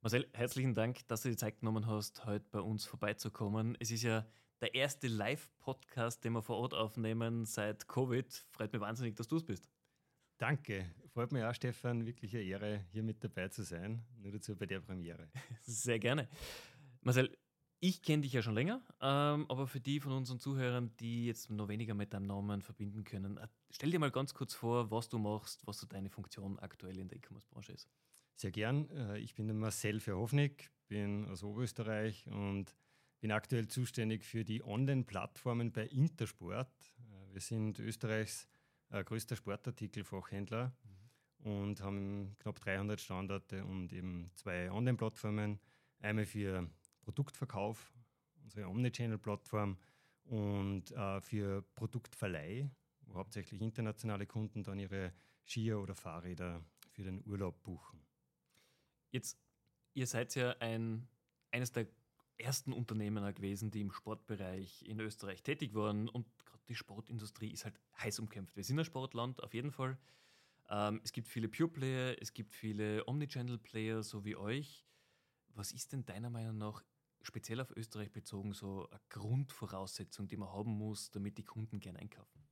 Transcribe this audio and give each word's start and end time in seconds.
Marcel, 0.00 0.28
herzlichen 0.32 0.74
Dank, 0.74 1.08
dass 1.08 1.22
du 1.22 1.28
die 1.28 1.36
Zeit 1.36 1.58
genommen 1.58 1.88
hast, 1.88 2.24
heute 2.24 2.46
bei 2.52 2.60
uns 2.60 2.84
vorbeizukommen. 2.84 3.76
Es 3.80 3.90
ist 3.90 4.04
ja 4.04 4.24
der 4.60 4.72
erste 4.76 5.08
Live-Podcast, 5.08 6.24
den 6.24 6.34
wir 6.34 6.42
vor 6.42 6.58
Ort 6.58 6.72
aufnehmen 6.72 7.44
seit 7.44 7.88
Covid. 7.88 8.32
Freut 8.52 8.72
mich 8.72 8.80
wahnsinnig, 8.80 9.16
dass 9.16 9.26
du 9.26 9.36
es 9.36 9.44
bist. 9.44 9.68
Danke. 10.36 10.88
Freut 11.12 11.32
mich 11.32 11.42
auch, 11.42 11.52
Stefan. 11.52 12.06
Wirklich 12.06 12.32
eine 12.32 12.44
Ehre, 12.44 12.84
hier 12.92 13.02
mit 13.02 13.24
dabei 13.24 13.48
zu 13.48 13.64
sein. 13.64 14.04
Nur 14.18 14.30
dazu 14.30 14.54
bei 14.54 14.66
der 14.66 14.78
Premiere. 14.78 15.30
Sehr 15.62 15.98
gerne. 15.98 16.28
Marcel, 17.00 17.36
ich 17.80 18.00
kenne 18.00 18.22
dich 18.22 18.32
ja 18.32 18.40
schon 18.40 18.54
länger, 18.54 18.80
ähm, 19.00 19.46
aber 19.48 19.66
für 19.66 19.80
die 19.80 19.98
von 19.98 20.12
unseren 20.12 20.38
Zuhörern, 20.38 20.96
die 21.00 21.26
jetzt 21.26 21.50
noch 21.50 21.66
weniger 21.66 21.94
mit 21.94 22.14
deinem 22.14 22.26
Namen 22.26 22.62
verbinden 22.62 23.02
können, 23.02 23.36
äh, 23.38 23.48
stell 23.72 23.90
dir 23.90 23.98
mal 23.98 24.12
ganz 24.12 24.32
kurz 24.32 24.54
vor, 24.54 24.92
was 24.92 25.08
du 25.08 25.18
machst, 25.18 25.66
was 25.66 25.78
so 25.78 25.88
deine 25.88 26.08
Funktion 26.08 26.56
aktuell 26.60 27.00
in 27.00 27.08
der 27.08 27.18
E-Commerce-Branche 27.18 27.72
ist. 27.72 27.88
Sehr 28.38 28.52
gern. 28.52 28.88
Äh, 28.90 29.18
ich 29.18 29.34
bin 29.34 29.48
der 29.48 29.56
Marcel 29.56 29.98
Verhofnik, 29.98 30.70
bin 30.86 31.26
aus 31.26 31.42
Oberösterreich 31.42 32.28
und 32.28 32.72
bin 33.18 33.32
aktuell 33.32 33.66
zuständig 33.66 34.24
für 34.24 34.44
die 34.44 34.62
Online-Plattformen 34.62 35.72
bei 35.72 35.88
Intersport. 35.88 36.70
Äh, 37.00 37.34
wir 37.34 37.40
sind 37.40 37.80
Österreichs 37.80 38.46
äh, 38.90 39.02
größter 39.02 39.34
Sportartikelfachhändler 39.34 40.72
mhm. 41.40 41.50
und 41.50 41.80
haben 41.80 42.36
knapp 42.38 42.60
300 42.60 43.00
Standorte 43.00 43.64
und 43.64 43.92
eben 43.92 44.30
zwei 44.36 44.70
Online-Plattformen. 44.70 45.58
Einmal 45.98 46.24
für 46.24 46.70
Produktverkauf, 47.00 47.92
unsere 48.44 48.68
Omnichannel-Plattform 48.68 49.78
und 50.26 50.94
für 51.22 51.62
Produktverleih, 51.74 52.70
wo 53.00 53.14
hauptsächlich 53.14 53.62
internationale 53.62 54.26
Kunden 54.26 54.62
dann 54.62 54.78
ihre 54.78 55.12
Skier 55.44 55.80
oder 55.80 55.96
Fahrräder 55.96 56.62
für 56.92 57.02
den 57.02 57.26
Urlaub 57.26 57.62
buchen. 57.64 58.07
Jetzt, 59.10 59.38
ihr 59.94 60.06
seid 60.06 60.34
ja 60.34 60.50
ein, 60.60 61.08
eines 61.50 61.72
der 61.72 61.86
ersten 62.38 62.72
Unternehmen 62.72 63.34
gewesen, 63.34 63.70
die 63.70 63.80
im 63.80 63.92
Sportbereich 63.92 64.82
in 64.82 65.00
Österreich 65.00 65.42
tätig 65.42 65.74
waren. 65.74 66.08
Und 66.08 66.26
gerade 66.44 66.62
die 66.68 66.74
Sportindustrie 66.74 67.50
ist 67.50 67.64
halt 67.64 67.78
heiß 67.98 68.18
umkämpft. 68.20 68.56
Wir 68.56 68.64
sind 68.64 68.78
ein 68.78 68.84
Sportland, 68.84 69.42
auf 69.42 69.54
jeden 69.54 69.72
Fall. 69.72 69.98
Ähm, 70.70 71.00
es 71.02 71.12
gibt 71.12 71.28
viele 71.28 71.48
Pure 71.48 71.68
Player, 71.68 72.16
es 72.20 72.32
gibt 72.32 72.54
viele 72.54 73.06
Omnichannel 73.06 73.58
Player, 73.58 74.02
so 74.02 74.24
wie 74.24 74.36
euch. 74.36 74.84
Was 75.54 75.72
ist 75.72 75.92
denn 75.92 76.04
deiner 76.04 76.30
Meinung 76.30 76.58
nach 76.58 76.84
speziell 77.22 77.60
auf 77.60 77.74
Österreich 77.76 78.12
bezogen 78.12 78.52
so 78.52 78.88
eine 78.90 79.00
Grundvoraussetzung, 79.08 80.28
die 80.28 80.36
man 80.36 80.52
haben 80.52 80.70
muss, 80.70 81.10
damit 81.10 81.38
die 81.38 81.44
Kunden 81.44 81.80
gerne 81.80 81.98
einkaufen? 81.98 82.47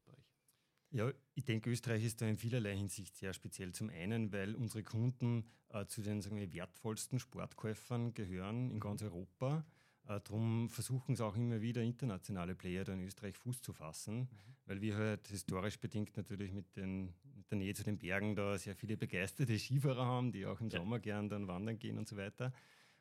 Ja, 0.90 1.10
ich 1.34 1.44
denke, 1.44 1.70
Österreich 1.70 2.04
ist 2.04 2.22
da 2.22 2.26
in 2.26 2.36
vielerlei 2.36 2.76
Hinsicht 2.76 3.16
sehr 3.16 3.32
speziell. 3.32 3.72
Zum 3.72 3.90
einen, 3.90 4.32
weil 4.32 4.54
unsere 4.54 4.82
Kunden 4.82 5.44
äh, 5.70 5.86
zu 5.86 6.02
den 6.02 6.22
sagen 6.22 6.36
wir, 6.36 6.52
wertvollsten 6.52 7.18
Sportkäufern 7.18 8.14
gehören 8.14 8.70
in 8.70 8.80
ganz 8.80 9.02
Europa. 9.02 9.64
Äh, 10.06 10.20
Darum 10.20 10.68
versuchen 10.68 11.16
sie 11.16 11.24
auch 11.24 11.36
immer 11.36 11.60
wieder 11.60 11.82
internationale 11.82 12.54
Player 12.54 12.84
da 12.84 12.92
in 12.92 13.02
Österreich 13.02 13.36
Fuß 13.36 13.62
zu 13.62 13.72
fassen, 13.72 14.20
mhm. 14.20 14.28
weil 14.66 14.80
wir 14.80 14.96
halt 14.96 15.28
historisch 15.28 15.78
bedingt 15.78 16.16
natürlich 16.16 16.52
mit, 16.52 16.76
den, 16.76 17.14
mit, 17.34 17.50
der 17.50 17.58
Nähe 17.58 17.74
zu 17.74 17.84
den 17.84 17.98
Bergen 17.98 18.36
da 18.36 18.56
sehr 18.56 18.76
viele 18.76 18.96
begeisterte 18.96 19.58
Skifahrer 19.58 20.06
haben, 20.06 20.32
die 20.32 20.46
auch 20.46 20.60
im 20.60 20.68
ja. 20.68 20.78
Sommer 20.78 21.00
gern 21.00 21.28
dann 21.28 21.48
wandern 21.48 21.78
gehen 21.78 21.98
und 21.98 22.08
so 22.08 22.16
weiter. 22.16 22.52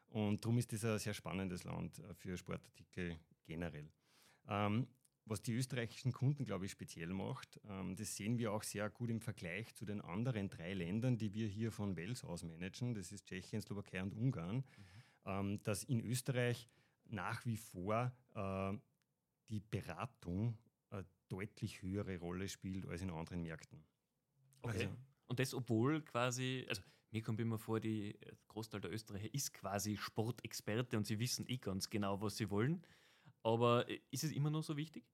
Und 0.09 0.43
darum 0.43 0.57
ist 0.57 0.71
das 0.71 0.85
ein 0.85 0.99
sehr 0.99 1.13
spannendes 1.13 1.63
Land 1.63 1.99
äh, 1.99 2.13
für 2.15 2.37
Sportartikel 2.37 3.17
generell. 3.45 3.89
Ähm, 4.47 4.87
was 5.25 5.41
die 5.41 5.53
österreichischen 5.53 6.11
Kunden, 6.11 6.45
glaube 6.45 6.65
ich, 6.65 6.71
speziell 6.71 7.07
macht, 7.07 7.59
ähm, 7.67 7.95
das 7.95 8.15
sehen 8.15 8.37
wir 8.37 8.51
auch 8.51 8.63
sehr 8.63 8.89
gut 8.89 9.09
im 9.09 9.21
Vergleich 9.21 9.73
zu 9.73 9.85
den 9.85 10.01
anderen 10.01 10.49
drei 10.49 10.73
Ländern, 10.73 11.17
die 11.17 11.33
wir 11.33 11.47
hier 11.47 11.71
von 11.71 11.95
Wels 11.95 12.23
aus 12.23 12.43
managen. 12.43 12.93
Das 12.93 13.11
ist 13.11 13.25
Tschechien, 13.25 13.61
Slowakei 13.61 14.01
und 14.03 14.13
Ungarn. 14.13 14.57
Mhm. 14.57 14.63
Ähm, 15.25 15.63
dass 15.63 15.83
in 15.83 16.01
Österreich 16.01 16.69
nach 17.05 17.45
wie 17.45 17.57
vor 17.57 18.15
äh, 18.35 18.77
die 19.49 19.59
Beratung 19.59 20.57
eine 20.89 21.05
deutlich 21.29 21.81
höhere 21.81 22.19
Rolle 22.19 22.47
spielt 22.47 22.85
als 22.85 23.01
in 23.01 23.09
anderen 23.09 23.41
Märkten. 23.41 23.83
Okay. 24.61 24.85
Also, 24.85 24.89
und 25.27 25.39
das, 25.39 25.53
obwohl 25.55 26.03
quasi, 26.03 26.65
also 26.69 26.83
mir 27.09 27.23
kommt 27.23 27.39
immer 27.39 27.57
vor, 27.57 27.79
die 27.79 28.17
Großteil 28.47 28.81
der 28.81 28.91
Österreicher 28.91 29.33
ist 29.33 29.53
quasi 29.53 29.97
Sportexperte 29.97 30.97
und 30.97 31.07
sie 31.07 31.17
wissen 31.17 31.47
eh 31.47 31.57
ganz 31.57 31.89
genau, 31.89 32.21
was 32.21 32.37
sie 32.37 32.49
wollen. 32.49 32.85
Aber 33.45 33.87
äh, 33.87 33.99
ist 34.09 34.23
es 34.23 34.31
immer 34.31 34.49
noch 34.49 34.63
so 34.63 34.75
wichtig? 34.75 35.05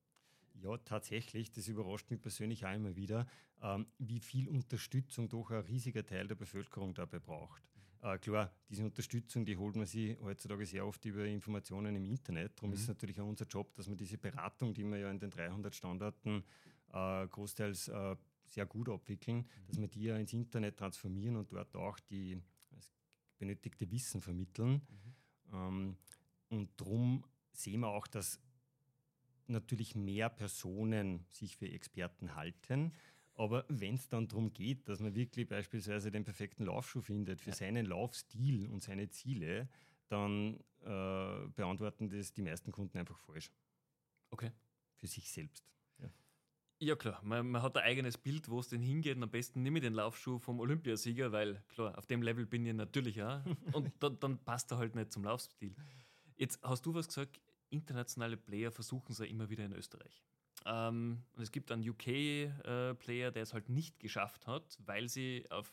Ja, 0.63 0.77
tatsächlich. 0.77 1.51
Das 1.51 1.67
überrascht 1.67 2.09
mich 2.09 2.21
persönlich 2.21 2.65
auch 2.65 2.73
immer 2.73 2.95
wieder, 2.95 3.27
ähm, 3.61 3.87
wie 3.99 4.19
viel 4.19 4.47
Unterstützung 4.47 5.27
doch 5.27 5.51
ein 5.51 5.59
riesiger 5.61 6.05
Teil 6.05 6.27
der 6.27 6.35
Bevölkerung 6.35 6.93
dabei 6.93 7.19
braucht. 7.19 7.61
Äh, 8.01 8.17
klar, 8.19 8.53
diese 8.69 8.85
Unterstützung, 8.85 9.43
die 9.43 9.57
holt 9.57 9.75
man 9.75 9.85
sich 9.85 10.17
heutzutage 10.21 10.65
sehr 10.65 10.87
oft 10.87 11.03
über 11.03 11.25
Informationen 11.25 11.95
im 11.95 12.05
Internet. 12.05 12.57
Darum 12.57 12.69
mhm. 12.69 12.75
ist 12.75 12.83
es 12.83 12.87
natürlich 12.87 13.19
auch 13.19 13.27
unser 13.27 13.45
Job, 13.45 13.73
dass 13.73 13.89
wir 13.89 13.97
diese 13.97 14.17
Beratung, 14.17 14.73
die 14.73 14.85
wir 14.85 14.97
ja 14.97 15.11
in 15.11 15.19
den 15.19 15.29
300 15.29 15.75
Standorten 15.75 16.43
äh, 16.93 17.27
großteils 17.27 17.89
äh, 17.89 18.15
sehr 18.45 18.65
gut 18.65 18.87
abwickeln, 18.87 19.39
mhm. 19.39 19.67
dass 19.67 19.77
wir 19.77 19.87
die 19.89 20.03
ja 20.03 20.15
ins 20.15 20.31
Internet 20.31 20.77
transformieren 20.77 21.35
und 21.35 21.51
dort 21.51 21.75
auch 21.75 21.99
die 21.99 22.41
das 22.69 22.93
benötigte 23.37 23.91
Wissen 23.91 24.21
vermitteln. 24.21 24.81
Mhm. 24.87 25.53
Ähm, 25.53 25.97
und 26.47 26.69
darum 26.79 27.23
sehen 27.53 27.81
wir 27.81 27.89
auch, 27.89 28.07
dass 28.07 28.39
natürlich 29.47 29.95
mehr 29.95 30.29
Personen 30.29 31.25
sich 31.29 31.57
für 31.57 31.69
Experten 31.69 32.35
halten. 32.35 32.94
Aber 33.35 33.66
wenn 33.69 33.95
es 33.95 34.07
dann 34.07 34.28
darum 34.28 34.53
geht, 34.53 34.88
dass 34.88 35.00
man 35.00 35.16
wirklich 35.16 35.47
beispielsweise 35.47 36.11
den 36.11 36.23
perfekten 36.23 36.66
Laufschuh 36.66 37.01
findet 37.01 37.41
für 37.41 37.51
ja. 37.51 37.56
seinen 37.56 37.85
Laufstil 37.85 38.69
und 38.69 38.84
seine 38.84 39.09
Ziele, 39.09 39.69
dann 40.09 40.59
äh, 40.81 41.47
beantworten 41.56 42.09
das 42.09 42.34
die 42.34 42.41
meisten 42.41 42.72
Kunden 42.72 42.97
einfach 42.97 43.17
falsch. 43.19 43.51
Okay. 44.29 44.51
Für 44.95 45.07
sich 45.07 45.31
selbst. 45.31 45.66
Ja, 46.00 46.09
ja 46.79 46.95
klar, 46.95 47.22
man, 47.23 47.50
man, 47.50 47.61
hat 47.61 47.78
ein 47.78 47.84
eigenes 47.84 48.17
Bild, 48.17 48.50
wo 48.50 48.59
es 48.59 48.67
denn 48.67 48.81
hingeht. 48.81 49.16
Und 49.16 49.23
am 49.23 49.31
besten 49.31 49.63
nehme 49.63 49.79
ich 49.79 49.84
den 49.84 49.94
Laufschuh 49.94 50.38
vom 50.38 50.59
Olympiasieger, 50.59 51.31
weil 51.31 51.63
klar, 51.69 51.97
auf 51.97 52.06
dem 52.06 52.22
Level 52.22 52.45
bin 52.45 52.66
ich 52.66 52.73
natürlich 52.73 53.23
auch. 53.23 53.41
und 53.73 53.91
dann, 54.00 54.19
dann 54.19 54.38
passt 54.40 54.72
er 54.72 54.78
halt 54.78 54.95
nicht 54.95 55.13
zum 55.13 55.23
Laufstil. 55.23 55.73
Jetzt 56.41 56.59
hast 56.63 56.88
du 56.88 56.96
was 56.96 57.07
gesagt, 57.07 57.40
internationale 57.69 58.35
Player 58.35 58.72
versuchen 58.72 59.12
es 59.12 59.19
ja 59.19 59.25
immer 59.25 59.52
wieder 59.52 59.63
in 59.63 59.74
Österreich. 59.74 60.24
Ähm, 60.66 61.24
und 61.34 61.44
es 61.44 61.52
gibt 61.52 61.72
einen 61.72 61.88
UK-Player, 61.88 63.28
äh, 63.28 63.31
der 63.31 63.44
es 63.44 63.53
halt 63.53 63.69
nicht 63.69 64.00
geschafft 64.00 64.47
hat, 64.47 64.75
weil 64.84 65.07
sie 65.07 65.46
auf 65.52 65.72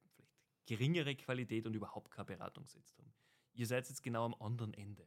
vielleicht 0.00 0.30
geringere 0.64 1.14
Qualität 1.16 1.66
und 1.66 1.74
überhaupt 1.74 2.10
keine 2.12 2.24
Beratung 2.24 2.64
gesetzt 2.64 2.98
haben. 2.98 3.12
Ihr 3.52 3.66
seid 3.66 3.90
jetzt 3.90 4.02
genau 4.02 4.24
am 4.24 4.34
anderen 4.40 4.72
Ende. 4.72 5.06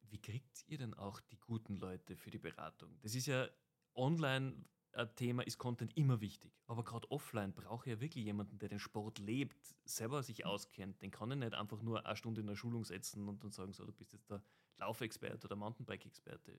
Wie 0.00 0.20
kriegt 0.20 0.64
ihr 0.66 0.78
denn 0.78 0.94
auch 0.94 1.20
die 1.20 1.38
guten 1.38 1.76
Leute 1.76 2.16
für 2.16 2.32
die 2.32 2.38
Beratung? 2.40 2.98
Das 3.02 3.14
ist 3.14 3.26
ja 3.26 3.48
online 3.94 4.64
Thema 5.06 5.42
ist 5.46 5.58
Content 5.58 5.96
immer 5.96 6.20
wichtig. 6.20 6.52
Aber 6.66 6.84
gerade 6.84 7.10
offline 7.10 7.52
brauche 7.52 7.88
ich 7.88 7.94
ja 7.96 8.00
wirklich 8.00 8.24
jemanden, 8.24 8.58
der 8.58 8.68
den 8.68 8.78
Sport 8.78 9.18
lebt, 9.18 9.74
selber 9.84 10.22
sich 10.22 10.44
auskennt. 10.44 11.00
Den 11.02 11.10
kann 11.10 11.30
ich 11.30 11.38
nicht 11.38 11.54
einfach 11.54 11.82
nur 11.82 12.06
eine 12.06 12.16
Stunde 12.16 12.40
in 12.40 12.46
der 12.46 12.56
Schulung 12.56 12.84
setzen 12.84 13.28
und 13.28 13.42
dann 13.42 13.52
sagen, 13.52 13.72
so, 13.72 13.84
du 13.84 13.92
bist 13.92 14.12
jetzt 14.12 14.30
der 14.30 14.42
Laufexperte 14.78 15.46
oder 15.46 15.56
Mountainbike-Experte. 15.56 16.58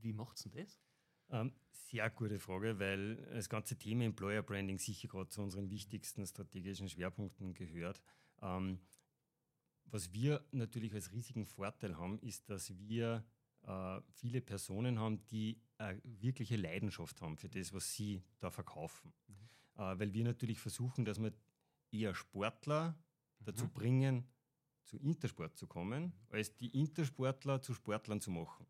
Wie 0.00 0.12
macht's 0.12 0.42
denn 0.42 0.52
das? 0.52 0.80
Ähm, 1.30 1.52
sehr 1.70 2.08
gute 2.10 2.38
Frage, 2.38 2.78
weil 2.78 3.16
das 3.32 3.48
ganze 3.48 3.76
Thema 3.76 4.04
Employer 4.04 4.42
Branding 4.42 4.78
sicher 4.78 5.08
gerade 5.08 5.28
zu 5.28 5.42
unseren 5.42 5.70
wichtigsten 5.70 6.26
strategischen 6.26 6.88
Schwerpunkten 6.88 7.54
gehört. 7.54 8.02
Ähm, 8.40 8.80
was 9.84 10.12
wir 10.12 10.44
natürlich 10.52 10.94
als 10.94 11.12
riesigen 11.12 11.46
Vorteil 11.46 11.96
haben, 11.98 12.18
ist, 12.20 12.48
dass 12.50 12.76
wir 12.78 13.24
äh, 13.62 14.00
viele 14.12 14.40
Personen 14.40 14.98
haben, 14.98 15.24
die 15.26 15.60
eine 15.78 16.00
wirkliche 16.04 16.56
Leidenschaft 16.56 17.20
haben 17.22 17.36
für 17.36 17.48
das, 17.48 17.72
was 17.72 17.94
sie 17.94 18.22
da 18.40 18.50
verkaufen. 18.50 19.12
Mhm. 19.26 19.34
Äh, 19.82 19.98
weil 19.98 20.12
wir 20.12 20.24
natürlich 20.24 20.58
versuchen, 20.58 21.04
dass 21.04 21.20
wir 21.20 21.32
eher 21.90 22.14
Sportler 22.14 22.90
mhm. 23.38 23.44
dazu 23.44 23.68
bringen, 23.68 24.24
zu 24.84 24.98
Intersport 24.98 25.56
zu 25.56 25.66
kommen, 25.66 26.12
als 26.30 26.56
die 26.56 26.68
Intersportler 26.78 27.60
zu 27.60 27.74
Sportlern 27.74 28.20
zu 28.20 28.30
machen. 28.30 28.66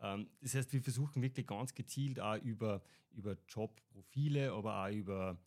Ähm, 0.00 0.28
das 0.40 0.54
heißt, 0.54 0.72
wir 0.72 0.82
versuchen 0.82 1.22
wirklich 1.22 1.46
ganz 1.46 1.74
gezielt 1.74 2.18
auch 2.20 2.36
über, 2.36 2.82
über 3.10 3.36
Jobprofile, 3.48 4.52
aber 4.52 4.84
auch 4.84 4.90
über 4.92 5.38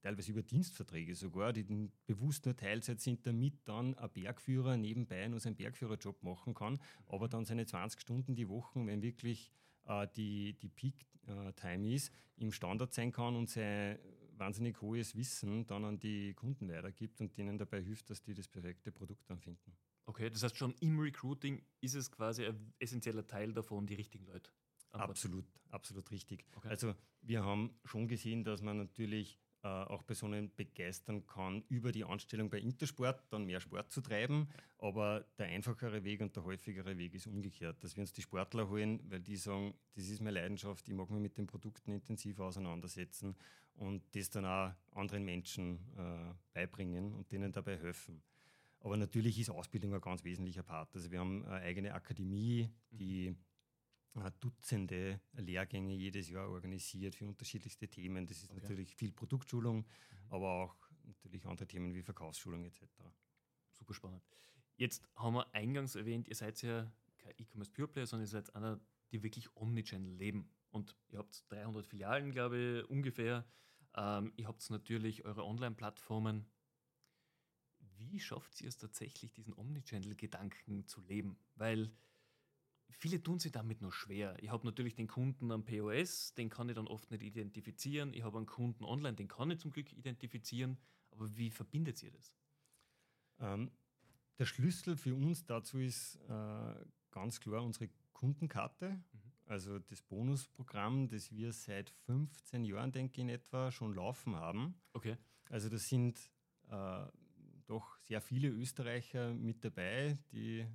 teilweise 0.00 0.32
über 0.32 0.42
Dienstverträge 0.42 1.14
sogar, 1.14 1.52
die 1.52 1.90
bewusst 2.06 2.44
nur 2.44 2.56
Teilzeit 2.56 3.00
sind, 3.00 3.26
damit 3.26 3.54
dann 3.66 3.94
ein 3.94 4.10
Bergführer 4.10 4.76
nebenbei 4.76 5.26
nur 5.28 5.40
seinen 5.40 5.56
Bergführerjob 5.56 6.22
machen 6.22 6.54
kann, 6.54 6.78
aber 7.06 7.28
dann 7.28 7.44
seine 7.44 7.66
20 7.66 8.00
Stunden 8.00 8.34
die 8.34 8.48
Woche, 8.48 8.84
wenn 8.86 9.02
wirklich 9.02 9.50
äh, 9.86 10.06
die, 10.16 10.54
die 10.58 10.68
Peak-Time 10.68 11.94
ist, 11.94 12.12
im 12.36 12.52
Standard 12.52 12.94
sein 12.94 13.12
kann 13.12 13.36
und 13.36 13.50
sein 13.50 13.98
wahnsinnig 14.38 14.80
hohes 14.80 15.16
Wissen 15.16 15.66
dann 15.66 15.84
an 15.84 15.98
die 15.98 16.32
Kunden 16.34 16.68
weitergibt 16.68 17.20
und 17.20 17.36
denen 17.36 17.58
dabei 17.58 17.82
hilft, 17.82 18.10
dass 18.10 18.22
die 18.22 18.34
das 18.34 18.48
perfekte 18.48 18.92
Produkt 18.92 19.28
dann 19.28 19.40
finden. 19.40 19.76
Okay, 20.06 20.30
das 20.30 20.42
heißt 20.42 20.56
schon 20.56 20.74
im 20.80 20.98
Recruiting 20.98 21.62
ist 21.80 21.94
es 21.94 22.10
quasi 22.10 22.46
ein 22.46 22.72
essentieller 22.78 23.26
Teil 23.26 23.52
davon, 23.52 23.86
die 23.86 23.94
richtigen 23.94 24.26
Leute 24.26 24.50
Absolut, 24.92 25.44
absolut 25.70 26.10
richtig. 26.10 26.44
Okay. 26.56 26.68
Also 26.68 26.94
wir 27.22 27.44
haben 27.44 27.78
schon 27.84 28.08
gesehen, 28.08 28.44
dass 28.44 28.62
man 28.62 28.78
natürlich 28.78 29.38
äh, 29.62 29.68
auch 29.68 30.06
Personen 30.06 30.54
begeistern 30.54 31.26
kann, 31.26 31.64
über 31.68 31.90
die 31.92 32.04
Anstellung 32.04 32.48
bei 32.48 32.58
Intersport 32.58 33.24
dann 33.30 33.44
mehr 33.44 33.60
Sport 33.60 33.90
zu 33.90 34.00
treiben. 34.00 34.48
Aber 34.78 35.26
der 35.36 35.46
einfachere 35.46 36.04
Weg 36.04 36.20
und 36.20 36.36
der 36.36 36.44
häufigere 36.44 36.96
Weg 36.96 37.14
ist 37.14 37.26
umgekehrt, 37.26 37.82
dass 37.82 37.96
wir 37.96 38.02
uns 38.02 38.12
die 38.12 38.22
Sportler 38.22 38.68
holen, 38.68 39.00
weil 39.10 39.20
die 39.20 39.36
sagen, 39.36 39.74
das 39.94 40.08
ist 40.08 40.20
meine 40.20 40.40
Leidenschaft, 40.40 40.86
ich 40.88 40.94
mag 40.94 41.10
mich 41.10 41.20
mit 41.20 41.36
den 41.36 41.46
Produkten 41.48 41.92
intensiv 41.92 42.38
auseinandersetzen 42.38 43.34
und 43.74 44.02
das 44.14 44.30
dann 44.30 44.44
auch 44.44 44.72
anderen 44.92 45.24
Menschen 45.24 45.80
äh, 45.96 46.34
beibringen 46.52 47.12
und 47.14 47.30
denen 47.32 47.50
dabei 47.50 47.76
helfen. 47.78 48.22
Aber 48.80 48.96
natürlich 48.96 49.38
ist 49.40 49.50
Ausbildung 49.50 49.92
ein 49.92 50.00
ganz 50.00 50.22
wesentlicher 50.22 50.62
Part. 50.62 50.94
Also 50.94 51.10
wir 51.10 51.18
haben 51.18 51.44
eine 51.46 51.62
eigene 51.62 51.94
Akademie, 51.94 52.70
die 52.90 53.26
äh, 53.26 53.34
Dutzende 54.40 55.20
Lehrgänge 55.34 55.94
jedes 55.94 56.28
Jahr 56.28 56.48
organisiert 56.48 57.14
für 57.14 57.26
unterschiedlichste 57.26 57.88
Themen. 57.88 58.26
Das 58.26 58.42
ist 58.42 58.50
okay. 58.50 58.60
natürlich 58.60 58.94
viel 58.94 59.12
Produktschulung, 59.12 59.78
mhm. 59.78 59.84
aber 60.30 60.50
auch 60.50 60.76
natürlich 61.04 61.46
andere 61.46 61.66
Themen 61.66 61.94
wie 61.94 62.02
Verkaufsschulung 62.02 62.64
etc. 62.64 62.82
Super 63.72 63.94
spannend. 63.94 64.22
Jetzt 64.76 65.02
haben 65.16 65.34
wir 65.34 65.54
eingangs 65.54 65.94
erwähnt, 65.94 66.28
ihr 66.28 66.34
seid 66.36 66.60
ja 66.62 66.90
kein 67.18 67.34
E-Commerce 67.38 67.70
Pure 67.70 67.88
Player, 67.88 68.06
sondern 68.06 68.26
ihr 68.26 68.30
seid 68.30 68.54
einer, 68.54 68.80
die 69.10 69.22
wirklich 69.22 69.54
Omnichannel 69.56 70.14
leben. 70.14 70.50
Und 70.70 70.94
ihr 71.08 71.18
habt 71.18 71.44
300 71.50 71.86
Filialen, 71.86 72.30
glaube 72.30 72.58
ich, 72.58 72.90
ungefähr. 72.90 73.44
Ähm, 73.96 74.32
ihr 74.36 74.46
habt 74.46 74.68
natürlich 74.70 75.24
eure 75.24 75.44
Online-Plattformen. 75.44 76.46
Wie 77.96 78.20
schafft 78.20 78.60
ihr 78.60 78.68
es 78.68 78.76
tatsächlich, 78.76 79.32
diesen 79.32 79.54
Omnichannel-Gedanken 79.54 80.86
zu 80.86 81.00
leben? 81.00 81.38
Weil 81.56 81.90
viele 82.90 83.22
tun 83.22 83.38
sich 83.38 83.52
damit 83.52 83.80
nur 83.80 83.92
schwer. 83.92 84.36
Ich 84.42 84.50
habe 84.50 84.66
natürlich 84.66 84.94
den 84.94 85.06
Kunden 85.06 85.50
am 85.52 85.64
POS, 85.64 86.34
den 86.34 86.48
kann 86.48 86.68
ich 86.68 86.74
dann 86.74 86.86
oft 86.86 87.10
nicht 87.10 87.22
identifizieren. 87.22 88.14
Ich 88.14 88.22
habe 88.22 88.38
einen 88.38 88.46
Kunden 88.46 88.84
online, 88.84 89.16
den 89.16 89.28
kann 89.28 89.50
ich 89.50 89.58
zum 89.58 89.70
Glück 89.70 89.92
identifizieren. 89.92 90.78
Aber 91.10 91.36
wie 91.36 91.50
verbindet 91.50 92.02
ihr 92.02 92.10
das? 92.10 92.34
Ähm, 93.40 93.70
der 94.38 94.46
Schlüssel 94.46 94.96
für 94.96 95.14
uns 95.14 95.44
dazu 95.44 95.78
ist 95.78 96.16
äh, 96.28 96.74
ganz 97.10 97.40
klar 97.40 97.62
unsere 97.62 97.90
Kundenkarte, 98.12 98.90
mhm. 98.90 99.32
also 99.46 99.78
das 99.78 100.02
Bonusprogramm, 100.02 101.08
das 101.08 101.30
wir 101.32 101.52
seit 101.52 101.90
15 102.06 102.64
Jahren, 102.64 102.92
denke 102.92 103.14
ich, 103.14 103.18
in 103.18 103.28
etwa 103.28 103.70
schon 103.70 103.94
laufen 103.94 104.36
haben. 104.36 104.80
Okay. 104.92 105.16
Also 105.50 105.68
das 105.68 105.88
sind 105.88 106.30
äh, 106.68 107.06
doch 107.66 107.98
sehr 108.00 108.20
viele 108.20 108.48
Österreicher 108.48 109.34
mit 109.34 109.64
dabei, 109.64 110.18
die 110.32 110.66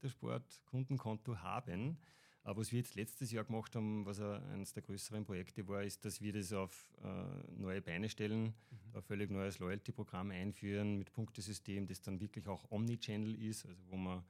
Intersport-Kundenkonto 0.00 1.38
haben. 1.38 1.98
Aber 2.42 2.60
was 2.60 2.72
wir 2.72 2.78
jetzt 2.78 2.94
letztes 2.94 3.30
Jahr 3.32 3.44
gemacht 3.44 3.76
haben, 3.76 4.06
was 4.06 4.18
eines 4.20 4.72
der 4.72 4.82
größeren 4.82 5.24
Projekte 5.24 5.68
war, 5.68 5.82
ist, 5.82 6.04
dass 6.06 6.22
wir 6.22 6.32
das 6.32 6.52
auf 6.54 6.90
äh, 7.02 7.52
neue 7.52 7.82
Beine 7.82 8.08
stellen, 8.08 8.44
mhm. 8.44 8.96
ein 8.96 9.02
völlig 9.02 9.30
neues 9.30 9.58
Loyalty-Programm 9.58 10.30
einführen 10.30 10.96
mit 10.96 11.12
Punktesystem, 11.12 11.86
das 11.86 12.00
dann 12.00 12.18
wirklich 12.18 12.48
auch 12.48 12.70
Omnichannel 12.70 13.34
ist, 13.34 13.66
also 13.66 13.82
wo 13.90 13.96
man 13.96 14.24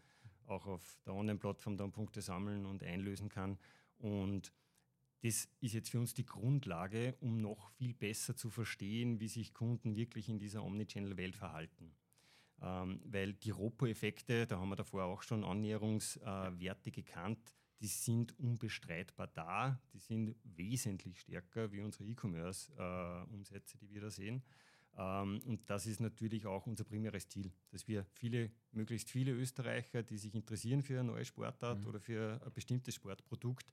auch 0.46 0.66
auf 0.66 0.98
der 1.06 1.14
Online-Plattform 1.14 1.76
dann 1.76 1.92
Punkte 1.92 2.20
sammeln 2.20 2.66
und 2.66 2.82
einlösen 2.82 3.28
kann. 3.28 3.58
Und 3.98 4.52
das 5.22 5.48
ist 5.60 5.74
jetzt 5.74 5.90
für 5.90 6.00
uns 6.00 6.12
die 6.12 6.26
Grundlage, 6.26 7.14
um 7.20 7.36
noch 7.36 7.70
viel 7.72 7.94
besser 7.94 8.34
zu 8.34 8.50
verstehen, 8.50 9.20
wie 9.20 9.28
sich 9.28 9.54
Kunden 9.54 9.94
wirklich 9.94 10.28
in 10.28 10.40
dieser 10.40 10.64
Omnichannel-Welt 10.64 11.36
verhalten. 11.36 11.94
Ähm, 12.62 13.00
weil 13.04 13.32
die 13.32 13.50
ROPO-Effekte, 13.50 14.46
da 14.46 14.58
haben 14.58 14.68
wir 14.68 14.76
davor 14.76 15.04
auch 15.04 15.22
schon 15.22 15.44
Annäherungswerte 15.44 16.90
äh, 16.90 16.92
gekannt, 16.92 17.54
die 17.80 17.86
sind 17.86 18.38
unbestreitbar 18.38 19.28
da, 19.28 19.80
die 19.94 19.98
sind 19.98 20.36
wesentlich 20.44 21.20
stärker 21.20 21.72
wie 21.72 21.80
unsere 21.80 22.04
E-Commerce-Umsätze, 22.04 23.78
die 23.78 23.90
wir 23.90 24.02
da 24.02 24.10
sehen. 24.10 24.42
Ähm, 24.98 25.40
und 25.46 25.68
das 25.70 25.86
ist 25.86 26.00
natürlich 26.00 26.44
auch 26.44 26.66
unser 26.66 26.84
primäres 26.84 27.28
Ziel, 27.28 27.50
dass 27.70 27.88
wir 27.88 28.04
viele, 28.12 28.50
möglichst 28.72 29.10
viele 29.10 29.32
Österreicher, 29.32 30.02
die 30.02 30.18
sich 30.18 30.34
interessieren 30.34 30.82
für 30.82 31.00
eine 31.00 31.12
neue 31.12 31.24
Sportart 31.24 31.80
mhm. 31.80 31.86
oder 31.86 32.00
für 32.00 32.40
ein 32.44 32.52
bestimmtes 32.52 32.94
Sportprodukt, 32.94 33.72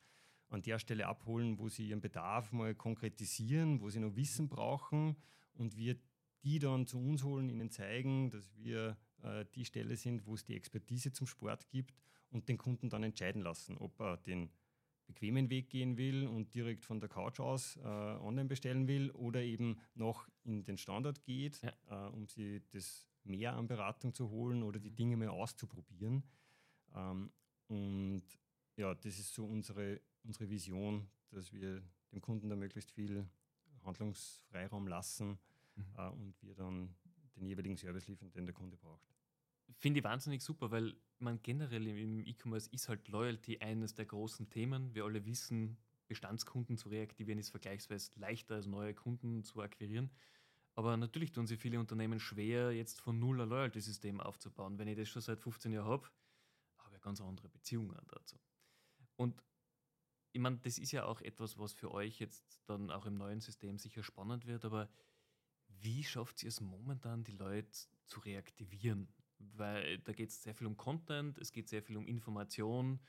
an 0.50 0.62
der 0.62 0.80
Stelle 0.80 1.07
abholen, 1.07 1.60
wo 1.60 1.68
sie 1.68 1.89
ihren 1.89 2.00
Bedarf 2.00 2.54
mal 2.54 2.74
konkretisieren, 2.74 3.81
wo 3.81 3.89
sie 3.89 4.00
noch 4.00 4.16
Wissen 4.16 4.48
brauchen 4.48 5.18
und 5.54 5.75
wir 5.75 5.98
die 6.47 6.59
dann 6.59 6.88
zu 6.88 6.97
uns 6.97 7.23
holen, 7.23 7.49
ihnen 7.49 7.69
zeigen, 7.71 8.29
dass 8.29 8.55
wir 8.55 8.95
äh, 9.21 9.44
die 9.53 9.65
Stelle 9.65 9.97
sind, 9.97 10.25
wo 10.25 10.33
es 10.33 10.45
die 10.45 10.55
Expertise 10.55 11.11
zum 11.11 11.27
Sport 11.27 11.67
gibt 11.67 11.99
und 12.29 12.47
den 12.47 12.57
Kunden 12.57 12.89
dann 12.89 13.03
entscheiden 13.03 13.41
lassen, 13.41 13.77
ob 13.77 13.99
er 13.99 14.15
den 14.15 14.49
bequemen 15.07 15.49
Weg 15.49 15.69
gehen 15.69 15.97
will 15.97 16.25
und 16.25 16.53
direkt 16.53 16.85
von 16.85 17.01
der 17.01 17.09
Couch 17.09 17.41
aus 17.41 17.75
äh, 17.75 17.81
online 17.81 18.47
bestellen 18.47 18.88
will 18.88 19.11
oder 19.11 19.41
eben 19.41 19.77
noch 19.94 20.29
in 20.45 20.63
den 20.63 20.77
Standard 20.77 21.21
geht, 21.25 21.61
ja. 21.61 22.07
äh, 22.07 22.11
um 22.11 22.27
sie 22.27 22.61
das 22.71 23.09
mehr 23.25 23.53
an 23.53 23.67
Beratung 23.67 24.13
zu 24.13 24.29
holen 24.29 24.63
oder 24.63 24.79
die 24.79 24.91
mhm. 24.91 24.95
Dinge 24.95 25.17
mehr 25.17 25.33
auszuprobieren. 25.33 26.23
Ähm, 26.95 27.29
und 27.67 28.23
ja, 28.77 28.95
das 28.95 29.19
ist 29.19 29.33
so 29.33 29.45
unsere, 29.45 30.00
unsere 30.23 30.50
Vision, 30.50 31.09
dass 31.29 31.51
wir 31.51 31.83
dem 32.13 32.21
Kunden 32.21 32.47
da 32.47 32.55
möglichst 32.55 32.91
viel 32.91 33.27
Handlungsfreiraum 33.83 34.88
lassen 34.88 35.38
mhm. 35.77 35.85
äh, 35.97 36.09
und 36.09 36.35
wir 36.41 36.56
dann 36.56 36.95
den 37.35 37.45
jeweiligen 37.45 37.77
Service 37.77 38.07
liefern, 38.07 38.31
den 38.31 38.45
der 38.45 38.56
Kunde 38.56 38.77
braucht. 38.77 39.07
Finde 39.79 40.00
ich 40.00 40.03
wahnsinnig 40.03 40.41
super, 40.41 40.71
weil 40.71 40.95
man 41.19 41.41
generell 41.41 41.85
im 41.88 42.25
E-Commerce 42.25 42.69
ist 42.71 42.89
halt 42.89 43.07
Loyalty 43.09 43.59
eines 43.59 43.94
der 43.94 44.06
großen 44.06 44.50
Themen. 44.50 44.94
Wir 44.95 45.03
alle 45.03 45.25
wissen, 45.25 45.77
Bestandskunden 46.07 46.77
zu 46.77 46.89
reaktivieren 46.89 47.39
ist 47.39 47.50
vergleichsweise 47.50 48.12
leichter 48.15 48.56
als 48.56 48.65
neue 48.65 48.94
Kunden 48.94 49.44
zu 49.44 49.62
akquirieren. 49.62 50.09
Aber 50.74 50.95
natürlich 50.95 51.31
tun 51.31 51.47
sich 51.47 51.59
viele 51.59 51.79
Unternehmen 51.79 52.19
schwer, 52.19 52.71
jetzt 52.71 53.01
von 53.01 53.19
null 53.19 53.41
ein 53.41 53.50
Loyalty-System 53.50 54.21
aufzubauen. 54.21 54.77
Wenn 54.77 54.88
ich 54.88 54.95
das 54.95 55.09
schon 55.09 55.21
seit 55.21 55.39
15 55.39 55.74
Jahren 55.74 55.88
habe, 55.88 56.07
habe 56.77 56.95
ich 56.95 57.01
ganz 57.01 57.19
andere 57.19 57.50
Beziehungen 57.50 57.97
dazu. 58.09 58.38
Und 59.15 59.44
ich 60.33 60.39
meine, 60.39 60.57
das 60.57 60.77
ist 60.77 60.91
ja 60.91 61.06
auch 61.06 61.21
etwas, 61.21 61.57
was 61.57 61.74
für 61.74 61.91
euch 61.91 62.19
jetzt 62.19 62.62
dann 62.68 62.91
auch 62.91 63.07
im 63.07 63.18
neuen 63.18 63.41
System 63.41 63.79
sicher 63.79 64.03
spannend 64.03 64.45
wird, 64.45 64.65
aber 64.65 64.88
wie 65.81 66.03
schafft 66.03 66.44
ihr 66.44 66.50
es 66.50 66.62
momentan, 66.62 67.24
die 67.24 67.31
Leute 67.31 67.77
zu 68.06 68.19
reaktivieren? 68.19 69.07
Weil 69.39 70.00
da 70.00 70.13
geht 70.13 70.29
es 70.29 70.41
sehr 70.41 70.56
viel 70.56 70.68
um 70.68 70.77
Content, 70.77 71.38
es 71.38 71.51
geht 71.51 71.69
sehr 71.69 71.83
viel 71.83 71.97
um 71.97 72.07
Information, 72.07 73.00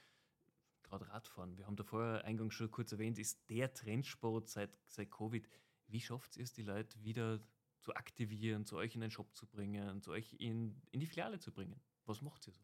gerade 0.82 1.09
Radfahren. 1.09 1.56
Wir 1.56 1.67
haben 1.67 1.76
da 1.76 1.85
vorher 1.85 2.25
eingangs 2.25 2.55
schon 2.55 2.70
kurz 2.70 2.93
erwähnt, 2.93 3.19
ist 3.19 3.49
der 3.50 3.73
Trendsport 3.73 4.49
seit, 4.49 4.79
seit 4.87 5.11
Covid. 5.11 5.49
Wie 5.87 6.00
schafft 6.00 6.37
ihr 6.37 6.44
es, 6.44 6.53
die 6.53 6.62
Leute 6.62 7.03
wieder 7.03 7.41
zu 7.81 7.94
aktivieren, 7.94 8.67
zu 8.67 8.76
euch 8.76 8.94
in 8.94 9.00
den 9.00 9.11
Shop 9.11 9.34
zu 9.34 9.46
bringen, 9.46 10.03
zu 10.03 10.10
euch 10.10 10.34
in, 10.34 10.82
in 10.91 11.01
die 11.01 11.06
Filiale 11.06 11.39
zu 11.39 11.53
bringen? 11.53 11.81
Was 12.05 12.20
macht 12.20 12.46
ihr 12.46 12.53
so? 12.53 12.63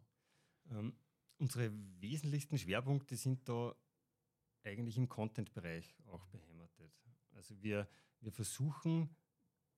Ähm, 0.71 0.97
unsere 1.39 1.71
wesentlichsten 2.01 2.59
Schwerpunkte 2.59 3.17
sind 3.17 3.49
da 3.49 3.75
eigentlich 4.65 4.97
im 4.97 5.09
Content-Bereich 5.09 5.95
auch 6.07 6.27
beheimatet. 6.27 6.93
Also 7.33 7.63
wir, 7.63 7.89
wir 8.21 8.33
versuchen 8.33 9.15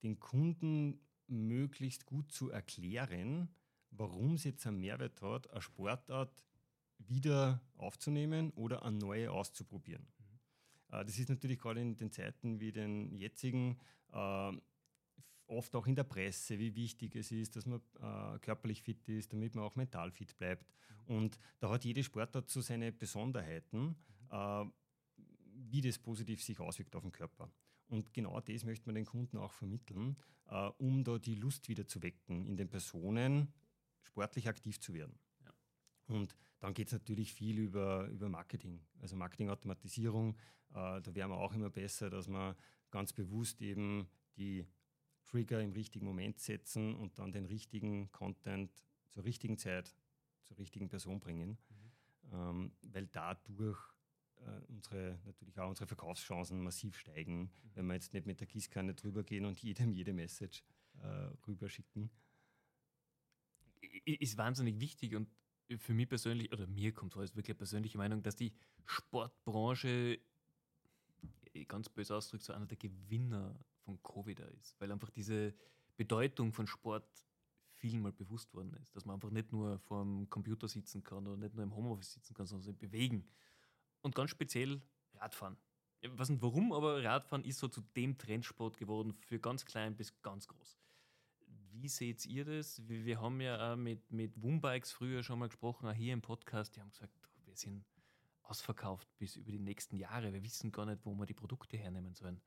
den 0.03 0.19
Kunden 0.19 1.01
möglichst 1.27 2.07
gut 2.07 2.31
zu 2.31 2.51
erklären, 2.51 3.49
warum 3.91 4.35
es 4.35 4.45
jetzt 4.45 4.67
einen 4.67 4.81
Mehrwert 4.81 5.21
hat, 5.23 5.51
eine 5.51 5.63
Sportart 5.63 6.45
wieder 6.99 7.61
aufzunehmen 7.77 8.51
oder 8.53 8.85
eine 8.85 8.97
neue 8.97 9.31
auszuprobieren. 9.31 10.07
Mhm. 10.19 11.07
Das 11.07 11.19
ist 11.19 11.29
natürlich 11.29 11.59
gerade 11.59 11.81
in 11.81 11.97
den 11.97 12.13
Zeiten 12.13 12.61
wie 12.61 12.73
den 12.73 13.15
jetzigen 13.17 13.79
äh, 14.13 14.53
oft 15.49 15.75
auch 15.75 15.87
in 15.87 15.95
der 15.95 16.05
Presse, 16.05 16.59
wie 16.59 16.75
wichtig 16.75 17.15
es 17.17 17.31
ist, 17.31 17.57
dass 17.57 17.67
man 17.67 17.81
äh, 18.01 18.39
körperlich 18.41 18.83
fit 18.83 19.09
ist, 19.09 19.33
damit 19.33 19.55
man 19.55 19.65
auch 19.65 19.77
mental 19.77 20.11
fit 20.11 20.37
bleibt. 20.37 20.73
Und 21.07 21.39
da 21.61 21.71
hat 21.71 21.85
jede 21.85 22.03
Sportart 22.03 22.51
so 22.51 22.61
seine 22.61 22.93
Besonderheiten, 22.93 23.97
äh, 24.31 24.65
wie 25.55 25.81
das 25.81 25.99
positiv 25.99 26.43
sich 26.43 26.59
auswirkt 26.59 26.95
auf 26.97 27.03
den 27.03 27.13
Körper. 27.13 27.51
Und 27.89 28.13
genau 28.13 28.41
das 28.41 28.65
möchte 28.65 28.87
man 28.87 28.95
den 28.95 29.07
Kunden 29.07 29.37
auch 29.37 29.53
vermitteln, 29.53 30.17
äh, 30.49 30.71
um 30.79 31.05
da 31.05 31.19
die 31.19 31.35
Lust 31.35 31.69
wieder 31.69 31.87
zu 31.87 32.03
wecken, 32.03 32.47
in 32.47 32.57
den 32.57 32.69
Personen 32.69 33.53
sportlich 34.03 34.49
aktiv 34.49 34.81
zu 34.81 34.95
werden. 34.95 35.19
Ja. 35.45 35.53
Und 36.07 36.37
dann 36.59 36.75
geht 36.75 36.89
es 36.89 36.93
natürlich 36.93 37.33
viel 37.33 37.59
über, 37.59 38.09
über 38.09 38.29
Marketing, 38.29 38.81
also 39.01 39.17
Marketingautomatisierung. 39.17 40.37
Äh, 40.71 41.01
da 41.01 41.15
wären 41.15 41.31
wir 41.31 41.37
auch 41.37 41.55
immer 41.55 41.71
besser, 41.71 42.11
dass 42.11 42.29
man 42.29 42.57
ganz 42.91 43.13
bewusst 43.13 43.63
eben 43.63 44.09
die 44.37 44.67
Trigger 45.25 45.61
im 45.61 45.73
richtigen 45.73 46.07
Moment 46.07 46.41
setzen 46.41 46.95
und 46.95 47.19
dann 47.19 47.33
den 47.33 47.47
richtigen 47.47 48.11
Content 48.13 48.71
zur 49.11 49.25
richtigen 49.25 49.59
Zeit 49.59 49.95
zur 50.43 50.59
richtigen 50.59 50.89
Person 50.89 51.19
bringen, 51.19 51.59
mhm. 51.69 52.33
ähm, 52.33 52.73
weil 52.83 53.07
dadurch 53.09 53.79
äh, 54.45 54.61
unsere, 54.69 55.19
natürlich 55.25 55.59
auch 55.59 55.69
unsere 55.69 55.87
Verkaufschancen 55.87 56.63
massiv 56.63 56.99
steigen, 56.99 57.51
wenn 57.75 57.87
wir 57.87 57.95
jetzt 57.95 58.13
nicht 58.13 58.27
mit 58.27 58.41
der 58.41 58.47
Gießkanne 58.47 58.95
drüber 58.95 59.23
gehen 59.23 59.45
und 59.45 59.61
jedem 59.63 59.93
jede 59.93 60.13
Message 60.13 60.65
äh, 61.03 61.07
rüberschicken. 61.47 62.11
Ist 64.05 64.37
wahnsinnig 64.37 64.81
wichtig 64.81 65.15
und 65.15 65.29
für 65.79 65.95
mich 65.95 66.09
persönlich, 66.09 66.53
oder 66.53 66.67
mir 66.67 66.93
kommt 66.93 67.17
ist 67.17 67.35
wirklich 67.35 67.51
eine 67.51 67.59
persönliche 67.59 67.99
Meinung, 67.99 68.23
dass 68.23 68.37
die 68.37 68.53
Sportbranche, 68.85 70.21
ganz 71.67 71.89
böse 71.89 72.15
ausdrückt, 72.15 72.45
so 72.45 72.53
einer 72.53 72.67
der 72.67 72.77
Gewinner 72.77 73.59
von 73.85 74.01
Covid 74.03 74.41
ist, 74.61 74.79
weil 74.81 74.93
einfach 74.93 75.11
diese 75.11 75.55
Bedeutung 75.97 76.53
von 76.53 76.67
Sport 76.67 77.09
viel 77.77 77.99
mal 77.99 78.13
bewusst 78.13 78.53
worden 78.55 78.75
ist, 78.75 78.95
dass 78.95 79.05
man 79.05 79.15
einfach 79.15 79.31
nicht 79.31 79.53
nur 79.53 79.79
vor 79.81 80.03
dem 80.03 80.29
Computer 80.29 80.69
sitzen 80.69 81.03
kann 81.03 81.27
oder 81.27 81.37
nicht 81.37 81.55
nur 81.55 81.65
im 81.65 81.75
Homeoffice 81.75 82.15
sitzen 82.15 82.35
kann, 82.35 82.47
sondern 82.47 82.65
sich 82.65 82.77
bewegen. 82.77 83.27
Und 84.03 84.15
ganz 84.15 84.31
speziell 84.31 84.81
Radfahren. 85.15 85.57
Ich 86.01 86.17
weiß 86.17 86.29
nicht 86.29 86.43
warum, 86.43 86.73
aber 86.73 87.03
Radfahren 87.03 87.45
ist 87.45 87.59
so 87.59 87.69
zu 87.69 87.81
dem 87.81 88.17
Trendsport 88.19 88.77
geworden, 88.77 89.13
für 89.13 89.41
ganz 89.41 89.65
klein 89.65 89.97
bis 89.97 90.21
ganz 90.23 90.47
groß. 90.47 90.79
Wie 91.73 91.89
seht 91.89 92.25
ihr 92.27 92.45
das? 92.45 92.81
Wir, 92.89 93.21
haben 93.21 93.41
ja 93.41 93.73
auch 93.73 93.77
mit, 93.77 94.11
mit 94.11 94.41
Woombikes 94.41 94.93
früher 94.93 95.23
schon 95.23 95.39
mal 95.39 95.49
gesprochen, 95.49 95.89
auch 95.89 95.93
hier 95.95 96.13
im 96.13 96.23
Podcast. 96.23 96.77
Die 96.77 96.81
haben 96.81 96.91
gesagt, 96.91 97.13
wir 97.45 97.57
sind 97.57 97.85
ausverkauft 98.43 99.09
bis 99.19 99.37
über 99.37 99.51
die 99.51 99.59
nächsten 99.59 99.97
Jahre. 99.97 100.33
Wir 100.33 100.43
wissen 100.43 100.73
gar 100.73 100.87
nicht, 100.87 101.05
wo 101.05 101.15
wir 101.15 101.27
die 101.27 101.35
Produkte 101.35 101.77
hernehmen 101.77 102.15
sollen. 102.15 102.41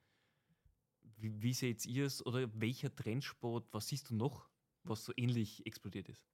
Wie, 1.17 1.41
wie 1.41 1.53
seht 1.53 1.85
ihr 1.85 2.05
es? 2.05 2.25
Oder 2.25 2.49
welcher 2.53 2.95
Trendsport, 2.95 3.67
was 3.71 3.87
siehst 3.87 4.09
du 4.09 4.15
noch, 4.15 4.49
was 4.83 5.03
so 5.03 5.13
ähnlich 5.17 5.65
explodiert 5.65 6.09
ist? 6.09 6.25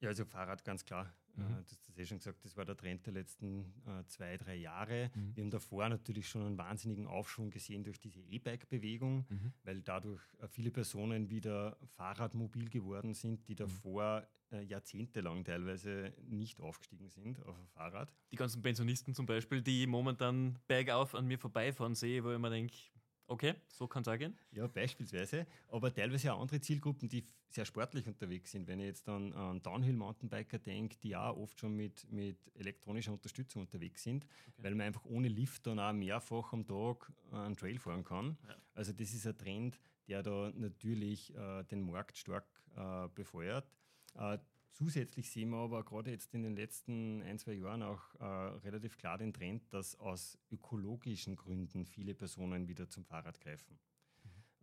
Ja, 0.00 0.08
also 0.08 0.24
Fahrrad 0.24 0.64
ganz 0.64 0.84
klar. 0.84 1.14
Mhm. 1.36 1.44
Äh, 1.44 1.48
du 1.48 1.70
hast 1.70 1.88
das 1.88 1.98
eh 1.98 2.06
schon 2.06 2.18
gesagt, 2.18 2.44
das 2.44 2.56
war 2.56 2.64
der 2.64 2.76
Trend 2.76 3.06
der 3.06 3.12
letzten 3.12 3.72
äh, 3.86 4.04
zwei, 4.06 4.36
drei 4.36 4.56
Jahre. 4.56 5.10
Mhm. 5.14 5.36
Wir 5.36 5.44
haben 5.44 5.50
davor 5.50 5.88
natürlich 5.88 6.28
schon 6.28 6.42
einen 6.42 6.58
wahnsinnigen 6.58 7.06
Aufschwung 7.06 7.50
gesehen 7.50 7.84
durch 7.84 8.00
diese 8.00 8.20
E-Bike-Bewegung, 8.20 9.26
mhm. 9.28 9.52
weil 9.64 9.82
dadurch 9.82 10.22
äh, 10.40 10.48
viele 10.48 10.70
Personen 10.70 11.30
wieder 11.30 11.76
Fahrradmobil 11.96 12.68
geworden 12.68 13.14
sind, 13.14 13.48
die 13.48 13.52
mhm. 13.52 13.58
davor 13.58 14.26
äh, 14.52 14.62
jahrzehntelang 14.62 15.44
teilweise 15.44 16.12
nicht 16.28 16.60
aufgestiegen 16.60 17.08
sind 17.08 17.40
auf 17.46 17.58
ein 17.58 17.68
Fahrrad. 17.68 18.12
Die 18.30 18.36
ganzen 18.36 18.62
Pensionisten 18.62 19.14
zum 19.14 19.26
Beispiel, 19.26 19.62
die 19.62 19.86
momentan 19.86 20.58
bergauf 20.68 21.14
an 21.14 21.26
mir 21.26 21.38
vorbeifahren 21.38 21.94
sehe, 21.94 22.22
wo 22.22 22.30
ich 22.32 22.38
mir 22.38 22.50
denke, 22.50 22.76
Okay, 23.26 23.54
so 23.68 23.86
kann 23.86 24.02
es 24.02 24.08
auch 24.08 24.18
gehen. 24.18 24.36
Ja, 24.50 24.66
beispielsweise. 24.66 25.46
Aber 25.68 25.94
teilweise 25.94 26.32
auch 26.32 26.40
andere 26.40 26.60
Zielgruppen, 26.60 27.08
die 27.08 27.24
sehr 27.48 27.64
sportlich 27.64 28.06
unterwegs 28.06 28.50
sind. 28.50 28.66
Wenn 28.66 28.80
ich 28.80 28.86
jetzt 28.86 29.08
an, 29.08 29.32
an 29.32 29.62
Downhill-Mountainbiker 29.62 30.58
denke, 30.58 30.96
die 31.02 31.14
auch 31.16 31.36
oft 31.36 31.60
schon 31.60 31.76
mit, 31.76 32.10
mit 32.10 32.38
elektronischer 32.54 33.12
Unterstützung 33.12 33.62
unterwegs 33.62 34.02
sind, 34.02 34.24
okay. 34.24 34.64
weil 34.64 34.74
man 34.74 34.86
einfach 34.86 35.04
ohne 35.04 35.28
Lift 35.28 35.66
dann 35.66 35.78
auch 35.78 35.92
mehrfach 35.92 36.52
am 36.52 36.66
Tag 36.66 37.12
einen 37.30 37.56
Trail 37.56 37.78
fahren 37.78 38.04
kann. 38.04 38.36
Ja. 38.48 38.56
Also 38.74 38.92
das 38.92 39.12
ist 39.12 39.26
ein 39.26 39.36
Trend, 39.36 39.78
der 40.08 40.22
da 40.22 40.50
natürlich 40.54 41.34
äh, 41.34 41.62
den 41.64 41.82
Markt 41.82 42.16
stark 42.18 42.46
äh, 42.76 43.08
befeuert. 43.14 43.70
Äh, 44.14 44.38
Zusätzlich 44.72 45.30
sehen 45.30 45.50
wir 45.50 45.58
aber 45.58 45.84
gerade 45.84 46.10
jetzt 46.10 46.34
in 46.34 46.42
den 46.42 46.56
letzten 46.56 47.22
ein, 47.22 47.38
zwei 47.38 47.52
Jahren 47.52 47.82
auch 47.82 48.14
äh, 48.18 48.24
relativ 48.24 48.96
klar 48.96 49.18
den 49.18 49.32
Trend, 49.32 49.72
dass 49.72 49.94
aus 49.96 50.38
ökologischen 50.50 51.36
Gründen 51.36 51.84
viele 51.84 52.14
Personen 52.14 52.68
wieder 52.68 52.88
zum 52.88 53.04
Fahrrad 53.04 53.38
greifen. 53.40 53.78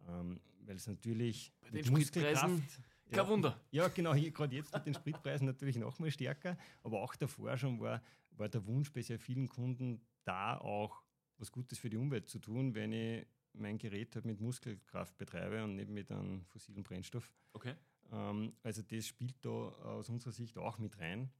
Ähm, 0.08 0.42
weil 0.62 0.75
es 0.78 0.88
natürlich 0.88 1.54
bei 1.62 1.70
den 1.70 1.92
Muskelpreisen 1.92 2.63
kein 3.10 3.18
ja, 3.18 3.28
Wunder. 3.28 3.60
Ja, 3.72 3.88
genau, 3.88 4.13
gerade 4.13 4.56
jetzt 4.56 4.74
mit 4.74 4.86
den 4.86 4.94
Spritpreisen 4.94 5.48
natürlich 5.48 5.78
noch 5.78 5.98
mal 6.00 6.12
stärker, 6.12 6.58
aber 6.84 7.01
auch 7.01 7.16
davor 7.16 7.58
schon 7.58 7.80
war, 7.80 8.01
war 8.32 8.50
der 8.50 8.66
Wunsch 8.66 8.92
bei 8.92 9.01
sehr 9.01 9.20
vielen 9.20 9.48
Kunden 9.48 10.01
da 10.24 10.58
auch 10.58 11.04
was 11.38 11.51
Gutes 11.51 11.80
für 11.80 11.89
die 11.89 11.98
Umwelt 11.98 12.30
zu 12.30 12.39
tun, 12.39 12.75
wenn 12.75 12.92
ich 12.92 13.25
mein 13.54 13.78
Gerät 13.78 14.16
halt 14.16 14.25
mit 14.25 14.39
Muskelkraft 14.39 15.18
betreibe 15.18 15.63
und 15.63 15.75
nicht 15.75 15.89
mit 15.89 16.12
einem 16.12 16.46
fossilen 16.46 16.84
Brennstoff. 16.84 17.34
Okay. 17.54 17.75
Ähm, 18.12 18.54
also 18.63 18.82
das 18.82 19.08
spielt 19.08 19.44
da 19.44 19.50
aus 19.50 20.10
unserer 20.10 20.32
Sicht 20.32 20.58
auch 20.58 20.78
mit 20.78 20.98
rein. 21.00 21.32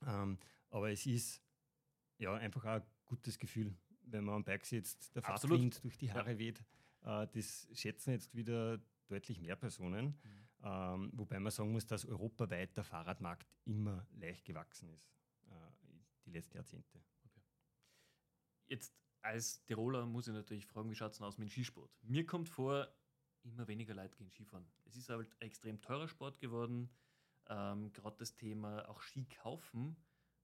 Mhm. 0.00 0.08
Ähm, 0.08 0.38
aber 0.70 0.90
es 0.90 1.06
ist 1.06 1.42
ja 2.18 2.34
einfach 2.34 2.64
auch 2.64 2.80
ein 2.80 2.86
gutes 3.04 3.38
Gefühl, 3.38 3.74
wenn 4.02 4.24
man 4.24 4.36
am 4.36 4.44
Bike 4.44 4.66
sitzt, 4.66 5.14
der 5.14 5.22
Fahrtwind 5.22 5.82
durch 5.84 5.98
die 5.98 6.12
Haare 6.12 6.32
ja. 6.32 6.38
weht. 6.38 6.64
Äh, 7.02 7.26
das 7.32 7.68
schätzen 7.72 8.10
jetzt 8.12 8.34
wieder 8.34 8.80
deutlich 9.08 9.40
mehr 9.40 9.56
Personen. 9.56 10.06
Mhm. 10.06 10.40
Ähm, 10.62 11.10
wobei 11.14 11.40
man 11.40 11.50
sagen 11.50 11.72
muss, 11.72 11.86
dass 11.86 12.04
europaweit 12.04 12.76
der 12.76 12.84
Fahrradmarkt 12.84 13.48
immer 13.64 14.06
leicht 14.12 14.44
gewachsen 14.44 14.90
ist, 14.90 15.08
äh, 15.46 15.54
die 16.26 16.30
letzten 16.30 16.56
Jahrzehnte. 16.56 17.02
Okay. 17.24 17.40
Jetzt 18.68 18.94
als 19.22 19.64
Tiroler 19.64 20.06
muss 20.06 20.28
ich 20.28 20.34
natürlich 20.34 20.66
fragen, 20.66 20.90
wie 20.90 20.94
schaut 20.94 21.12
es 21.12 21.18
denn 21.18 21.26
aus 21.26 21.38
mit 21.38 21.48
dem 21.48 21.52
Skisport? 21.52 21.90
Mir 22.02 22.26
kommt 22.26 22.48
vor, 22.48 22.88
immer 23.42 23.66
weniger 23.68 23.94
Leute 23.94 24.16
gehen 24.16 24.30
Skifahren. 24.30 24.66
Es 24.84 24.96
ist 24.96 25.08
halt 25.08 25.32
ein 25.40 25.46
extrem 25.46 25.80
teurer 25.80 26.08
Sport 26.08 26.38
geworden. 26.38 26.90
Ähm, 27.48 27.92
Gerade 27.92 28.16
das 28.18 28.34
Thema 28.34 28.88
auch 28.88 29.00
Ski 29.00 29.24
kaufen 29.24 29.96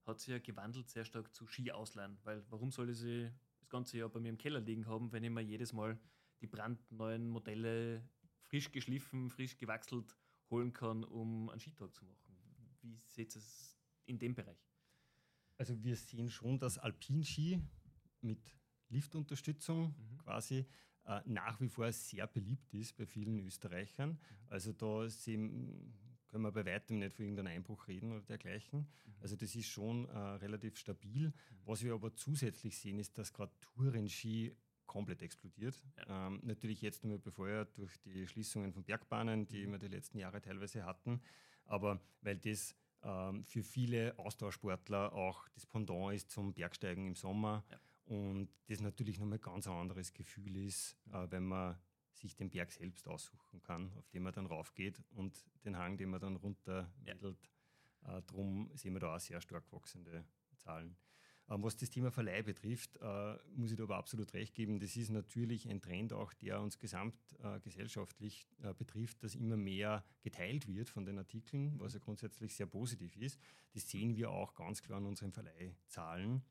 hat 0.05 0.19
sich 0.19 0.29
ja 0.29 0.39
gewandelt 0.39 0.89
sehr 0.89 1.05
stark 1.05 1.33
zu 1.33 1.45
Ski 1.47 1.71
ausleihen. 1.71 2.17
Weil 2.23 2.43
warum 2.49 2.71
soll 2.71 2.89
ich 2.89 2.97
sie 2.97 3.29
das 3.59 3.69
ganze 3.69 3.97
Jahr 3.97 4.09
bei 4.09 4.19
mir 4.19 4.29
im 4.29 4.37
Keller 4.37 4.61
liegen 4.61 4.87
haben, 4.87 5.11
wenn 5.11 5.23
ich 5.23 5.29
mir 5.29 5.41
jedes 5.41 5.73
Mal 5.73 5.99
die 6.39 6.47
brandneuen 6.47 7.27
Modelle 7.27 8.07
frisch 8.39 8.71
geschliffen, 8.71 9.29
frisch 9.29 9.57
gewachselt 9.57 10.15
holen 10.49 10.71
kann, 10.71 11.03
um 11.03 11.49
einen 11.49 11.59
Skitag 11.59 11.93
zu 11.93 12.05
machen? 12.05 12.37
Wie 12.81 12.97
seht 13.05 13.35
ihr 13.35 13.39
es 13.39 13.77
in 14.05 14.17
dem 14.17 14.33
Bereich? 14.33 14.65
Also 15.57 15.81
wir 15.83 15.95
sehen 15.95 16.29
schon, 16.29 16.57
dass 16.59 16.77
Alpinski 16.77 17.59
mit 18.21 18.55
Liftunterstützung 18.89 19.95
mhm. 19.97 20.17
quasi 20.19 20.65
äh, 21.07 21.21
nach 21.25 21.59
wie 21.61 21.69
vor 21.69 21.91
sehr 21.91 22.27
beliebt 22.27 22.73
ist 22.73 22.97
bei 22.97 23.05
vielen 23.05 23.39
Österreichern. 23.39 24.09
Mhm. 24.09 24.17
Also 24.49 24.73
da 24.73 25.09
sehen, 25.09 25.93
können 26.27 26.43
wir 26.43 26.51
bei 26.51 26.65
weitem 26.65 26.99
nicht 26.99 27.15
von 27.15 27.25
irgendeinem 27.25 27.55
Einbruch 27.55 27.87
reden 27.87 28.11
oder 28.11 28.21
dergleichen. 28.21 28.79
Mhm. 28.79 29.13
Also 29.21 29.35
das 29.35 29.55
ist 29.55 29.67
schon 29.67 30.07
äh, 30.09 30.17
relativ 30.17 30.77
stabil. 30.77 31.27
Mhm. 31.27 31.33
Was 31.65 31.83
wir 31.83 31.93
aber 31.93 32.13
zusätzlich 32.13 32.77
sehen, 32.77 32.99
ist, 32.99 33.17
dass 33.17 33.33
gerade 33.33 33.53
Tourenski 33.61 34.55
komplett 34.85 35.21
explodiert. 35.21 35.81
Ja. 35.97 36.27
Ähm, 36.27 36.39
natürlich 36.43 36.81
jetzt 36.81 37.03
nur 37.03 37.19
befeuert 37.19 37.77
durch 37.77 37.97
die 38.01 38.27
Schließungen 38.27 38.73
von 38.73 38.83
Bergbahnen, 38.83 39.47
die 39.47 39.67
wir 39.67 39.77
die 39.77 39.87
letzten 39.87 40.17
Jahre 40.17 40.41
teilweise 40.41 40.85
hatten. 40.85 41.21
Aber 41.65 42.01
weil 42.21 42.37
das 42.37 42.75
ähm, 43.03 43.45
für 43.45 43.63
viele 43.63 44.17
Austauschsportler 44.17 45.13
auch 45.13 45.47
das 45.49 45.65
Pendant 45.65 46.15
ist 46.15 46.31
zum 46.31 46.53
Bergsteigen 46.53 47.07
im 47.07 47.15
Sommer. 47.15 47.63
Ja. 47.69 47.79
Und 48.07 48.49
das 48.67 48.79
natürlich 48.79 49.19
nochmal 49.19 49.39
ganz 49.39 49.67
ein 49.67 49.73
anderes 49.73 50.13
Gefühl 50.13 50.55
ist, 50.55 50.97
äh, 51.11 51.27
wenn 51.29 51.45
man 51.45 51.77
sich 52.13 52.35
den 52.35 52.49
Berg 52.49 52.71
selbst 52.71 53.07
aussuchen 53.07 53.61
kann, 53.61 53.91
auf 53.97 54.09
dem 54.09 54.23
man 54.23 54.33
dann 54.33 54.45
raufgeht 54.45 55.03
und 55.11 55.45
den 55.63 55.77
Hang, 55.77 55.97
den 55.97 56.09
man 56.09 56.19
dann 56.19 56.37
runter 56.37 56.91
wedelt. 57.01 57.51
Ja. 58.03 58.17
Äh, 58.17 58.21
drum 58.23 58.71
sehen 58.73 58.93
wir 58.93 58.99
da 58.99 59.15
auch 59.15 59.19
sehr 59.19 59.41
stark 59.41 59.71
wachsende 59.71 60.25
Zahlen. 60.55 60.97
Ähm, 61.49 61.63
was 61.63 61.77
das 61.77 61.89
Thema 61.89 62.11
Verleih 62.11 62.41
betrifft, 62.43 62.97
äh, 62.97 63.37
muss 63.55 63.71
ich 63.71 63.77
da 63.77 63.83
aber 63.83 63.97
absolut 63.97 64.33
recht 64.33 64.53
geben. 64.53 64.79
Das 64.79 64.95
ist 64.95 65.09
natürlich 65.09 65.69
ein 65.69 65.81
Trend 65.81 66.13
auch, 66.13 66.33
der 66.33 66.61
uns 66.61 66.77
gesamtgesellschaftlich 66.77 68.47
äh, 68.61 68.69
äh, 68.69 68.73
betrifft, 68.73 69.23
dass 69.23 69.35
immer 69.35 69.57
mehr 69.57 70.03
geteilt 70.21 70.67
wird 70.67 70.89
von 70.89 71.05
den 71.05 71.17
Artikeln, 71.17 71.79
was 71.79 71.93
ja 71.93 71.99
grundsätzlich 71.99 72.55
sehr 72.55 72.67
positiv 72.67 73.15
ist. 73.17 73.39
Das 73.73 73.89
sehen 73.89 74.15
wir 74.15 74.29
auch 74.29 74.55
ganz 74.55 74.81
klar 74.81 74.97
an 74.97 75.05
unseren 75.05 75.31
Verleihzahlen. 75.31 76.43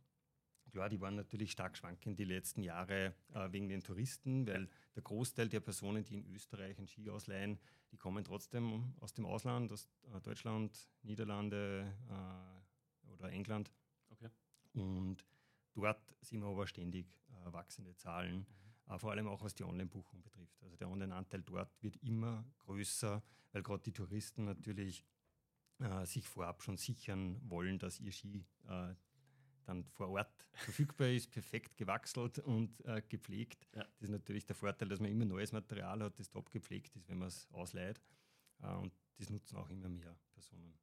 Klar, 0.76 0.90
die 0.90 1.00
waren 1.00 1.14
natürlich 1.14 1.52
stark 1.52 1.74
schwankend 1.74 2.18
die 2.18 2.26
letzten 2.26 2.62
Jahre 2.62 3.14
äh, 3.32 3.50
wegen 3.50 3.66
den 3.66 3.82
Touristen, 3.82 4.46
weil 4.46 4.68
der 4.94 5.02
Großteil 5.02 5.48
der 5.48 5.60
Personen, 5.60 6.04
die 6.04 6.12
in 6.12 6.26
Österreich 6.26 6.76
einen 6.76 6.86
Ski 6.86 7.08
ausleihen, 7.08 7.58
die 7.92 7.96
kommen 7.96 8.22
trotzdem 8.22 8.92
aus 9.00 9.14
dem 9.14 9.24
Ausland, 9.24 9.72
aus 9.72 9.88
äh, 10.14 10.20
Deutschland, 10.20 10.90
Niederlande 11.02 11.90
äh, 12.10 13.10
oder 13.10 13.32
England. 13.32 13.72
Okay. 14.10 14.28
Und 14.74 15.24
dort 15.72 16.14
sehen 16.20 16.40
wir 16.40 16.48
aber 16.48 16.66
ständig 16.66 17.06
äh, 17.30 17.52
wachsende 17.54 17.96
Zahlen, 17.96 18.40
mhm. 18.40 18.94
Äh, 18.94 18.98
vor 18.98 19.12
allem 19.12 19.28
auch 19.28 19.42
was 19.42 19.54
die 19.54 19.64
Online-Buchung 19.64 20.20
betrifft. 20.20 20.62
Also 20.62 20.76
der 20.76 20.90
Online-Anteil 20.90 21.40
dort 21.40 21.70
wird 21.82 21.96
immer 22.02 22.44
größer, 22.58 23.22
weil 23.52 23.62
gerade 23.62 23.82
die 23.82 23.94
Touristen 23.94 24.44
natürlich 24.44 25.06
äh, 25.78 26.04
sich 26.04 26.28
vorab 26.28 26.62
schon 26.62 26.76
sichern 26.76 27.40
wollen, 27.48 27.78
dass 27.78 27.98
ihr 27.98 28.12
Ski 28.12 28.44
dann 29.66 29.84
vor 29.84 30.08
Ort 30.08 30.46
verfügbar 30.52 31.08
ist, 31.08 31.30
perfekt 31.30 31.76
gewachselt 31.76 32.38
und 32.38 32.84
äh, 32.84 33.02
gepflegt. 33.08 33.66
Ja. 33.74 33.82
Das 33.82 34.02
ist 34.02 34.10
natürlich 34.10 34.46
der 34.46 34.56
Vorteil, 34.56 34.88
dass 34.88 35.00
man 35.00 35.10
immer 35.10 35.24
neues 35.24 35.52
Material 35.52 36.02
hat, 36.02 36.18
das 36.18 36.30
top 36.30 36.50
gepflegt 36.50 36.96
ist, 36.96 37.08
wenn 37.08 37.18
man 37.18 37.28
es 37.28 37.48
ausleiht. 37.52 38.00
Äh, 38.62 38.74
und 38.74 38.92
das 39.18 39.30
nutzen 39.30 39.56
auch 39.56 39.68
immer 39.70 39.88
mehr 39.88 40.16
Personen. 40.32 40.78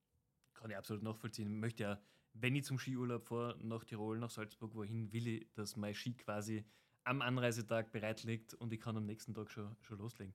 Kann 0.53 0.69
ich 0.69 0.77
absolut 0.77 1.03
nachvollziehen. 1.03 1.51
Ich 1.51 1.59
möchte 1.59 1.83
ja, 1.83 2.01
wenn 2.33 2.55
ich 2.55 2.65
zum 2.65 2.79
Skiurlaub 2.79 3.27
fahre, 3.27 3.57
nach 3.63 3.83
Tirol, 3.83 4.19
nach 4.19 4.29
Salzburg, 4.29 4.73
wohin 4.75 5.11
will 5.11 5.27
ich, 5.27 5.53
dass 5.53 5.75
mein 5.75 5.93
Ski 5.93 6.13
quasi 6.13 6.63
am 7.03 7.21
Anreisetag 7.21 7.91
bereit 7.91 8.23
liegt 8.23 8.53
und 8.53 8.71
ich 8.73 8.79
kann 8.79 8.97
am 8.97 9.05
nächsten 9.05 9.33
Tag 9.33 9.51
schon, 9.51 9.75
schon 9.81 9.97
loslegen. 9.97 10.33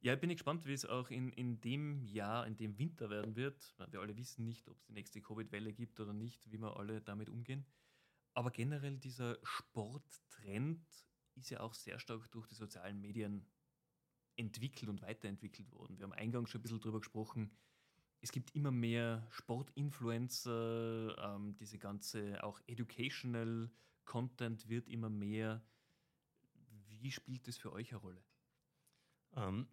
Ja, 0.00 0.14
ich 0.14 0.20
bin 0.20 0.30
gespannt, 0.30 0.66
wie 0.66 0.72
es 0.72 0.84
auch 0.84 1.10
in, 1.10 1.30
in 1.30 1.60
dem 1.60 2.02
Jahr, 2.04 2.46
in 2.46 2.56
dem 2.56 2.78
Winter 2.78 3.10
werden 3.10 3.34
wird. 3.34 3.74
Wir 3.90 4.00
alle 4.00 4.16
wissen 4.16 4.44
nicht, 4.44 4.68
ob 4.68 4.76
es 4.78 4.84
die 4.84 4.92
nächste 4.92 5.20
Covid-Welle 5.20 5.72
gibt 5.72 5.98
oder 6.00 6.12
nicht, 6.12 6.50
wie 6.50 6.60
wir 6.60 6.76
alle 6.76 7.00
damit 7.00 7.28
umgehen. 7.28 7.66
Aber 8.34 8.50
generell 8.50 8.98
dieser 8.98 9.38
Sporttrend 9.42 10.86
ist 11.34 11.50
ja 11.50 11.60
auch 11.60 11.74
sehr 11.74 11.98
stark 11.98 12.30
durch 12.30 12.46
die 12.46 12.54
sozialen 12.54 13.00
Medien 13.00 13.46
entwickelt 14.36 14.90
und 14.90 15.02
weiterentwickelt 15.02 15.72
worden. 15.72 15.98
Wir 15.98 16.04
haben 16.04 16.12
eingangs 16.12 16.50
schon 16.50 16.60
ein 16.60 16.62
bisschen 16.62 16.80
darüber 16.80 17.00
gesprochen. 17.00 17.50
Es 18.20 18.32
gibt 18.32 18.54
immer 18.54 18.70
mehr 18.70 19.26
Sportinfluencer, 19.30 21.16
ähm, 21.18 21.56
diese 21.56 21.78
ganze 21.78 22.42
auch 22.44 22.60
educational 22.66 23.70
Content 24.04 24.68
wird 24.68 24.88
immer 24.88 25.08
mehr. 25.08 25.62
Wie 27.00 27.10
spielt 27.10 27.48
das 27.48 27.56
für 27.56 27.72
euch 27.72 27.90
eine 27.92 28.00
Rolle? 28.00 28.24
Ähm, 29.34 29.66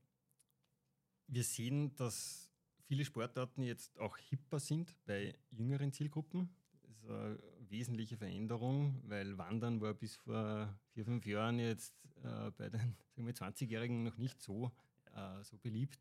wir 1.27 1.43
sehen, 1.43 1.95
dass 1.95 2.51
viele 2.85 3.05
Sportarten 3.05 3.63
jetzt 3.63 3.97
auch 3.99 4.17
hipper 4.17 4.59
sind 4.59 4.95
bei 5.05 5.33
jüngeren 5.49 5.91
Zielgruppen. 5.91 6.55
Das 6.83 6.97
ist 6.97 7.09
eine 7.09 7.39
wesentliche 7.69 8.17
Veränderung, 8.17 9.01
weil 9.05 9.37
Wandern 9.37 9.81
war 9.81 9.93
bis 9.93 10.15
vor 10.15 10.77
vier, 10.91 11.05
fünf 11.05 11.25
Jahren 11.25 11.59
jetzt 11.59 11.93
äh, 12.23 12.51
bei 12.51 12.69
den 12.69 12.95
20-Jährigen 13.17 14.03
noch 14.03 14.17
nicht 14.17 14.41
so, 14.41 14.71
äh, 15.15 15.43
so 15.43 15.57
beliebt. 15.57 15.99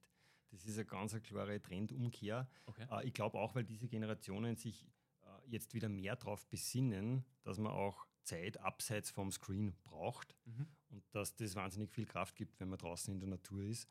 Das 0.50 0.66
ist 0.66 0.76
eine 0.76 0.84
ganz 0.84 1.12
eine 1.12 1.22
klare 1.22 1.60
Trendumkehr. 1.60 2.48
Okay. 2.66 2.86
Äh, 2.90 3.06
ich 3.06 3.14
glaube 3.14 3.38
auch, 3.38 3.54
weil 3.54 3.64
diese 3.64 3.88
Generationen 3.88 4.56
sich 4.56 4.86
äh, 5.22 5.50
jetzt 5.50 5.72
wieder 5.74 5.88
mehr 5.88 6.16
darauf 6.16 6.46
besinnen, 6.46 7.24
dass 7.42 7.58
man 7.58 7.72
auch 7.72 8.06
Zeit 8.22 8.58
abseits 8.58 9.10
vom 9.10 9.32
Screen 9.32 9.74
braucht 9.84 10.36
mhm. 10.44 10.66
und 10.90 11.04
dass 11.12 11.34
das 11.34 11.54
wahnsinnig 11.54 11.90
viel 11.90 12.06
Kraft 12.06 12.36
gibt, 12.36 12.60
wenn 12.60 12.68
man 12.68 12.78
draußen 12.78 13.12
in 13.12 13.20
der 13.20 13.28
Natur 13.28 13.62
ist. 13.62 13.88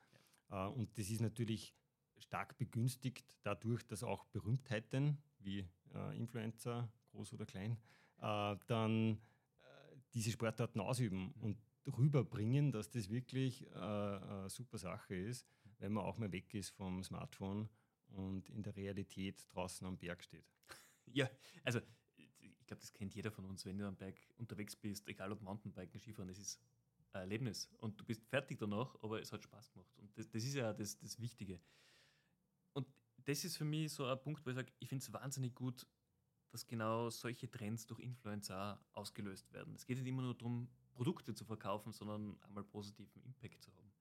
Äh, 0.52 0.68
und 0.68 0.98
das 0.98 1.10
ist 1.10 1.22
natürlich 1.22 1.74
stark 2.18 2.58
begünstigt 2.58 3.34
dadurch, 3.42 3.86
dass 3.88 4.04
auch 4.04 4.26
Berühmtheiten 4.26 5.18
wie 5.40 5.68
äh, 5.94 6.18
Influencer, 6.18 6.92
groß 7.12 7.34
oder 7.34 7.46
klein, 7.46 7.78
äh, 8.20 8.56
dann 8.68 9.20
diese 10.14 10.32
Sportarten 10.32 10.82
ausüben 10.82 11.34
mhm. 11.36 11.42
und 11.42 11.58
rüberbringen, 11.98 12.72
dass 12.72 12.90
das 12.90 13.10
wirklich 13.10 13.74
eine 13.74 14.50
super 14.50 14.78
Sache 14.78 15.16
ist, 15.16 15.48
wenn 15.80 15.94
man 15.94 16.04
auch 16.04 16.18
mal 16.18 16.32
weg 16.32 16.54
ist 16.54 16.72
vom 16.72 17.02
Smartphone 17.02 17.70
und 18.10 18.50
in 18.50 18.62
der 18.62 18.76
Realität 18.76 19.46
draußen 19.50 19.88
am 19.88 19.98
Berg 19.98 20.24
steht. 20.24 20.46
Ja, 21.14 21.30
also 21.64 21.80
ich 22.16 22.66
glaube, 22.68 22.82
das 22.82 22.94
kennt 22.94 23.16
jeder 23.16 23.32
von 23.32 23.46
uns, 23.46 23.66
wenn 23.66 23.78
du 23.78 23.88
am 23.88 23.98
Berg 23.98 24.16
unterwegs 24.38 24.76
bist, 24.76 25.08
egal 25.08 25.32
ob 25.32 25.42
Mountainbiken, 25.42 26.00
Skifahren, 26.00 26.30
es 26.30 26.40
ist 26.40 26.62
Erlebnis 27.20 27.70
und 27.80 28.00
du 28.00 28.06
bist 28.06 28.24
fertig 28.26 28.60
danach, 28.60 28.96
aber 29.02 29.22
es 29.22 29.32
hat 29.32 29.44
Spaß 29.44 29.72
gemacht 29.72 29.98
und 29.98 30.18
das, 30.18 30.30
das 30.30 30.44
ist 30.44 30.56
ja 30.56 30.74
das, 30.74 30.98
das 30.98 31.20
Wichtige 31.20 31.60
das 33.26 33.44
ist 33.44 33.58
für 33.58 33.66
mich 33.66 33.92
so 33.94 34.06
ein 34.06 34.20
Punkt, 34.20 34.46
wo 34.46 34.50
ich 34.50 34.56
sage, 34.56 34.72
ich 34.80 34.90
finde 34.90 35.04
es 35.04 35.14
wahnsinnig 35.14 35.54
gut, 35.56 35.88
dass 36.50 36.68
genau 36.68 37.10
solche 37.10 37.50
Trends 37.50 37.88
durch 37.88 38.02
Influencer 38.02 38.84
ausgelöst 38.94 39.52
werden. 39.54 39.74
Es 39.76 39.86
geht 39.86 39.98
nicht 39.98 40.08
immer 40.08 40.22
nur 40.22 40.36
darum, 40.36 40.70
Produkte 40.94 41.34
zu 41.34 41.46
verkaufen, 41.46 41.94
sondern 41.94 42.38
einmal 42.42 42.66
positiven 42.66 43.24
Impact 43.24 43.62
zu 43.62 43.74
haben. 43.76 43.94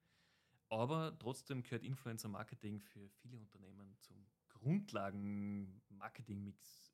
Aber 0.69 1.17
trotzdem 1.19 1.63
gehört 1.63 1.85
Influencer-Marketing 1.85 2.81
für 2.81 3.09
viele 3.09 3.39
Unternehmen 3.39 3.97
zum 4.01 4.27
Grundlagen-Marketing-Mix. 4.49 6.93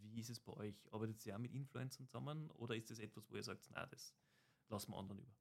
Wie 0.00 0.20
ist 0.20 0.30
es 0.30 0.38
bei 0.40 0.52
euch? 0.54 0.74
Arbeitet 0.92 1.26
ihr 1.26 1.34
auch 1.34 1.40
mit 1.40 1.52
Influencern 1.52 2.06
zusammen 2.06 2.50
oder 2.52 2.76
ist 2.76 2.90
das 2.90 2.98
etwas, 2.98 3.30
wo 3.30 3.36
ihr 3.36 3.42
sagt, 3.42 3.68
na, 3.72 3.84
das 3.86 4.14
lassen 4.68 4.92
wir 4.92 4.98
anderen 4.98 5.20
über? 5.20 5.37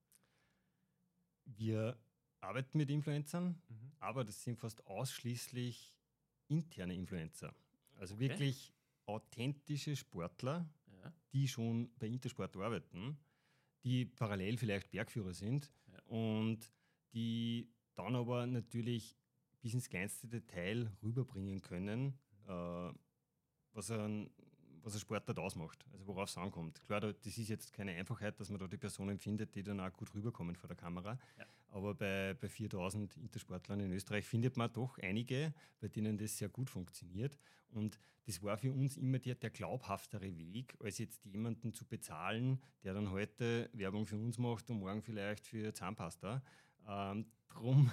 Wir 1.56 1.98
arbeiten 2.40 2.78
mit 2.78 2.90
Influencern, 2.90 3.62
mhm. 3.70 3.92
aber 4.00 4.24
das 4.24 4.44
sind 4.44 4.60
fast 4.60 4.86
ausschließlich 4.86 5.96
interne 6.48 6.94
Influencer. 6.94 7.54
Also 7.96 8.16
okay. 8.16 8.30
wirklich 8.30 8.74
authentische 9.06 9.96
Sportler, 9.96 10.70
ja. 11.04 11.14
die 11.34 11.48
schon 11.48 11.90
bei 11.98 12.08
Intersport 12.08 12.56
arbeiten, 12.58 13.18
die 13.84 14.06
parallel 14.06 14.58
vielleicht 14.58 14.92
Bergführer 14.92 15.34
sind 15.34 15.72
ja. 15.92 16.02
und 16.06 16.72
die 17.14 17.70
dann 17.96 18.16
aber 18.16 18.46
natürlich 18.46 19.18
bis 19.62 19.74
ins 19.74 19.90
kleinste 19.90 20.28
Detail 20.28 20.92
rüberbringen 21.02 21.62
können, 21.62 22.20
äh, 22.48 22.92
was 23.74 23.92
ein 23.92 24.30
was 24.84 24.94
ein 24.94 25.00
Sportart 25.00 25.40
ausmacht, 25.40 25.86
also 25.92 26.08
worauf 26.08 26.30
es 26.30 26.38
ankommt. 26.38 26.82
Klar, 26.86 27.02
das 27.02 27.16
ist 27.38 27.50
jetzt 27.50 27.74
keine 27.74 27.92
Einfachheit, 27.94 28.40
dass 28.40 28.50
man 28.50 28.60
da 28.60 28.68
die 28.68 28.78
Personen 28.78 29.18
findet, 29.18 29.56
die 29.56 29.64
dann 29.64 29.80
auch 29.80 29.94
gut 29.94 30.14
rüberkommen 30.14 30.56
vor 30.56 30.68
der 30.68 30.78
Kamera. 30.78 31.18
Ja. 31.38 31.46
Aber 31.70 31.94
bei, 31.94 32.36
bei 32.40 32.48
4000 32.48 33.18
Intersportlern 33.18 33.80
in 33.80 33.92
Österreich 33.92 34.26
findet 34.26 34.58
man 34.58 34.72
doch 34.72 34.98
einige, 35.00 35.54
bei 35.80 35.88
denen 35.88 36.18
das 36.18 36.38
sehr 36.38 36.50
gut 36.50 36.70
funktioniert. 36.70 37.38
Und 37.70 38.00
das 38.26 38.42
war 38.44 38.58
für 38.58 38.72
uns 38.72 38.98
immer 38.98 39.20
der, 39.20 39.36
der 39.36 39.50
glaubhaftere 39.50 40.38
Weg, 40.38 40.76
als 40.84 40.98
jetzt 40.98 41.24
jemanden 41.26 41.74
zu 41.74 41.86
bezahlen, 41.86 42.62
der 42.84 42.94
dann 42.94 43.12
heute 43.12 43.70
Werbung 43.74 44.06
für 44.06 44.18
uns 44.18 44.38
macht 44.38 44.70
und 44.70 44.80
morgen 44.80 45.02
vielleicht 45.02 45.48
für 45.48 45.74
Zahnpasta. 45.74 46.42
Ähm, 46.88 47.26
drum 47.50 47.92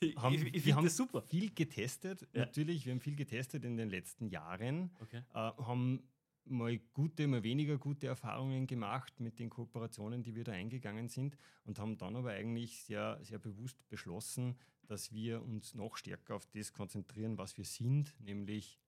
haben, 0.16 0.34
ich, 0.34 0.54
ich 0.54 0.66
wir 0.66 0.76
haben 0.76 0.88
super. 0.88 1.22
viel 1.22 1.54
getestet. 1.54 2.26
Ja. 2.32 2.40
Natürlich, 2.40 2.86
wir 2.86 2.92
haben 2.92 3.00
viel 3.00 3.16
getestet 3.16 3.64
in 3.64 3.76
den 3.76 3.88
letzten 3.88 4.26
Jahren. 4.26 4.90
Okay. 5.00 5.22
Äh, 5.32 5.34
haben 5.34 6.02
mal 6.44 6.78
gute, 6.92 7.26
mal 7.26 7.42
weniger 7.42 7.78
gute 7.78 8.06
Erfahrungen 8.06 8.66
gemacht 8.66 9.20
mit 9.20 9.38
den 9.38 9.50
Kooperationen, 9.50 10.22
die 10.22 10.34
wir 10.34 10.44
da 10.44 10.52
eingegangen 10.52 11.08
sind 11.08 11.36
und 11.64 11.78
haben 11.78 11.98
dann 11.98 12.16
aber 12.16 12.30
eigentlich 12.30 12.82
sehr, 12.82 13.18
sehr 13.22 13.38
bewusst 13.38 13.88
beschlossen, 13.88 14.56
dass 14.86 15.12
wir 15.12 15.42
uns 15.42 15.74
noch 15.74 15.96
stärker 15.96 16.36
auf 16.36 16.46
das 16.46 16.72
konzentrieren, 16.72 17.38
was 17.38 17.56
wir 17.56 17.64
sind, 17.64 18.14
nämlich 18.20 18.80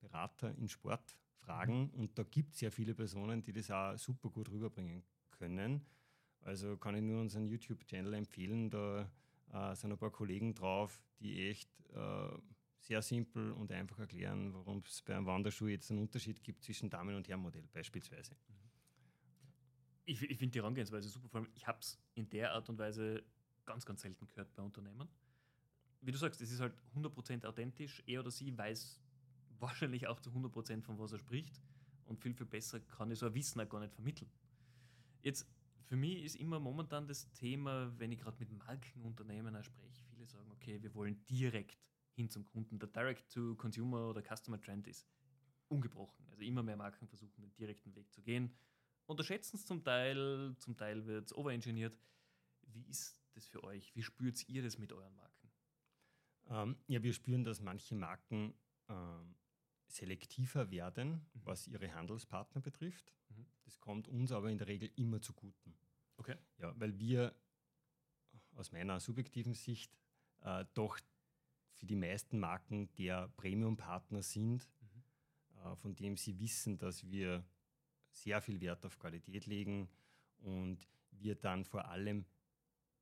Berater 0.00 0.54
in 0.56 0.68
Sportfragen. 0.68 1.90
Mhm. 1.92 2.00
Und 2.00 2.18
da 2.18 2.22
gibt 2.22 2.54
es 2.54 2.60
sehr 2.60 2.72
viele 2.72 2.94
Personen, 2.94 3.42
die 3.42 3.52
das 3.52 3.70
auch 3.70 3.96
super 3.96 4.30
gut 4.30 4.50
rüberbringen 4.50 5.04
können. 5.30 5.84
Also 6.40 6.76
kann 6.76 6.94
ich 6.94 7.02
nur 7.02 7.20
unseren 7.20 7.46
YouTube-Channel 7.46 8.14
empfehlen, 8.14 8.70
da 8.70 9.10
äh, 9.52 9.74
sind 9.74 9.92
ein 9.92 9.98
paar 9.98 10.12
Kollegen 10.12 10.54
drauf, 10.54 11.02
die 11.20 11.48
echt 11.48 11.70
äh, 11.90 12.28
sehr 12.88 13.02
simpel 13.02 13.52
und 13.52 13.70
einfach 13.70 13.98
erklären, 13.98 14.54
warum 14.54 14.78
es 14.78 15.02
bei 15.02 15.14
einem 15.14 15.26
Wanderschuh 15.26 15.66
jetzt 15.66 15.90
einen 15.90 16.00
Unterschied 16.00 16.42
gibt 16.42 16.62
zwischen 16.64 16.88
Damen- 16.88 17.14
und 17.14 17.28
Herrenmodell 17.28 17.68
beispielsweise. 17.70 18.34
Ich, 20.06 20.22
ich 20.22 20.38
finde 20.38 20.52
die 20.52 20.60
Herangehensweise 20.60 21.10
super, 21.10 21.28
vor 21.28 21.40
allem 21.40 21.50
ich 21.54 21.66
habe 21.66 21.78
es 21.80 21.98
in 22.14 22.30
der 22.30 22.54
Art 22.54 22.66
und 22.70 22.78
Weise 22.78 23.22
ganz, 23.66 23.84
ganz 23.84 24.00
selten 24.00 24.26
gehört 24.26 24.54
bei 24.54 24.62
Unternehmen. 24.62 25.06
Wie 26.00 26.12
du 26.12 26.16
sagst, 26.16 26.40
es 26.40 26.50
ist 26.50 26.60
halt 26.60 26.72
100% 26.96 27.44
authentisch. 27.44 28.02
Er 28.06 28.20
oder 28.20 28.30
sie 28.30 28.56
weiß 28.56 28.98
wahrscheinlich 29.58 30.06
auch 30.06 30.20
zu 30.20 30.30
100% 30.30 30.82
von 30.82 30.98
was 30.98 31.12
er 31.12 31.18
spricht 31.18 31.60
und 32.06 32.18
viel, 32.18 32.32
viel 32.32 32.46
besser 32.46 32.80
kann 32.80 33.10
ich 33.10 33.18
so 33.18 33.26
ein 33.26 33.34
Wissen 33.34 33.60
auch 33.60 33.68
gar 33.68 33.80
nicht 33.80 33.92
vermitteln. 33.92 34.30
Jetzt, 35.20 35.46
für 35.84 35.96
mich 35.96 36.24
ist 36.24 36.36
immer 36.36 36.58
momentan 36.58 37.06
das 37.06 37.30
Thema, 37.32 37.92
wenn 37.98 38.12
ich 38.12 38.20
gerade 38.20 38.38
mit 38.38 38.50
Markenunternehmen 38.50 39.62
spreche, 39.62 40.06
viele 40.06 40.26
sagen, 40.26 40.50
okay, 40.52 40.80
wir 40.80 40.94
wollen 40.94 41.22
direkt 41.26 41.76
hin 42.18 42.28
zum 42.28 42.44
Kunden. 42.44 42.78
Der 42.78 42.88
Direct-to-Consumer 42.88 44.10
oder 44.10 44.22
Customer-Trend 44.22 44.86
ist 44.88 45.06
ungebrochen. 45.68 46.28
Also 46.30 46.42
immer 46.42 46.62
mehr 46.62 46.76
Marken 46.76 47.06
versuchen, 47.06 47.40
den 47.40 47.54
direkten 47.54 47.94
Weg 47.94 48.12
zu 48.12 48.22
gehen. 48.22 48.54
Unterschätzen 49.06 49.56
es 49.56 49.64
zum 49.64 49.82
Teil, 49.84 50.54
zum 50.58 50.76
Teil 50.76 51.06
wird 51.06 51.26
es 51.26 51.36
overengineert. 51.36 51.96
Wie 52.62 52.84
ist 52.88 53.22
das 53.34 53.46
für 53.46 53.62
euch? 53.64 53.94
Wie 53.94 54.02
spürt 54.02 54.46
ihr 54.48 54.62
das 54.62 54.78
mit 54.78 54.92
euren 54.92 55.14
Marken? 55.14 55.50
Ähm, 56.48 56.76
ja, 56.88 57.02
wir 57.02 57.12
spüren, 57.12 57.44
dass 57.44 57.60
manche 57.60 57.94
Marken 57.94 58.54
ähm, 58.88 59.36
selektiver 59.86 60.70
werden, 60.70 61.10
mhm. 61.10 61.40
was 61.44 61.68
ihre 61.68 61.94
Handelspartner 61.94 62.60
betrifft. 62.60 63.14
Mhm. 63.28 63.46
Das 63.64 63.78
kommt 63.80 64.08
uns 64.08 64.32
aber 64.32 64.50
in 64.50 64.58
der 64.58 64.66
Regel 64.66 64.90
immer 64.96 65.20
zuguten. 65.20 65.78
Okay. 66.16 66.36
Ja, 66.58 66.78
weil 66.78 66.98
wir 66.98 67.34
aus 68.56 68.72
meiner 68.72 68.98
subjektiven 68.98 69.54
Sicht 69.54 69.96
äh, 70.40 70.64
doch 70.74 70.98
für 71.78 71.86
die 71.86 71.96
meisten 71.96 72.38
Marken 72.38 72.92
der 72.98 73.28
Premium-Partner 73.36 74.22
sind, 74.22 74.68
mhm. 74.80 75.64
äh, 75.64 75.76
von 75.76 75.94
dem 75.94 76.16
sie 76.16 76.38
wissen, 76.40 76.76
dass 76.76 77.08
wir 77.08 77.44
sehr 78.10 78.40
viel 78.40 78.60
Wert 78.60 78.84
auf 78.84 78.98
Qualität 78.98 79.46
legen 79.46 79.88
und 80.40 80.88
wir 81.12 81.36
dann 81.36 81.64
vor 81.64 81.86
allem 81.86 82.24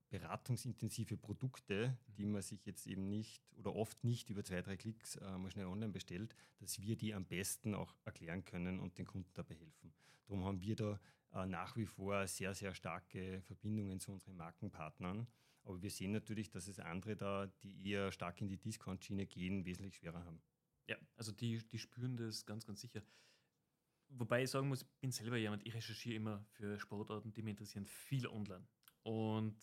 beratungsintensive 0.08 1.16
Produkte, 1.16 1.98
die 2.06 2.24
man 2.24 2.42
sich 2.42 2.64
jetzt 2.64 2.86
eben 2.86 3.08
nicht 3.08 3.42
oder 3.56 3.74
oft 3.74 4.04
nicht 4.04 4.30
über 4.30 4.44
zwei, 4.44 4.62
drei 4.62 4.76
Klicks 4.76 5.16
äh, 5.16 5.38
mal 5.38 5.50
schnell 5.50 5.66
online 5.66 5.92
bestellt, 5.92 6.34
dass 6.58 6.80
wir 6.80 6.96
die 6.96 7.14
am 7.14 7.24
besten 7.24 7.74
auch 7.74 7.94
erklären 8.04 8.44
können 8.44 8.78
und 8.80 8.98
den 8.98 9.06
Kunden 9.06 9.30
dabei 9.34 9.56
helfen. 9.56 9.92
Darum 10.26 10.44
haben 10.44 10.60
wir 10.60 10.76
da 10.76 11.00
äh, 11.32 11.46
nach 11.46 11.76
wie 11.76 11.86
vor 11.86 12.26
sehr, 12.26 12.54
sehr 12.54 12.74
starke 12.74 13.42
Verbindungen 13.42 14.00
zu 14.00 14.12
unseren 14.12 14.36
Markenpartnern 14.36 15.26
aber 15.66 15.82
wir 15.82 15.90
sehen 15.90 16.12
natürlich, 16.12 16.48
dass 16.48 16.68
es 16.68 16.78
andere 16.78 17.16
da, 17.16 17.46
die 17.62 17.90
eher 17.90 18.12
stark 18.12 18.40
in 18.40 18.46
die 18.46 18.56
Discount-Schiene 18.56 19.26
gehen, 19.26 19.64
wesentlich 19.64 19.96
schwerer 19.96 20.24
haben. 20.24 20.40
Ja, 20.86 20.96
also 21.16 21.32
die, 21.32 21.58
die 21.66 21.78
spüren 21.78 22.16
das 22.16 22.46
ganz, 22.46 22.64
ganz 22.64 22.80
sicher. 22.80 23.02
Wobei 24.08 24.44
ich 24.44 24.50
sagen 24.50 24.68
muss, 24.68 24.82
ich 24.82 25.00
bin 25.00 25.10
selber 25.10 25.36
jemand, 25.36 25.66
ich 25.66 25.74
recherchiere 25.74 26.14
immer 26.14 26.44
für 26.52 26.78
Sportarten, 26.78 27.32
die 27.32 27.42
mich 27.42 27.50
interessieren, 27.50 27.84
viel 27.84 28.28
online. 28.28 28.64
Und 29.02 29.56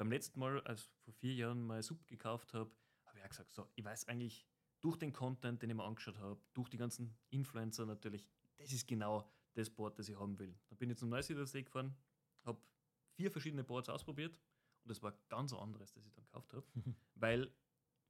beim 0.00 0.10
letzten 0.10 0.40
Mal, 0.40 0.62
als 0.62 0.80
ich 0.80 1.04
vor 1.04 1.12
vier 1.12 1.34
Jahren 1.34 1.60
mal 1.66 1.82
Sub 1.82 2.06
gekauft 2.06 2.54
habe, 2.54 2.70
habe 3.04 3.18
ich 3.18 3.24
auch 3.24 3.28
gesagt, 3.28 3.52
so, 3.52 3.70
ich 3.74 3.84
weiß 3.84 4.08
eigentlich 4.08 4.48
durch 4.80 4.96
den 4.96 5.12
Content, 5.12 5.60
den 5.60 5.68
ich 5.68 5.76
mir 5.76 5.84
angeschaut 5.84 6.16
habe, 6.16 6.40
durch 6.54 6.70
die 6.70 6.78
ganzen 6.78 7.18
Influencer 7.28 7.84
natürlich, 7.84 8.26
das 8.56 8.72
ist 8.72 8.88
genau 8.88 9.30
das 9.52 9.68
Board, 9.68 9.98
das 9.98 10.08
ich 10.08 10.18
haben 10.18 10.38
will. 10.38 10.58
Dann 10.68 10.78
bin 10.78 10.88
ich 10.88 10.96
zum 10.96 11.10
Neusiedlersee 11.10 11.64
gefahren, 11.64 11.94
habe 12.44 12.62
vier 13.12 13.30
verschiedene 13.30 13.62
Boards 13.62 13.90
ausprobiert, 13.90 14.40
und 14.84 14.88
das 14.88 15.02
war 15.02 15.12
ganz 15.28 15.52
anderes, 15.52 15.92
das 15.92 16.06
ich 16.06 16.14
dann 16.14 16.24
gekauft 16.24 16.54
habe, 16.54 16.66
weil 17.14 17.54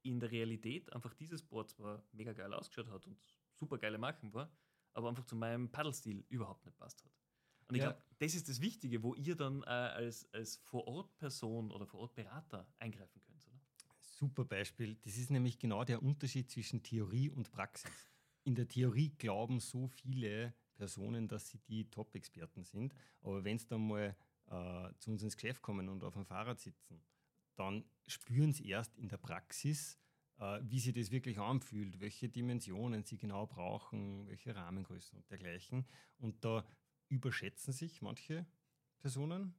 in 0.01 0.21
der 0.21 0.31
Realität 0.31 0.93
einfach 0.93 1.13
dieses 1.13 1.43
Board 1.43 1.71
zwar 1.71 2.05
mega 2.13 2.31
geil 2.31 2.53
ausgeschaut 2.53 2.87
hat 2.87 3.05
und 3.05 3.21
super 3.59 3.77
geile 3.77 3.97
Marken 3.97 4.33
war, 4.33 4.49
aber 4.93 5.09
einfach 5.09 5.25
zu 5.25 5.35
meinem 5.35 5.69
Paddlestil 5.69 6.25
überhaupt 6.29 6.63
nicht 6.65 6.77
passt 6.77 7.03
hat. 7.03 7.20
Und 7.71 7.75
ich 7.77 7.83
Ja. 7.83 7.91
glaube, 7.91 8.03
das 8.19 8.35
ist 8.35 8.49
das 8.49 8.59
Wichtige, 8.59 9.01
wo 9.01 9.15
ihr 9.15 9.37
dann 9.37 9.63
äh, 9.63 9.67
als, 9.67 10.27
als 10.33 10.57
Vor-Ort-Person 10.57 11.71
oder 11.71 11.85
Vor-Ort-Berater 11.87 12.67
eingreifen 12.79 13.21
könnt, 13.21 13.47
oder? 13.47 13.61
Super 14.01 14.43
Beispiel. 14.43 14.95
Das 15.03 15.15
ist 15.17 15.31
nämlich 15.31 15.57
genau 15.57 15.85
der 15.85 16.03
Unterschied 16.03 16.51
zwischen 16.51 16.83
Theorie 16.83 17.29
und 17.29 17.49
Praxis. 17.49 18.09
In 18.43 18.55
der 18.55 18.67
Theorie 18.67 19.11
glauben 19.17 19.61
so 19.61 19.87
viele 19.87 20.53
Personen, 20.75 21.29
dass 21.29 21.47
sie 21.47 21.59
die 21.59 21.89
Top-Experten 21.89 22.65
sind. 22.65 22.93
Aber 23.21 23.45
wenn 23.45 23.57
sie 23.57 23.67
dann 23.67 23.87
mal 23.87 24.17
äh, 24.47 24.93
zu 24.97 25.11
uns 25.11 25.23
ins 25.23 25.37
Geschäft 25.37 25.61
kommen 25.61 25.87
und 25.87 26.03
auf 26.03 26.15
dem 26.15 26.25
Fahrrad 26.25 26.59
sitzen, 26.59 27.01
dann 27.55 27.85
spüren 28.05 28.51
sie 28.51 28.67
erst 28.67 28.97
in 28.97 29.07
der 29.07 29.17
Praxis, 29.17 29.97
äh, 30.39 30.59
wie 30.63 30.79
sich 30.81 30.93
das 30.93 31.09
wirklich 31.09 31.39
anfühlt, 31.39 32.01
welche 32.01 32.27
Dimensionen 32.27 33.05
sie 33.05 33.17
genau 33.17 33.47
brauchen, 33.47 34.27
welche 34.27 34.53
Rahmengrößen 34.55 35.17
und 35.17 35.31
dergleichen. 35.31 35.85
Und 36.17 36.43
da 36.43 36.65
überschätzen 37.11 37.73
sich 37.73 38.01
manche 38.01 38.45
Personen 38.99 39.53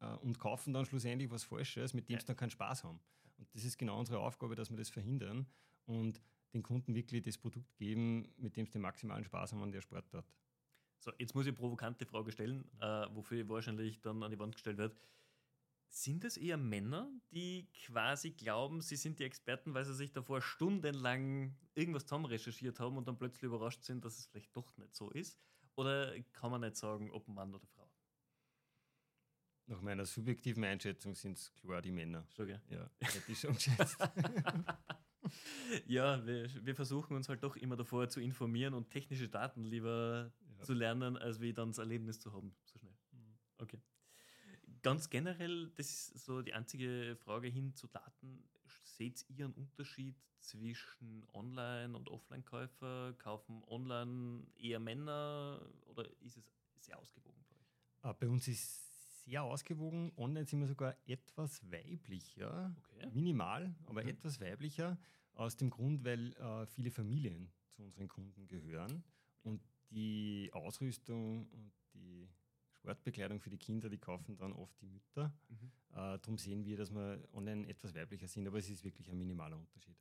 äh, 0.00 0.14
und 0.16 0.38
kaufen 0.38 0.74
dann 0.74 0.84
schlussendlich 0.84 1.30
was 1.30 1.44
Falsches, 1.44 1.94
mit 1.94 2.08
dem 2.08 2.18
sie 2.18 2.26
dann 2.26 2.36
keinen 2.36 2.50
Spaß 2.50 2.84
haben. 2.84 3.00
Und 3.36 3.54
das 3.54 3.64
ist 3.64 3.78
genau 3.78 3.98
unsere 3.98 4.18
Aufgabe, 4.18 4.54
dass 4.56 4.70
wir 4.70 4.76
das 4.76 4.90
verhindern 4.90 5.46
und 5.86 6.20
den 6.52 6.62
Kunden 6.62 6.94
wirklich 6.94 7.22
das 7.22 7.38
Produkt 7.38 7.76
geben, 7.76 8.32
mit 8.36 8.56
dem 8.56 8.66
sie 8.66 8.72
den 8.72 8.82
maximalen 8.82 9.24
Spaß 9.24 9.52
haben 9.52 9.62
an 9.62 9.72
der 9.72 9.80
Sportart. 9.80 10.26
So, 10.98 11.12
jetzt 11.18 11.34
muss 11.34 11.46
ich 11.46 11.50
eine 11.50 11.56
provokante 11.56 12.04
Frage 12.04 12.32
stellen, 12.32 12.68
äh, 12.80 13.06
wofür 13.14 13.48
wahrscheinlich 13.48 14.00
dann 14.00 14.22
an 14.22 14.32
die 14.32 14.38
Wand 14.38 14.56
gestellt 14.56 14.78
wird. 14.78 14.96
Sind 15.90 16.24
es 16.24 16.36
eher 16.36 16.56
Männer, 16.56 17.10
die 17.30 17.70
quasi 17.86 18.32
glauben, 18.32 18.80
sie 18.80 18.96
sind 18.96 19.20
die 19.20 19.24
Experten, 19.24 19.72
weil 19.72 19.84
sie 19.84 19.94
sich 19.94 20.12
davor 20.12 20.42
stundenlang 20.42 21.56
irgendwas 21.74 22.04
zusammen 22.04 22.26
recherchiert 22.26 22.80
haben 22.80 22.96
und 22.96 23.06
dann 23.06 23.16
plötzlich 23.16 23.44
überrascht 23.44 23.84
sind, 23.84 24.04
dass 24.04 24.18
es 24.18 24.26
vielleicht 24.26 24.54
doch 24.54 24.76
nicht 24.76 24.94
so 24.94 25.10
ist? 25.10 25.40
Oder 25.78 26.18
kann 26.32 26.50
man 26.50 26.60
nicht 26.62 26.76
sagen, 26.76 27.08
ob 27.12 27.28
Mann 27.28 27.54
oder 27.54 27.64
Frau? 27.68 27.88
Nach 29.66 29.80
meiner 29.80 30.04
subjektiven 30.04 30.64
Einschätzung 30.64 31.14
sind 31.14 31.36
es 31.38 31.52
klar 31.54 31.80
die 31.80 31.92
Männer. 31.92 32.26
Schon, 32.34 32.48
gell? 32.48 32.60
Ja, 32.68 32.90
hätte 32.98 33.30
ich 33.30 33.38
schon 33.38 33.54
geschätzt. 33.54 33.96
ja, 35.86 36.26
wir, 36.26 36.48
wir 36.66 36.74
versuchen 36.74 37.14
uns 37.14 37.28
halt 37.28 37.44
doch 37.44 37.54
immer 37.54 37.76
davor 37.76 38.08
zu 38.08 38.20
informieren 38.20 38.74
und 38.74 38.90
technische 38.90 39.28
Daten 39.28 39.62
lieber 39.62 40.32
Ja. 40.58 40.64
zu 40.64 40.72
lernen, 40.74 41.16
als 41.16 41.40
wie 41.40 41.52
dann 41.52 41.68
das 41.68 41.78
Erlebnis 41.78 42.18
zu 42.18 42.32
haben, 42.32 42.56
so 42.64 42.76
schnell. 42.80 42.96
Okay. 43.58 43.80
Ganz 44.82 45.08
generell, 45.10 45.70
das 45.76 46.08
ist 46.10 46.24
so 46.24 46.42
die 46.42 46.54
einzige 46.54 47.16
Frage 47.20 47.46
hin 47.46 47.72
zu 47.76 47.86
Daten. 47.86 48.42
Seht 48.98 49.24
ihr 49.28 49.44
einen 49.44 49.54
Unterschied 49.54 50.16
zwischen 50.40 51.24
Online- 51.32 51.96
und 51.96 52.08
Offline-Käufer? 52.08 53.14
Kaufen 53.18 53.62
online 53.68 54.44
eher 54.56 54.80
Männer 54.80 55.64
oder 55.86 56.04
ist 56.20 56.36
es 56.36 56.44
sehr 56.80 56.98
ausgewogen 56.98 57.44
bei 57.48 57.54
euch? 58.10 58.10
Äh, 58.10 58.18
Bei 58.18 58.28
uns 58.28 58.48
ist 58.48 59.22
sehr 59.24 59.44
ausgewogen. 59.44 60.10
Online 60.16 60.44
sind 60.46 60.58
wir 60.58 60.66
sogar 60.66 60.96
etwas 61.06 61.62
weiblicher. 61.70 62.74
Okay. 62.88 63.08
Minimal, 63.12 63.72
aber 63.86 64.02
Mhm. 64.02 64.08
etwas 64.08 64.40
weiblicher. 64.40 64.98
Aus 65.34 65.56
dem 65.56 65.70
Grund, 65.70 66.04
weil 66.04 66.32
äh, 66.32 66.66
viele 66.66 66.90
Familien 66.90 67.52
zu 67.70 67.84
unseren 67.84 68.08
Kunden 68.08 68.48
gehören 68.48 69.04
und 69.44 69.62
die 69.90 70.50
Ausrüstung 70.52 71.46
und 71.52 71.70
die 71.94 72.28
Sportbekleidung 72.72 73.38
für 73.38 73.50
die 73.50 73.58
Kinder, 73.58 73.88
die 73.88 73.98
kaufen 73.98 74.36
dann 74.36 74.52
oft 74.52 74.80
die 74.80 74.86
Mütter. 74.86 75.32
Mhm. 75.48 75.70
Äh, 75.98 76.18
darum 76.20 76.38
sehen 76.38 76.64
wir, 76.64 76.76
dass 76.76 76.92
wir 76.94 77.20
online 77.32 77.68
etwas 77.68 77.92
weiblicher 77.92 78.28
sind, 78.28 78.46
aber 78.46 78.58
es 78.58 78.70
ist 78.70 78.84
wirklich 78.84 79.10
ein 79.10 79.18
minimaler 79.18 79.56
Unterschied. 79.56 79.96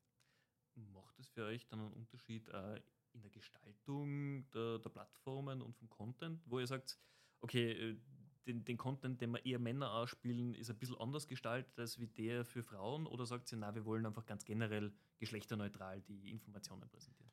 Macht 0.75 1.17
es 1.17 1.27
für 1.27 1.45
euch 1.45 1.65
dann 1.65 1.79
einen 1.79 1.93
Unterschied 1.93 2.47
äh, 2.49 2.79
in 3.13 3.21
der 3.23 3.31
Gestaltung 3.31 4.47
der, 4.51 4.77
der 4.77 4.89
Plattformen 4.89 5.63
und 5.63 5.75
vom 5.75 5.89
Content, 5.89 6.39
wo 6.45 6.59
ihr 6.59 6.67
sagt, 6.67 6.99
okay, 7.39 7.71
äh, 7.71 7.97
den, 8.45 8.63
den 8.63 8.77
Content, 8.77 9.19
den 9.21 9.31
wir 9.31 9.43
eher 9.43 9.57
Männer 9.57 9.91
ausspielen, 9.91 10.53
ist 10.53 10.69
ein 10.69 10.77
bisschen 10.77 10.97
anders 10.97 11.27
gestaltet 11.27 11.77
als 11.79 11.99
wie 11.99 12.07
der 12.07 12.45
für 12.45 12.61
Frauen? 12.61 13.07
Oder 13.07 13.25
sagt 13.25 13.51
ihr, 13.51 13.57
na, 13.57 13.73
wir 13.73 13.83
wollen 13.83 14.05
einfach 14.05 14.25
ganz 14.25 14.45
generell 14.45 14.93
geschlechterneutral 15.17 16.01
die 16.01 16.29
Informationen 16.29 16.87
präsentieren? 16.87 17.31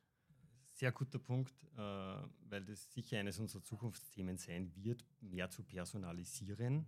Sehr 0.73 0.91
guter 0.91 1.19
Punkt, 1.19 1.53
weil 1.77 2.65
das 2.65 2.91
sicher 2.91 3.17
eines 3.17 3.39
unserer 3.39 3.63
Zukunftsthemen 3.63 4.35
sein 4.35 4.75
wird, 4.75 5.05
mehr 5.21 5.49
zu 5.49 5.63
personalisieren. 5.63 6.85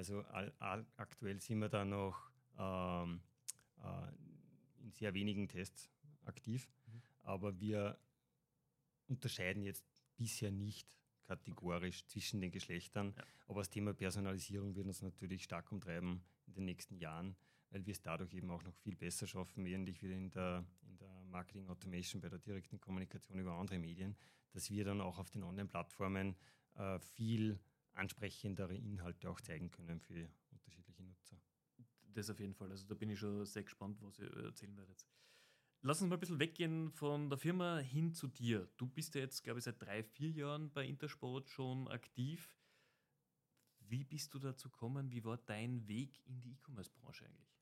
Also 0.00 0.22
all, 0.32 0.50
all, 0.60 0.86
aktuell 0.96 1.38
sind 1.42 1.58
wir 1.58 1.68
da 1.68 1.84
noch 1.84 2.30
ähm, 2.58 3.20
äh, 3.82 4.82
in 4.82 4.90
sehr 4.92 5.12
wenigen 5.12 5.46
Tests 5.46 5.90
aktiv, 6.24 6.70
Mhm. 6.86 7.02
aber 7.22 7.60
wir 7.60 7.98
unterscheiden 9.08 9.62
jetzt 9.62 9.84
bisher 10.16 10.50
nicht 10.50 10.96
kategorisch 11.24 12.06
zwischen 12.06 12.40
den 12.40 12.50
Geschlechtern. 12.50 13.12
Ja. 13.14 13.24
Aber 13.46 13.60
das 13.60 13.68
Thema 13.68 13.92
Personalisierung 13.92 14.74
wird 14.74 14.86
uns 14.86 15.02
natürlich 15.02 15.44
stark 15.44 15.70
umtreiben 15.70 16.24
in 16.46 16.54
den 16.54 16.64
nächsten 16.64 16.96
Jahren, 16.96 17.36
weil 17.68 17.84
wir 17.84 17.92
es 17.92 18.00
dadurch 18.00 18.32
eben 18.32 18.50
auch 18.50 18.62
noch 18.62 18.74
viel 18.76 18.96
besser 18.96 19.26
schaffen, 19.26 19.66
ähnlich 19.66 20.00
wie 20.00 20.14
in 20.14 20.30
der, 20.30 20.64
in 20.80 20.96
der 20.96 21.24
Marketing 21.24 21.68
Automation 21.68 22.22
bei 22.22 22.30
der 22.30 22.38
direkten 22.38 22.80
Kommunikation 22.80 23.38
über 23.38 23.52
andere 23.52 23.78
Medien, 23.78 24.16
dass 24.52 24.70
wir 24.70 24.82
dann 24.82 25.02
auch 25.02 25.18
auf 25.18 25.28
den 25.28 25.42
Online-Plattformen 25.42 26.36
äh, 26.76 26.98
viel 27.00 27.60
ansprechendere 28.00 28.74
Inhalte 28.74 29.30
auch 29.30 29.40
zeigen 29.40 29.70
können 29.70 30.00
für 30.00 30.28
unterschiedliche 30.50 31.02
Nutzer. 31.02 31.40
Das 32.14 32.30
auf 32.30 32.40
jeden 32.40 32.54
Fall. 32.54 32.70
Also 32.70 32.86
da 32.86 32.94
bin 32.94 33.10
ich 33.10 33.18
schon 33.18 33.44
sehr 33.44 33.62
gespannt, 33.62 34.00
was 34.02 34.18
ihr 34.18 34.30
erzählen 34.44 34.76
werdet. 34.76 35.06
Lass 35.82 36.02
uns 36.02 36.10
mal 36.10 36.16
ein 36.16 36.20
bisschen 36.20 36.40
weggehen 36.40 36.90
von 36.90 37.30
der 37.30 37.38
Firma 37.38 37.78
hin 37.78 38.12
zu 38.12 38.26
dir. 38.26 38.68
Du 38.76 38.86
bist 38.86 39.14
ja 39.14 39.20
jetzt, 39.20 39.42
glaube 39.42 39.60
ich, 39.60 39.64
seit 39.64 39.80
drei, 39.80 40.02
vier 40.02 40.30
Jahren 40.30 40.70
bei 40.72 40.84
Intersport 40.84 41.48
schon 41.48 41.88
aktiv. 41.88 42.50
Wie 43.80 44.04
bist 44.04 44.34
du 44.34 44.38
dazu 44.38 44.68
gekommen? 44.68 45.10
Wie 45.10 45.24
war 45.24 45.38
dein 45.38 45.86
Weg 45.88 46.20
in 46.26 46.40
die 46.40 46.52
E-Commerce-Branche 46.52 47.24
eigentlich? 47.24 47.56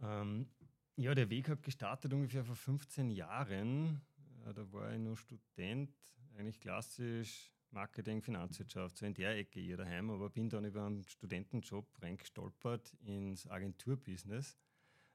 Ähm, 0.00 0.48
ja, 0.96 1.14
der 1.14 1.30
Weg 1.30 1.48
hat 1.48 1.62
gestartet 1.62 2.12
ungefähr 2.12 2.44
vor 2.44 2.56
15 2.56 3.10
Jahren. 3.10 4.02
Äh, 4.44 4.54
da 4.54 4.70
war 4.72 4.92
ich 4.92 5.00
noch 5.00 5.16
Student, 5.16 5.94
eigentlich 6.36 6.60
klassisch 6.60 7.52
Marketing, 7.72 8.22
Finanzwirtschaft, 8.22 8.96
so 8.96 9.06
in 9.06 9.14
der 9.14 9.36
Ecke 9.36 9.60
hier 9.60 9.76
daheim, 9.76 10.10
aber 10.10 10.30
bin 10.30 10.48
dann 10.48 10.64
über 10.64 10.84
einen 10.84 11.04
Studentenjob 11.04 11.86
reingestolpert 12.02 12.94
ins 13.04 13.46
Agenturbusiness. 13.48 14.56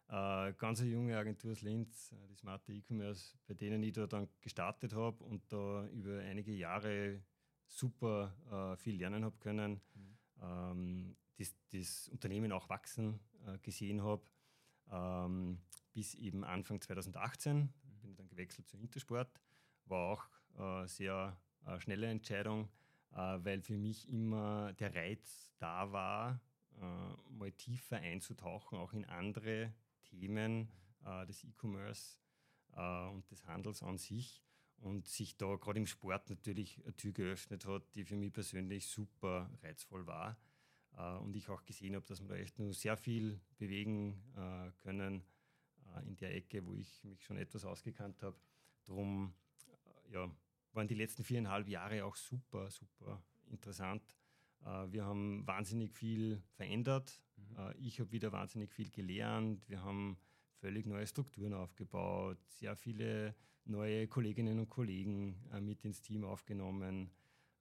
Äh, 0.09 0.53
ganz 0.53 0.81
eine 0.81 0.89
junge 0.89 1.17
Agentur 1.17 1.51
aus 1.51 1.61
Linz, 1.61 2.11
äh, 2.13 2.27
die 2.27 2.35
Smarte 2.35 2.71
E-Commerce, 2.71 3.37
bei 3.45 3.53
denen 3.53 3.83
ich 3.83 3.93
da 3.93 4.07
dann 4.07 4.27
gestartet 4.41 4.93
habe 4.93 5.23
und 5.23 5.51
da 5.51 5.85
über 5.87 6.19
einige 6.19 6.53
Jahre 6.53 7.21
super 7.67 8.33
äh, 8.49 8.77
viel 8.77 8.97
lernen 8.97 9.25
habe 9.25 9.37
können, 9.39 9.81
Mhm. 9.93 10.17
ähm, 10.41 11.17
das, 11.37 11.55
das 11.71 12.09
Unternehmen 12.09 12.51
auch 12.51 12.69
wachsen 12.69 13.19
äh, 13.45 13.57
gesehen 13.59 14.01
habe, 14.03 14.23
ähm, 14.89 15.59
bis 15.93 16.15
eben 16.15 16.43
Anfang 16.43 16.81
2018 16.81 17.73
bin 18.01 18.11
ich 18.11 18.15
dann 18.15 18.29
gewechselt 18.29 18.67
zu 18.67 18.77
Intersport, 18.77 19.41
war 19.85 20.07
auch 20.13 20.83
äh, 20.83 20.87
sehr 20.87 21.37
äh, 21.67 21.79
schnelle 21.79 22.07
Entscheidung, 22.07 22.69
äh, 23.11 23.17
weil 23.17 23.61
für 23.61 23.77
mich 23.77 24.09
immer 24.09 24.73
der 24.73 24.95
Reiz 24.95 25.49
da 25.59 25.91
war, 25.91 26.41
äh, 26.79 27.31
mal 27.31 27.51
tiefer 27.51 27.97
einzutauchen, 27.97 28.77
auch 28.77 28.93
in 28.93 29.05
andere 29.05 29.73
Themen 30.03 30.69
äh, 31.05 31.25
des 31.25 31.43
E-Commerce 31.43 32.19
äh, 32.75 33.07
und 33.07 33.29
des 33.31 33.45
Handels 33.45 33.81
an 33.81 33.97
sich 33.97 34.43
und 34.77 35.07
sich 35.07 35.37
da 35.37 35.55
gerade 35.55 35.79
im 35.79 35.87
Sport 35.87 36.29
natürlich 36.29 36.79
eine 36.83 36.95
Tür 36.95 37.11
geöffnet 37.13 37.65
hat, 37.65 37.83
die 37.95 38.05
für 38.05 38.15
mich 38.15 38.31
persönlich 38.31 38.87
super 38.87 39.49
reizvoll 39.63 40.05
war 40.05 40.37
und 41.21 41.35
ich 41.35 41.49
auch 41.49 41.63
gesehen 41.63 41.95
habe, 41.95 42.07
dass 42.07 42.21
wir 42.21 42.27
da 42.27 42.35
echt 42.35 42.57
nur 42.57 42.73
sehr 42.73 42.97
viel 42.97 43.39
bewegen 43.59 44.19
können 44.79 45.23
in 46.05 46.15
der 46.17 46.35
Ecke, 46.35 46.65
wo 46.65 46.73
ich 46.73 47.03
mich 47.03 47.23
schon 47.23 47.37
etwas 47.37 47.65
ausgekannt 47.65 48.23
habe. 48.23 48.35
Darum 48.85 49.33
äh, 49.67 50.13
ja, 50.13 50.31
waren 50.77 50.87
die 50.87 50.95
letzten 50.95 51.23
viereinhalb 51.23 51.67
Jahre 51.67 52.05
auch 52.05 52.15
super, 52.15 52.69
super 52.69 53.21
interessant. 53.49 54.15
Äh, 54.63 54.91
wir 54.91 55.03
haben 55.03 55.45
wahnsinnig 55.45 55.91
viel 55.91 56.41
verändert. 56.53 57.21
Mhm. 57.35 57.57
Äh, 57.57 57.77
ich 57.77 57.99
habe 57.99 58.11
wieder 58.11 58.31
wahnsinnig 58.31 58.71
viel 58.71 58.89
gelernt. 58.89 59.67
Wir 59.67 59.83
haben 59.83 60.17
völlig 60.59 60.85
neue 60.85 61.05
Strukturen 61.05 61.53
aufgebaut, 61.53 62.37
sehr 62.47 62.75
viele 62.75 63.35
neue 63.65 64.07
Kolleginnen 64.07 64.59
und 64.59 64.69
Kollegen 64.69 65.35
äh, 65.51 65.59
mit 65.59 65.83
ins 65.83 66.01
Team 66.01 66.23
aufgenommen, 66.23 67.11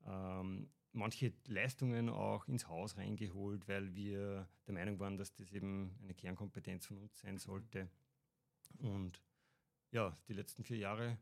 ähm, 0.07 0.71
manche 0.93 1.33
Leistungen 1.47 2.09
auch 2.09 2.47
ins 2.49 2.69
Haus 2.69 2.97
reingeholt, 2.97 3.67
weil 3.67 3.95
wir 3.95 4.49
der 4.67 4.75
Meinung 4.75 4.99
waren, 4.99 5.17
dass 5.17 5.35
das 5.35 5.53
eben 5.53 5.99
eine 6.03 6.15
Kernkompetenz 6.15 6.87
von 6.87 6.99
uns 6.99 7.19
sein 7.19 7.39
sollte. 7.39 7.91
Und 8.79 9.21
ja, 9.91 10.17
die 10.29 10.33
letzten 10.33 10.65
vier 10.65 10.79
Jahre 10.79 11.19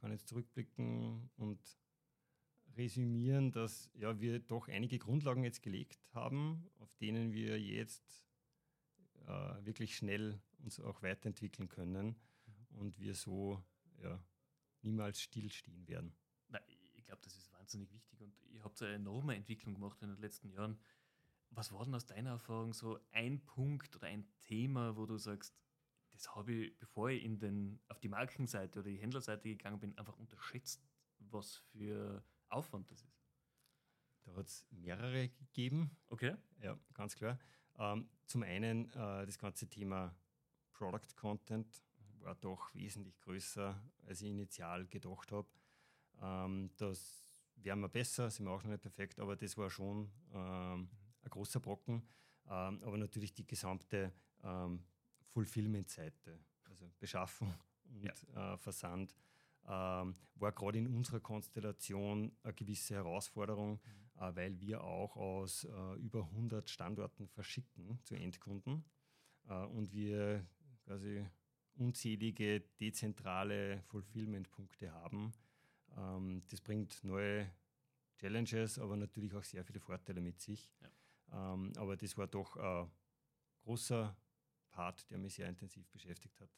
kann 0.00 0.12
jetzt 0.12 0.28
zurückblicken 0.28 1.30
und 1.36 1.60
resümieren, 2.76 3.52
dass 3.52 3.90
ja, 3.94 4.20
wir 4.20 4.38
doch 4.40 4.68
einige 4.68 4.98
Grundlagen 4.98 5.44
jetzt 5.44 5.62
gelegt 5.62 6.00
haben, 6.12 6.66
auf 6.78 6.94
denen 6.96 7.32
wir 7.32 7.60
jetzt 7.60 8.24
äh, 9.26 9.64
wirklich 9.64 9.96
schnell 9.96 10.40
uns 10.58 10.80
auch 10.80 11.02
weiterentwickeln 11.02 11.68
können 11.68 12.16
und 12.70 12.98
wir 12.98 13.14
so 13.14 13.62
ja, 14.02 14.22
niemals 14.82 15.20
stillstehen 15.20 15.86
werden. 15.88 16.14
Na, 16.48 16.60
ich 16.94 17.04
glaube, 17.04 17.20
das 17.22 17.36
ist 17.36 17.52
wahnsinnig 17.52 17.92
wichtig 17.92 18.20
und 18.22 18.34
habe 18.54 18.64
habt 18.64 18.82
eine 18.82 18.94
enorme 18.94 19.34
Entwicklung 19.34 19.74
gemacht 19.74 20.02
in 20.02 20.08
den 20.08 20.20
letzten 20.20 20.50
Jahren. 20.50 20.78
Was 21.50 21.72
war 21.72 21.84
denn 21.84 21.94
aus 21.94 22.06
deiner 22.06 22.30
Erfahrung 22.30 22.72
so 22.72 22.98
ein 23.10 23.44
Punkt 23.44 23.96
oder 23.96 24.06
ein 24.06 24.26
Thema, 24.38 24.96
wo 24.96 25.06
du 25.06 25.18
sagst, 25.18 25.54
das 26.20 26.34
habe 26.34 26.52
ich, 26.52 26.78
bevor 26.78 27.08
ich 27.08 27.24
in 27.24 27.38
den, 27.38 27.80
auf 27.88 27.98
die 27.98 28.08
Markenseite 28.08 28.80
oder 28.80 28.90
die 28.90 28.98
Händlerseite 28.98 29.48
gegangen 29.48 29.80
bin, 29.80 29.96
einfach 29.96 30.18
unterschätzt, 30.18 30.86
was 31.18 31.56
für 31.56 32.22
Aufwand 32.50 32.90
das 32.90 33.02
ist? 33.02 33.24
Da 34.24 34.34
hat 34.34 34.46
es 34.46 34.66
mehrere 34.70 35.30
gegeben. 35.30 35.96
Okay. 36.08 36.36
Ja, 36.60 36.78
ganz 36.92 37.16
klar. 37.16 37.38
Ähm, 37.78 38.06
zum 38.26 38.42
einen 38.42 38.90
äh, 38.90 39.24
das 39.24 39.38
ganze 39.38 39.66
Thema 39.66 40.14
Product 40.74 41.16
Content 41.16 41.82
war 42.18 42.34
doch 42.34 42.74
wesentlich 42.74 43.18
größer, 43.20 43.82
als 44.06 44.20
ich 44.20 44.28
initial 44.28 44.86
gedacht 44.88 45.32
habe. 45.32 45.48
Ähm, 46.20 46.70
das 46.76 47.30
wären 47.54 47.80
wir 47.80 47.88
besser, 47.88 48.30
sind 48.30 48.44
wir 48.44 48.52
auch 48.52 48.62
noch 48.62 48.72
nicht 48.72 48.82
perfekt, 48.82 49.20
aber 49.20 49.36
das 49.36 49.56
war 49.56 49.70
schon 49.70 50.10
ähm, 50.34 50.90
ein 51.22 51.30
großer 51.30 51.60
Brocken. 51.60 52.06
Ähm, 52.46 52.82
aber 52.82 52.98
natürlich 52.98 53.32
die 53.32 53.46
gesamte 53.46 54.12
ähm, 54.42 54.84
Fulfillment-Seite, 55.30 56.38
also 56.64 56.90
Beschaffung 56.98 57.52
und 57.84 58.04
ja. 58.34 58.54
äh, 58.54 58.56
Versand, 58.58 59.14
ähm, 59.66 60.16
war 60.34 60.52
gerade 60.52 60.78
in 60.78 60.86
unserer 60.88 61.20
Konstellation 61.20 62.32
eine 62.42 62.54
gewisse 62.54 62.94
Herausforderung, 62.94 63.72
mhm. 63.72 64.22
äh, 64.22 64.36
weil 64.36 64.60
wir 64.60 64.82
auch 64.82 65.16
aus 65.16 65.64
äh, 65.64 65.94
über 65.96 66.22
100 66.24 66.68
Standorten 66.68 67.28
verschicken 67.28 68.00
zu 68.04 68.14
Endkunden 68.14 68.84
äh, 69.48 69.64
und 69.66 69.92
wir 69.92 70.46
quasi 70.84 71.26
unzählige 71.74 72.60
dezentrale 72.80 73.82
Fulfillment-Punkte 73.82 74.92
haben. 74.92 75.32
Ähm, 75.96 76.42
das 76.48 76.60
bringt 76.60 77.02
neue 77.04 77.50
Challenges, 78.16 78.78
aber 78.78 78.96
natürlich 78.96 79.34
auch 79.34 79.44
sehr 79.44 79.64
viele 79.64 79.80
Vorteile 79.80 80.20
mit 80.20 80.40
sich. 80.40 80.70
Ja. 80.80 81.54
Ähm, 81.54 81.72
aber 81.76 81.96
das 81.96 82.16
war 82.16 82.26
doch 82.26 82.56
ein 82.56 82.90
großer 83.62 84.16
Part, 84.70 85.10
der 85.10 85.18
mich 85.18 85.34
sehr 85.34 85.48
intensiv 85.48 85.88
beschäftigt 85.90 86.40
hat. 86.40 86.50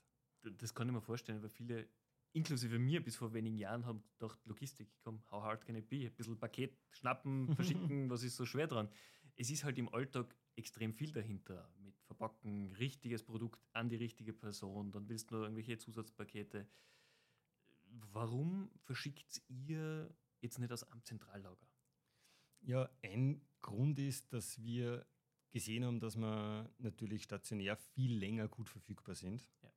Das 0.42 0.74
kann 0.74 0.88
ich 0.88 0.94
mir 0.94 1.00
vorstellen, 1.00 1.42
weil 1.42 1.50
viele, 1.50 1.88
inklusive 2.32 2.78
mir 2.78 3.02
bis 3.02 3.16
vor 3.16 3.32
wenigen 3.32 3.56
Jahren, 3.56 3.86
haben 3.86 4.02
gedacht, 4.18 4.38
Logistik, 4.44 4.88
komm, 5.02 5.22
how 5.30 5.42
hard 5.42 5.64
can 5.64 5.76
it 5.76 5.88
be? 5.88 6.06
Ein 6.06 6.14
bisschen 6.14 6.38
Paket 6.38 6.76
schnappen, 6.90 7.54
verschicken, 7.56 8.10
was 8.10 8.22
ist 8.22 8.36
so 8.36 8.44
schwer 8.44 8.66
dran? 8.66 8.88
Es 9.36 9.50
ist 9.50 9.64
halt 9.64 9.78
im 9.78 9.92
Alltag 9.92 10.36
extrem 10.56 10.92
viel 10.92 11.12
dahinter 11.12 11.72
mit 11.78 11.98
Verpacken, 12.02 12.72
richtiges 12.72 13.22
Produkt 13.22 13.64
an 13.72 13.88
die 13.88 13.96
richtige 13.96 14.32
Person, 14.32 14.92
dann 14.92 15.08
willst 15.08 15.30
du 15.30 15.36
nur 15.36 15.44
irgendwelche 15.44 15.78
Zusatzpakete. 15.78 16.66
Warum 18.12 18.70
verschickt 18.82 19.42
ihr 19.48 20.14
jetzt 20.40 20.58
nicht 20.58 20.72
aus 20.72 20.84
einem 20.84 21.04
Zentrallager? 21.04 21.68
Ja, 22.60 22.88
ein 23.02 23.40
Grund 23.60 23.98
ist, 23.98 24.32
dass 24.32 24.62
wir 24.62 25.06
gesehen 25.52 25.84
haben, 25.84 26.00
dass 26.00 26.16
wir 26.16 26.68
natürlich 26.78 27.22
stationär 27.22 27.76
viel 27.76 28.18
länger 28.18 28.48
gut 28.48 28.68
verfügbar 28.68 29.14
sind 29.14 29.46
ja. 29.62 29.72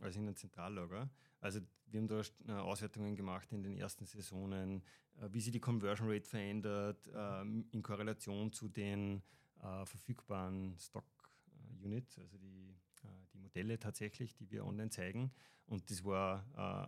als 0.00 0.16
in 0.16 0.22
einem 0.22 0.36
Zentrallager. 0.36 1.10
Also 1.40 1.60
wir 1.86 2.00
haben 2.00 2.08
da 2.08 2.22
äh, 2.46 2.52
Auswertungen 2.52 3.14
gemacht 3.14 3.52
in 3.52 3.62
den 3.62 3.76
ersten 3.76 4.04
Saisonen, 4.06 4.82
äh, 5.20 5.28
wie 5.30 5.40
sich 5.40 5.52
die 5.52 5.60
Conversion 5.60 6.10
Rate 6.10 6.28
verändert 6.28 7.08
ähm, 7.14 7.68
in 7.70 7.82
Korrelation 7.82 8.52
zu 8.52 8.68
den 8.68 9.22
äh, 9.60 9.84
verfügbaren 9.84 10.76
Stock 10.78 11.06
Units, 11.80 12.18
also 12.18 12.36
die, 12.38 12.76
die 13.32 13.38
Modelle 13.38 13.78
tatsächlich, 13.78 14.34
die 14.34 14.50
wir 14.50 14.64
online 14.64 14.90
zeigen. 14.90 15.30
Und 15.66 15.88
das 15.90 16.02
war 16.02 16.44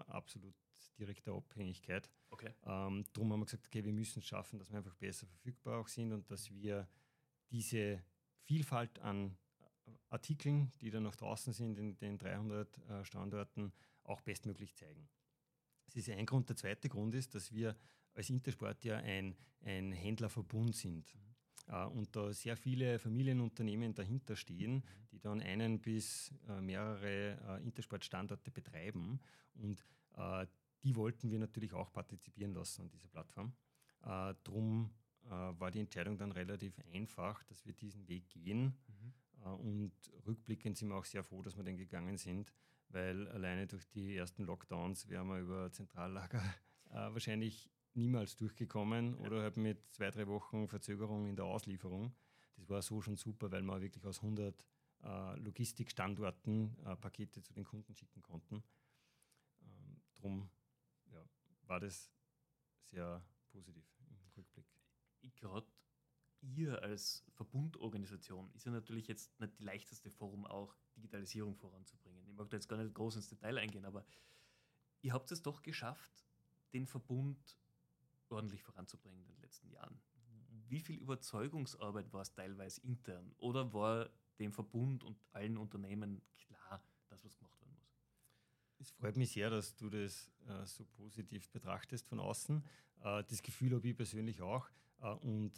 absolut 0.08 0.54
direkter 0.98 1.32
Abhängigkeit. 1.32 2.10
Okay. 2.30 2.52
Ähm, 2.64 3.04
darum 3.12 3.32
haben 3.32 3.40
wir 3.40 3.44
gesagt, 3.44 3.66
okay, 3.66 3.84
wir 3.84 3.92
müssen 3.92 4.18
es 4.18 4.26
schaffen, 4.26 4.58
dass 4.58 4.70
wir 4.70 4.78
einfach 4.78 4.96
besser 4.96 5.26
verfügbar 5.26 5.80
auch 5.80 5.88
sind 5.88 6.12
und 6.12 6.28
dass 6.30 6.50
wir 6.50 6.88
diese 7.50 8.02
Vielfalt 8.42 8.98
an 9.00 9.36
Artikeln, 10.10 10.72
die 10.80 10.90
dann 10.90 11.04
noch 11.04 11.16
draußen 11.16 11.52
sind 11.52 11.78
in 11.78 11.96
den 11.96 12.18
300 12.18 12.78
äh, 12.78 13.04
Standorten, 13.04 13.72
auch 14.04 14.20
bestmöglich 14.20 14.74
zeigen. 14.74 15.08
Das 15.86 15.96
ist 15.96 16.10
ein 16.10 16.26
Grund. 16.26 16.48
Der 16.48 16.56
zweite 16.56 16.88
Grund 16.88 17.14
ist, 17.14 17.34
dass 17.34 17.52
wir 17.52 17.76
als 18.14 18.30
Intersport 18.30 18.84
ja 18.84 18.98
ein, 18.98 19.36
ein 19.62 19.92
Händlerverbund 19.92 20.74
sind. 20.74 21.16
Äh, 21.68 21.84
und 21.86 22.14
da 22.14 22.32
sehr 22.32 22.56
viele 22.56 22.98
Familienunternehmen 22.98 23.94
dahinter 23.94 24.36
stehen, 24.36 24.84
die 25.12 25.20
dann 25.20 25.40
einen 25.40 25.80
bis 25.80 26.34
äh, 26.48 26.60
mehrere 26.60 27.60
Intersport-Standorte 27.62 28.50
betreiben. 28.50 29.20
Und 29.54 29.84
die 30.82 30.96
wollten 30.96 31.30
wir 31.30 31.38
natürlich 31.38 31.72
auch 31.72 31.92
partizipieren 31.92 32.52
lassen 32.52 32.82
an 32.82 32.90
dieser 32.90 33.06
Plattform. 33.06 33.54
Drum 34.42 34.90
war 35.30 35.70
die 35.70 35.80
Entscheidung 35.80 36.18
dann 36.18 36.32
relativ 36.32 36.78
einfach, 36.92 37.42
dass 37.44 37.64
wir 37.64 37.72
diesen 37.72 38.08
Weg 38.08 38.28
gehen. 38.28 38.74
Mhm. 38.88 39.14
Äh, 39.44 39.48
und 39.48 39.92
rückblickend 40.26 40.76
sind 40.76 40.88
wir 40.88 40.96
auch 40.96 41.04
sehr 41.04 41.22
froh, 41.22 41.42
dass 41.42 41.56
wir 41.56 41.64
den 41.64 41.76
gegangen 41.76 42.16
sind, 42.16 42.52
weil 42.88 43.28
alleine 43.28 43.66
durch 43.66 43.88
die 43.88 44.16
ersten 44.16 44.44
Lockdowns 44.44 45.08
wären 45.08 45.28
wir 45.28 45.38
über 45.38 45.72
Zentrallager 45.72 46.42
äh, 46.90 46.94
wahrscheinlich 46.94 47.70
niemals 47.94 48.36
durchgekommen 48.36 49.16
ja. 49.18 49.26
oder 49.26 49.42
halt 49.42 49.56
mit 49.56 49.92
zwei, 49.92 50.10
drei 50.10 50.26
Wochen 50.26 50.68
Verzögerung 50.68 51.28
in 51.28 51.36
der 51.36 51.44
Auslieferung. 51.44 52.14
Das 52.56 52.68
war 52.68 52.82
so 52.82 53.00
schon 53.00 53.16
super, 53.16 53.50
weil 53.50 53.62
wir 53.62 53.80
wirklich 53.80 54.06
aus 54.06 54.22
100 54.22 54.64
äh, 55.02 55.36
Logistikstandorten 55.38 56.76
äh, 56.84 56.96
Pakete 56.96 57.42
zu 57.42 57.52
den 57.54 57.64
Kunden 57.64 57.94
schicken 57.94 58.22
konnten. 58.22 58.62
Ähm, 59.62 60.02
drum 60.14 60.50
ja, 61.10 61.24
war 61.62 61.80
das 61.80 62.12
sehr 62.90 63.24
positiv 63.48 63.90
gerade 65.40 65.66
ihr 66.42 66.82
als 66.82 67.24
Verbundorganisation 67.32 68.50
ist 68.54 68.64
ja 68.64 68.72
natürlich 68.72 69.08
jetzt 69.08 69.38
nicht 69.40 69.58
die 69.58 69.64
leichteste 69.64 70.10
Form, 70.10 70.46
auch 70.46 70.74
Digitalisierung 70.96 71.56
voranzubringen. 71.56 72.26
Ich 72.26 72.34
mag 72.34 72.48
da 72.50 72.56
jetzt 72.56 72.68
gar 72.68 72.78
nicht 72.78 72.94
groß 72.94 73.16
ins 73.16 73.28
Detail 73.28 73.58
eingehen, 73.58 73.84
aber 73.84 74.04
ihr 75.02 75.12
habt 75.12 75.30
es 75.32 75.42
doch 75.42 75.62
geschafft, 75.62 76.24
den 76.72 76.86
Verbund 76.86 77.58
ordentlich 78.28 78.62
voranzubringen 78.62 79.20
in 79.20 79.28
den 79.28 79.40
letzten 79.40 79.70
Jahren. 79.70 80.00
Wie 80.68 80.80
viel 80.80 80.96
Überzeugungsarbeit 80.96 82.12
war 82.12 82.22
es 82.22 82.32
teilweise 82.32 82.80
intern? 82.82 83.34
Oder 83.38 83.72
war 83.72 84.08
dem 84.38 84.52
Verbund 84.52 85.02
und 85.02 85.18
allen 85.32 85.58
Unternehmen 85.58 86.22
klar, 86.36 86.82
dass 87.08 87.24
was 87.24 87.36
gemacht 87.36 87.60
werden 87.60 87.74
muss? 87.74 87.98
Es 88.78 88.90
freut 88.92 89.16
mich 89.16 89.32
sehr, 89.32 89.50
dass 89.50 89.74
du 89.74 89.90
das 89.90 90.30
äh, 90.46 90.64
so 90.64 90.84
positiv 90.84 91.50
betrachtest 91.50 92.06
von 92.06 92.20
außen. 92.20 92.64
Äh, 93.02 93.24
das 93.24 93.42
Gefühl 93.42 93.74
habe 93.74 93.88
ich 93.88 93.96
persönlich 93.96 94.40
auch. 94.42 94.70
Äh, 95.00 95.10
und 95.14 95.52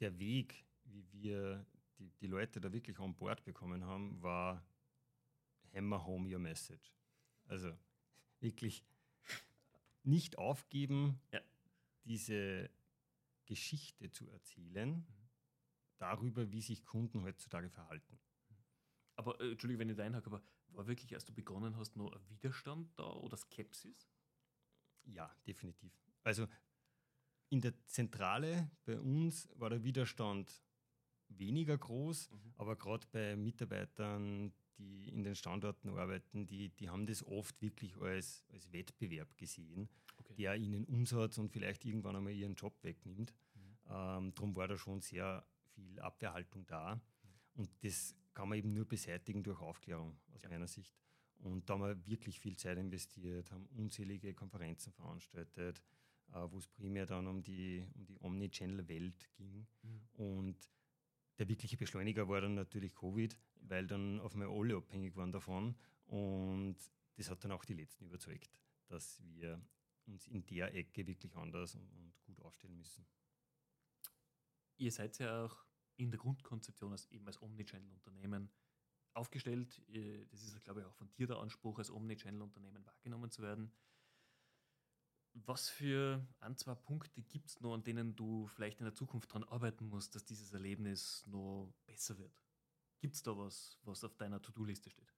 der 0.00 0.18
Weg, 0.18 0.64
wie 0.84 1.04
wir 1.12 1.66
die, 1.98 2.10
die 2.20 2.26
Leute 2.26 2.60
da 2.60 2.72
wirklich 2.72 2.98
an 2.98 3.14
Bord 3.14 3.44
bekommen 3.44 3.84
haben, 3.84 4.22
war 4.22 4.64
Hammer 5.74 6.04
Home 6.04 6.32
Your 6.32 6.40
Message. 6.40 6.92
Also 7.46 7.76
wirklich 8.40 8.84
nicht 10.02 10.38
aufgeben, 10.38 11.20
ja. 11.32 11.40
diese 12.04 12.70
Geschichte 13.46 14.10
zu 14.10 14.28
erzählen, 14.30 14.90
mhm. 14.90 15.06
darüber, 15.98 16.50
wie 16.50 16.62
sich 16.62 16.84
Kunden 16.86 17.22
heutzutage 17.22 17.68
verhalten. 17.68 18.18
Aber, 19.16 19.38
äh, 19.40 19.50
Entschuldigung, 19.50 19.80
wenn 19.80 19.90
ich 19.90 19.96
da 19.96 20.04
einhake, 20.04 20.26
aber 20.26 20.42
war 20.68 20.86
wirklich, 20.86 21.14
als 21.14 21.24
du 21.24 21.32
begonnen 21.34 21.76
hast, 21.76 21.96
noch 21.96 22.12
ein 22.12 22.28
Widerstand 22.28 22.98
da 22.98 23.04
oder 23.04 23.36
Skepsis? 23.36 24.08
Ja, 25.04 25.34
definitiv. 25.46 25.92
Also 26.22 26.46
in 27.50 27.60
der 27.60 27.74
Zentrale 27.86 28.70
bei 28.84 28.98
uns 28.98 29.48
war 29.56 29.70
der 29.70 29.82
Widerstand 29.82 30.62
weniger 31.28 31.76
groß, 31.76 32.30
mhm. 32.30 32.54
aber 32.56 32.76
gerade 32.76 33.06
bei 33.12 33.36
Mitarbeitern, 33.36 34.52
die 34.78 35.08
in 35.08 35.22
den 35.22 35.34
Standorten 35.34 35.90
arbeiten, 35.90 36.46
die, 36.46 36.70
die 36.70 36.88
haben 36.88 37.06
das 37.06 37.22
oft 37.26 37.60
wirklich 37.60 37.96
als, 37.98 38.44
als 38.52 38.72
Wettbewerb 38.72 39.36
gesehen, 39.36 39.88
okay. 40.16 40.34
der 40.34 40.56
ihnen 40.56 40.84
Umsatz 40.84 41.38
und 41.38 41.50
vielleicht 41.50 41.84
irgendwann 41.84 42.16
einmal 42.16 42.32
ihren 42.32 42.54
Job 42.54 42.82
wegnimmt. 42.82 43.34
Mhm. 43.54 43.60
Ähm, 43.90 44.34
darum 44.34 44.56
war 44.56 44.68
da 44.68 44.78
schon 44.78 45.00
sehr 45.00 45.44
viel 45.74 45.98
Abwehrhaltung 46.00 46.66
da. 46.66 46.94
Mhm. 46.94 47.00
Und 47.54 47.70
das 47.82 48.14
kann 48.32 48.48
man 48.48 48.58
eben 48.58 48.72
nur 48.72 48.86
beseitigen 48.86 49.42
durch 49.42 49.60
Aufklärung 49.60 50.18
aus 50.32 50.42
ja. 50.42 50.48
meiner 50.48 50.68
Sicht. 50.68 50.94
Und 51.38 51.68
da 51.68 51.74
haben 51.74 51.82
wir 51.82 52.06
wirklich 52.06 52.38
viel 52.38 52.56
Zeit 52.56 52.78
investiert, 52.78 53.50
haben 53.50 53.66
unzählige 53.76 54.34
Konferenzen 54.34 54.92
veranstaltet, 54.92 55.82
wo 56.32 56.58
es 56.58 56.68
primär 56.68 57.06
dann 57.06 57.26
um 57.26 57.42
die, 57.42 57.86
um 57.94 58.06
die 58.06 58.18
Omnichannel-Welt 58.20 59.30
ging. 59.36 59.66
Mhm. 59.82 60.08
Und 60.12 60.70
der 61.38 61.48
wirkliche 61.48 61.76
Beschleuniger 61.76 62.28
war 62.28 62.40
dann 62.40 62.54
natürlich 62.54 62.94
Covid, 62.94 63.36
weil 63.62 63.86
dann 63.86 64.20
auf 64.20 64.34
einmal 64.34 64.48
alle 64.48 64.76
abhängig 64.76 65.16
waren 65.16 65.32
davon. 65.32 65.74
Und 66.06 66.76
das 67.16 67.30
hat 67.30 67.42
dann 67.44 67.52
auch 67.52 67.64
die 67.64 67.74
Letzten 67.74 68.06
überzeugt, 68.06 68.58
dass 68.88 69.22
wir 69.24 69.60
uns 70.06 70.26
in 70.26 70.44
der 70.46 70.74
Ecke 70.74 71.06
wirklich 71.06 71.34
anders 71.36 71.74
und, 71.74 71.90
und 71.92 72.14
gut 72.24 72.40
aufstellen 72.40 72.76
müssen. 72.76 73.06
Ihr 74.76 74.92
seid 74.92 75.18
ja 75.18 75.44
auch 75.44 75.64
in 75.96 76.10
der 76.10 76.18
Grundkonzeption 76.18 76.92
als 76.92 77.06
eben 77.10 77.26
als 77.26 77.40
Omnichannel-Unternehmen 77.42 78.50
aufgestellt. 79.14 79.82
Das 80.30 80.42
ist, 80.42 80.62
glaube 80.62 80.80
ich, 80.80 80.86
auch 80.86 80.94
von 80.94 81.12
dir 81.12 81.26
der 81.26 81.38
Anspruch, 81.38 81.78
als 81.78 81.90
Omnichannel-Unternehmen 81.90 82.84
wahrgenommen 82.86 83.30
zu 83.30 83.42
werden. 83.42 83.72
Was 85.34 85.68
für 85.68 86.26
ein, 86.40 86.56
zwei 86.56 86.74
Punkte 86.74 87.22
gibt 87.22 87.50
es 87.50 87.60
noch, 87.60 87.74
an 87.74 87.84
denen 87.84 88.16
du 88.16 88.46
vielleicht 88.48 88.80
in 88.80 88.84
der 88.84 88.94
Zukunft 88.94 89.30
daran 89.30 89.44
arbeiten 89.44 89.86
musst, 89.88 90.14
dass 90.14 90.24
dieses 90.24 90.52
Erlebnis 90.52 91.24
noch 91.26 91.72
besser 91.86 92.18
wird? 92.18 92.36
Gibt 92.98 93.14
es 93.14 93.22
da 93.22 93.36
was, 93.36 93.78
was 93.84 94.02
auf 94.04 94.16
deiner 94.16 94.42
To-Do-Liste 94.42 94.90
steht? 94.90 95.14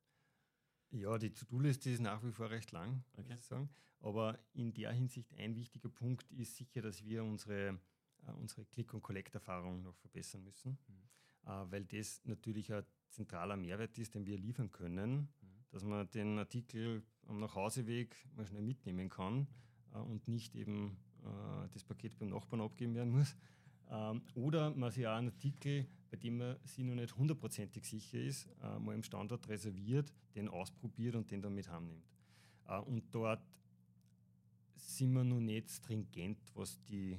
Ja, 0.91 1.17
die 1.17 1.33
To-Do-Liste 1.33 1.91
ist 1.91 2.01
nach 2.01 2.23
wie 2.23 2.31
vor 2.31 2.51
recht 2.51 2.71
lang, 2.73 3.05
okay. 3.13 3.31
muss 3.31 3.41
ich 3.41 3.47
sagen. 3.47 3.71
Aber 4.01 4.39
in 4.53 4.75
der 4.75 4.93
Hinsicht 4.93 5.33
ein 5.35 5.55
wichtiger 5.55 5.89
Punkt 5.89 6.31
ist 6.33 6.57
sicher, 6.57 6.83
dass 6.83 7.03
wir 7.05 7.25
unsere, 7.25 7.81
äh, 8.27 8.33
unsere 8.33 8.67
Click- 8.67 8.93
und 8.93 9.03
Collect-Erfahrung 9.03 9.83
noch 9.83 9.97
verbessern 9.97 10.45
müssen, 10.45 10.79
mhm. 10.89 11.51
äh, 11.51 11.71
weil 11.71 11.85
das 11.87 12.21
natürlich 12.25 12.73
ein 12.73 12.85
zentraler 13.09 13.57
Mehrwert 13.57 13.97
ist, 13.97 14.15
den 14.15 14.27
wir 14.27 14.37
liefern 14.37 14.71
können, 14.71 15.33
mhm. 15.41 15.65
dass 15.71 15.85
man 15.85 16.11
den 16.11 16.39
Artikel 16.39 17.03
am 17.27 17.41
Nachhauseweg 17.41 18.29
mal 18.35 18.47
schnell 18.47 18.63
mitnehmen 18.63 19.09
kann 19.09 19.47
äh, 19.47 19.72
und 20.01 20.27
nicht 20.29 20.55
eben 20.55 20.97
äh, 21.23 21.69
das 21.73 21.85
Paket 21.85 22.19
beim 22.19 22.29
Nachbarn 22.29 22.61
abgeben 22.61 22.95
werden 22.95 23.13
muss. 23.13 23.37
Ähm, 23.91 24.23
oder 24.35 24.71
man 24.71 24.91
sich 24.91 25.07
auch 25.07 25.17
einen 25.17 25.29
Artikel, 25.29 25.87
bei 26.11 26.17
dem 26.17 26.39
man 26.39 26.57
sich 26.65 26.85
noch 26.85 26.95
nicht 26.95 27.17
hundertprozentig 27.17 27.85
sicher 27.85 28.19
ist, 28.19 28.49
äh, 28.63 28.79
mal 28.79 28.95
im 28.95 29.03
Standort 29.03 29.49
reserviert, 29.49 30.13
den 30.35 30.49
ausprobiert 30.49 31.15
und 31.15 31.31
den 31.31 31.43
dann 31.43 31.55
mit 31.55 31.69
heimnimmt. 31.69 32.07
Äh, 32.69 32.79
und 32.79 33.05
dort 33.15 33.43
sind 34.77 35.13
wir 35.13 35.25
noch 35.25 35.41
nicht 35.41 35.71
stringent, 35.71 36.39
was 36.55 36.83
die 36.85 37.19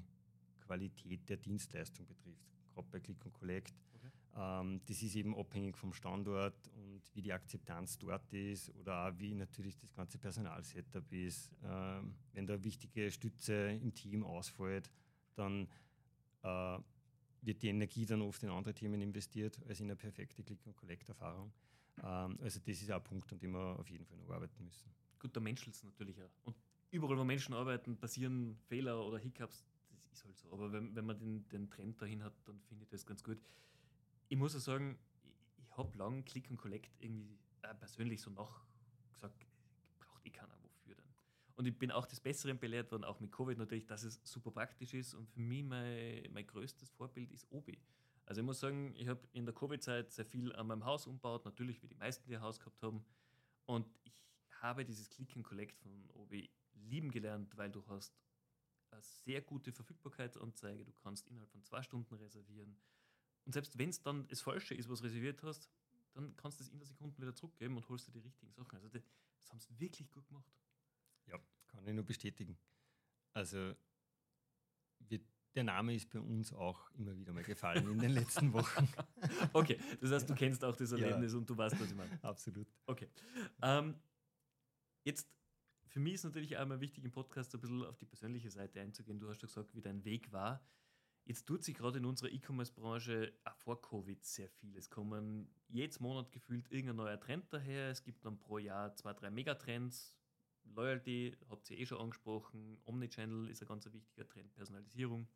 Qualität 0.60 1.30
der 1.30 1.38
Dienstleistung 1.38 2.06
betrifft, 2.06 2.50
gerade 2.74 2.88
bei 2.92 3.00
Click 3.00 3.24
und 3.26 3.34
Collect. 3.34 3.74
Okay. 3.96 4.10
Ähm, 4.36 4.82
das 4.86 5.02
ist 5.02 5.16
eben 5.16 5.36
abhängig 5.38 5.78
vom 5.78 5.94
Standort 5.94 6.56
wie 7.14 7.22
die 7.22 7.34
Akzeptanz 7.34 7.98
dort 7.98 8.32
ist 8.34 8.70
oder 8.76 9.08
auch 9.08 9.20
wie 9.20 9.36
natürlich 9.36 9.78
das 9.78 9.94
ganze 9.94 10.18
Personalsetup 10.18 11.12
ist. 11.12 11.52
Ähm, 11.64 12.16
wenn 12.34 12.48
da 12.48 12.64
wichtige 12.64 13.12
Stütze 13.12 13.72
im 13.82 13.94
Team 13.94 14.24
ausfällt, 14.24 14.90
dann 15.36 15.68
äh, 16.44 16.80
wird 17.42 17.62
die 17.62 17.68
Energie 17.68 18.06
dann 18.06 18.22
oft 18.22 18.42
in 18.44 18.50
andere 18.50 18.74
Themen 18.74 19.02
investiert, 19.02 19.60
als 19.68 19.80
in 19.80 19.88
eine 19.88 19.96
perfekte 19.96 20.44
Click-and-Collect-Erfahrung. 20.44 21.52
Ähm, 22.02 22.38
also 22.42 22.60
das 22.60 22.82
ist 22.82 22.92
auch 22.92 22.98
ein 22.98 23.04
Punkt, 23.04 23.32
an 23.32 23.40
dem 23.40 23.52
wir 23.52 23.80
auf 23.80 23.90
jeden 23.90 24.06
Fall 24.06 24.18
noch 24.18 24.30
arbeiten 24.30 24.64
müssen. 24.64 24.90
Gut, 25.20 25.36
da 25.36 25.40
menschelt 25.40 25.76
es 25.76 25.84
natürlich 25.84 26.22
auch. 26.22 26.32
Und 26.44 26.56
überall, 26.92 27.18
wo 27.18 27.24
Menschen 27.24 27.54
arbeiten, 27.54 27.98
passieren 27.98 28.58
Fehler 28.68 29.06
oder 29.06 29.18
Hiccups. 29.18 29.66
Das 29.90 30.20
ist 30.20 30.26
halt 30.26 30.38
so. 30.38 30.52
Aber 30.52 30.72
wenn, 30.72 30.96
wenn 30.96 31.06
man 31.06 31.18
den, 31.18 31.48
den 31.50 31.70
Trend 31.70 32.02
dahin 32.02 32.24
hat, 32.24 32.34
dann 32.46 32.60
finde 32.62 32.84
ich 32.84 32.90
das 32.90 33.06
ganz 33.06 33.24
gut. 33.24 33.40
Ich 34.30 34.38
muss 34.38 34.56
auch 34.56 34.60
sagen, 34.60 34.98
ich, 35.74 35.78
ich 35.78 35.78
habe 35.78 35.98
lange 35.98 36.24
Click 36.24 36.50
and 36.50 36.60
Collect 36.60 36.92
irgendwie 37.00 37.40
äh, 37.62 37.74
persönlich 37.76 38.22
so 38.22 38.30
nach 38.32 38.66
gesagt, 39.14 39.46
braucht 40.00 40.26
eh 40.26 40.30
keiner 40.30 40.58
wofür 40.62 40.96
denn. 40.96 41.14
Und 41.56 41.66
ich 41.66 41.78
bin 41.78 41.92
auch 41.92 42.06
des 42.06 42.20
Besseren 42.20 42.60
belehrt 42.60 42.92
worden, 42.92 43.04
auch 43.04 43.20
mit 43.20 43.32
Covid 43.32 43.58
natürlich, 43.58 43.86
dass 43.86 44.04
es 44.04 44.20
super 44.24 44.52
praktisch 44.52 44.94
ist. 44.94 45.14
Und 45.14 45.30
für 45.30 45.40
mich 45.40 45.64
mein, 45.64 46.28
mein 46.32 46.48
größtes 46.48 46.92
Vorbild 46.92 47.32
ist 47.32 47.52
Obi. 47.52 47.80
Also 48.26 48.42
ich 48.42 48.46
muss 48.46 48.60
sagen, 48.60 48.96
ich 48.96 49.08
habe 49.08 49.22
in 49.34 49.46
der 49.46 49.54
Covid-Zeit 49.54 50.12
sehr 50.12 50.26
viel 50.26 50.54
an 50.56 50.68
meinem 50.68 50.86
Haus 50.86 51.08
umgebaut, 51.08 51.46
natürlich 51.46 51.82
wie 51.84 51.88
die 51.88 51.96
meisten, 51.96 52.26
die 52.28 52.36
ein 52.36 52.42
Haus 52.42 52.60
gehabt 52.60 52.82
haben. 52.82 53.06
Und 53.66 53.88
ich 54.04 54.14
habe 54.62 54.86
dieses 54.86 55.10
Click 55.10 55.36
and 55.36 55.46
Collect 55.46 55.78
von 55.78 56.10
Obi 56.14 56.50
lieben 56.74 57.12
gelernt, 57.12 57.56
weil 57.58 57.70
du 57.70 57.86
hast 57.88 58.16
eine 58.92 59.02
sehr 59.02 59.42
gute 59.42 59.72
Verfügbarkeitsanzeige, 59.72 60.86
du 60.86 60.94
kannst 60.94 61.28
innerhalb 61.28 61.52
von 61.52 61.64
zwei 61.64 61.82
Stunden 61.82 62.14
reservieren. 62.16 62.78
Und 63.46 63.54
selbst 63.54 63.78
wenn 63.78 63.90
es 63.90 64.02
dann 64.02 64.28
das 64.28 64.42
Falsche 64.42 64.74
ist, 64.74 64.90
was 64.90 65.04
reserviert 65.04 65.44
hast, 65.44 65.70
dann 66.14 66.36
kannst 66.36 66.60
du 66.60 66.64
es 66.64 66.70
in 66.70 66.78
der 66.78 66.88
Sekunde 66.88 67.18
wieder 67.18 67.36
zurückgeben 67.36 67.76
und 67.78 67.88
holst 67.90 68.08
dir 68.08 68.12
die 68.12 68.20
richtigen 68.20 68.52
Sachen. 68.54 68.76
Also 68.76 68.88
das, 68.88 69.04
das 69.40 69.50
haben 69.50 69.60
sie 69.60 69.80
wirklich 69.80 70.10
gut 70.12 70.26
gemacht. 70.28 70.52
Ja, 71.28 71.40
kann 71.68 71.86
ich 71.88 71.94
nur 71.94 72.06
bestätigen. 72.06 72.58
Also 73.34 73.74
wir, 75.00 75.20
der 75.56 75.64
Name 75.64 75.96
ist 75.96 76.10
bei 76.10 76.20
uns 76.20 76.54
auch 76.54 76.90
immer 76.92 77.18
wieder 77.18 77.34
mal 77.34 77.44
gefallen 77.44 77.90
in 77.92 78.00
den 78.00 78.12
letzten 78.14 78.54
Wochen. 78.54 78.88
okay, 79.54 79.80
das 80.02 80.12
heißt, 80.12 80.30
du 80.30 80.36
kennst 80.36 80.64
auch 80.64 80.76
das 80.76 80.92
Erlebnis 80.92 81.34
ja. 81.34 81.38
und 81.40 81.50
du 81.50 81.58
weißt, 81.58 81.80
was 81.80 81.90
ich 81.90 81.96
meine. 81.96 82.24
Absolut. 82.24 82.68
Okay. 82.86 83.10
Ähm, 83.62 83.96
jetzt, 85.04 85.28
für 85.88 86.00
mich 86.00 86.16
ist 86.16 86.24
natürlich 86.24 86.56
auch 86.58 86.62
immer 86.62 86.80
wichtig, 86.80 87.04
im 87.04 87.12
Podcast 87.12 87.54
ein 87.54 87.62
bisschen 87.62 87.84
auf 87.84 87.98
die 87.98 88.06
persönliche 88.06 88.50
Seite 88.50 88.82
einzugehen. 88.82 89.20
Du 89.20 89.30
hast 89.30 89.42
ja 89.42 89.48
gesagt, 89.48 89.74
wie 89.76 89.82
dein 89.82 90.04
Weg 90.06 90.32
war. 90.32 90.66
Jetzt 91.26 91.46
tut 91.46 91.64
sich 91.64 91.76
gerade 91.76 92.00
in 92.00 92.06
unserer 92.06 92.30
E-Commerce-Branche 92.32 93.34
auch 93.46 93.56
vor 93.56 93.82
Covid 93.82 94.24
sehr 94.26 94.50
viel. 94.50 94.76
Es 94.76 94.90
kommen 94.90 95.48
jedes 95.70 96.02
Monat 96.02 96.32
gefühlt 96.32 96.70
irgendein 96.70 96.98
neuer 96.98 97.20
Trend 97.20 97.46
daher. 97.54 97.90
Es 97.90 98.04
gibt 98.04 98.26
dann 98.26 98.40
pro 98.40 98.58
Jahr 98.58 98.94
zwei, 98.96 99.14
drei 99.14 99.30
Megatrends. 99.30 100.14
Loyalty, 100.66 101.38
habt 101.50 101.70
ihr 101.70 101.80
eh 101.80 101.86
schon 101.86 102.00
angesprochen. 102.00 102.78
Omnichannel 102.86 103.50
ist 103.50 103.62
ein 103.62 103.68
ganz 103.68 103.86
wichtiger 103.92 104.28
Trend, 104.28 104.54
Personalisierung. 104.54 105.28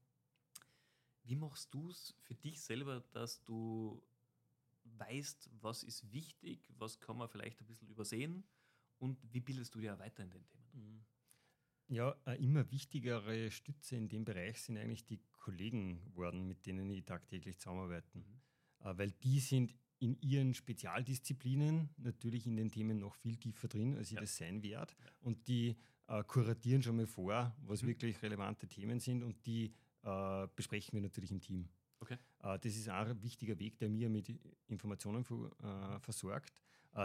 Wie 1.23 1.35
machst 1.35 1.73
du 1.73 1.89
es 1.89 2.15
für 2.19 2.35
dich 2.35 2.61
selber, 2.61 3.01
dass 3.11 3.43
du 3.43 4.01
weißt, 4.83 5.49
was 5.61 5.83
ist 5.83 6.11
wichtig, 6.11 6.69
was 6.77 6.99
kann 6.99 7.17
man 7.17 7.27
vielleicht 7.27 7.59
ein 7.61 7.67
bisschen 7.67 7.89
übersehen 7.89 8.45
und 8.97 9.19
wie 9.33 9.41
bildest 9.41 9.75
du 9.75 9.79
dich 9.79 9.89
auch 9.89 9.99
weiter 9.99 10.23
in 10.23 10.31
den 10.31 10.45
Themen? 10.45 10.69
Mhm. 10.73 11.05
Ja, 11.89 12.15
eine 12.25 12.37
immer 12.37 12.69
wichtigere 12.71 13.49
Stütze 13.49 13.95
in 13.95 14.09
dem 14.09 14.25
Bereich 14.25 14.61
sind 14.61 14.77
eigentlich 14.77 15.05
die 15.05 15.21
Kollegen 15.31 16.03
geworden, 16.03 16.45
mit 16.47 16.65
denen 16.65 16.89
ich 16.89 17.05
tagtäglich 17.05 17.57
zusammenarbeite. 17.59 18.17
Mhm. 18.17 18.41
Äh, 18.81 18.97
weil 18.97 19.11
die 19.11 19.39
sind 19.39 19.73
in 19.99 20.19
ihren 20.21 20.53
Spezialdisziplinen 20.53 21.89
natürlich 21.97 22.45
in 22.45 22.55
den 22.55 22.69
Themen 22.69 22.99
noch 22.99 23.15
viel 23.15 23.37
tiefer 23.37 23.67
drin, 23.67 23.95
als 23.95 24.09
ich 24.09 24.15
ja. 24.15 24.21
das 24.21 24.35
sein 24.35 24.61
werde. 24.61 24.93
Und 25.21 25.47
die 25.47 25.77
äh, 26.07 26.23
kuratieren 26.23 26.83
schon 26.83 26.97
mal 26.97 27.07
vor, 27.07 27.55
was 27.61 27.81
mhm. 27.81 27.87
wirklich 27.87 28.21
relevante 28.21 28.67
Themen 28.67 28.99
sind 28.99 29.23
und 29.23 29.45
die 29.45 29.73
äh, 30.03 30.47
besprechen 30.55 30.93
wir 30.93 31.01
natürlich 31.01 31.31
im 31.31 31.41
Team. 31.41 31.69
Okay. 31.99 32.17
Äh, 32.43 32.59
das 32.59 32.75
ist 32.75 32.89
auch 32.89 33.07
ein 33.07 33.23
wichtiger 33.23 33.57
Weg, 33.59 33.79
der 33.79 33.89
mir 33.89 34.09
mit 34.09 34.29
Informationen 34.67 35.23
äh, 35.23 35.99
versorgt. 35.99 36.61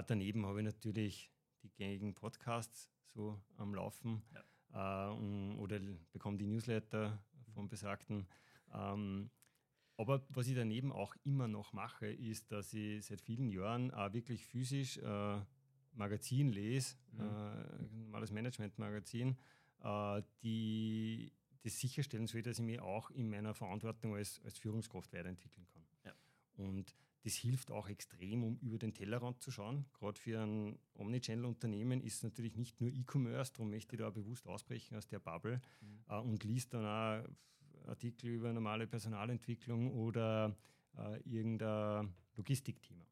Daneben 0.06 0.46
habe 0.46 0.60
ich 0.60 0.64
natürlich 0.64 1.30
die 1.62 1.68
gängigen 1.68 2.14
Podcasts 2.14 2.88
so 3.04 3.38
am 3.56 3.74
Laufen 3.74 4.22
ja. 4.32 4.42
Äh, 4.72 5.56
oder 5.58 5.80
bekomme 6.12 6.38
die 6.38 6.46
Newsletter 6.46 7.18
von 7.54 7.68
besagten. 7.68 8.26
Ähm, 8.72 9.30
aber 9.96 10.24
was 10.30 10.48
ich 10.48 10.54
daneben 10.54 10.90
auch 10.90 11.14
immer 11.24 11.48
noch 11.48 11.72
mache, 11.72 12.06
ist, 12.10 12.50
dass 12.50 12.72
ich 12.72 13.04
seit 13.04 13.20
vielen 13.20 13.50
Jahren 13.50 13.90
auch 13.92 14.12
wirklich 14.12 14.46
physisch 14.46 14.98
äh, 14.98 15.40
Magazin 15.94 16.48
lese, 16.48 16.96
mhm. 17.12 17.20
äh, 17.20 17.96
normales 18.04 18.30
Management-Magazin, 18.30 19.36
äh, 19.82 20.22
die 20.42 21.32
das 21.62 21.78
sicherstellen 21.78 22.26
soll, 22.26 22.42
dass 22.42 22.58
ich 22.58 22.64
mich 22.64 22.80
auch 22.80 23.10
in 23.10 23.30
meiner 23.30 23.54
Verantwortung 23.54 24.16
als, 24.16 24.40
als 24.44 24.58
Führungskraft 24.58 25.12
weiterentwickeln 25.12 25.66
kann. 25.68 25.84
Ja. 26.04 26.14
Und 26.56 26.96
das 27.22 27.34
hilft 27.34 27.70
auch 27.70 27.88
extrem, 27.88 28.42
um 28.42 28.58
über 28.58 28.78
den 28.78 28.94
Tellerrand 28.94 29.40
zu 29.40 29.50
schauen. 29.50 29.86
Gerade 29.92 30.18
für 30.20 30.40
ein 30.40 30.78
Omnichannel-Unternehmen 30.94 32.00
ist 32.00 32.16
es 32.16 32.22
natürlich 32.22 32.56
nicht 32.56 32.80
nur 32.80 32.90
E-Commerce, 32.90 33.52
darum 33.52 33.70
möchte 33.70 33.94
ich 33.94 34.00
da 34.00 34.10
bewusst 34.10 34.46
ausbrechen 34.46 34.96
aus 34.96 35.06
der 35.06 35.20
Bubble 35.20 35.60
mhm. 35.80 36.04
äh, 36.08 36.18
und 36.18 36.42
liest 36.44 36.74
dann 36.74 36.84
auch 36.84 37.28
Artikel 37.86 38.30
über 38.30 38.52
normale 38.52 38.86
Personalentwicklung 38.86 39.92
oder 39.92 40.56
äh, 40.96 41.20
irgendein 41.20 42.14
Logistikthema. 42.36 43.06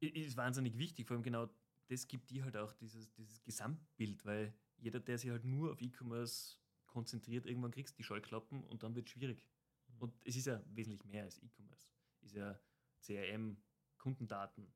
Ist 0.00 0.36
wahnsinnig 0.36 0.76
wichtig, 0.76 1.06
vor 1.06 1.16
allem 1.16 1.22
genau 1.22 1.48
das 1.88 2.08
gibt 2.08 2.30
dir 2.30 2.44
halt 2.44 2.56
auch 2.56 2.72
dieses, 2.72 3.12
dieses 3.12 3.42
Gesamtbild, 3.42 4.24
weil 4.24 4.54
jeder, 4.78 5.00
der 5.00 5.18
sich 5.18 5.30
halt 5.30 5.44
nur 5.44 5.72
auf 5.72 5.80
E-Commerce 5.80 6.58
konzentriert, 6.86 7.46
irgendwann 7.46 7.70
kriegst 7.70 7.94
du 7.94 7.96
die 7.98 8.04
Scheuklappen 8.04 8.64
und 8.64 8.82
dann 8.82 8.94
wird 8.94 9.06
es 9.06 9.12
schwierig. 9.12 9.42
Mhm. 9.88 9.98
Und 9.98 10.14
es 10.24 10.36
ist 10.36 10.46
ja 10.46 10.62
wesentlich 10.66 11.04
mehr 11.04 11.24
als 11.24 11.38
E-Commerce. 11.42 11.92
Ist 12.20 12.34
ja 12.34 12.58
CRM, 13.04 13.56
Kundendaten. 13.98 14.72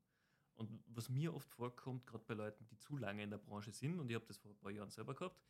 Und 0.55 0.83
was 0.87 1.09
mir 1.09 1.33
oft 1.33 1.49
vorkommt, 1.53 2.05
gerade 2.05 2.23
bei 2.25 2.33
Leuten, 2.33 2.65
die 2.65 2.77
zu 2.77 2.97
lange 2.97 3.23
in 3.23 3.29
der 3.29 3.37
Branche 3.37 3.71
sind, 3.71 3.99
und 3.99 4.09
ich 4.09 4.15
habe 4.15 4.25
das 4.25 4.37
vor 4.37 4.51
ein 4.51 4.57
paar 4.57 4.71
Jahren 4.71 4.89
selber 4.89 5.15
gehabt, 5.15 5.41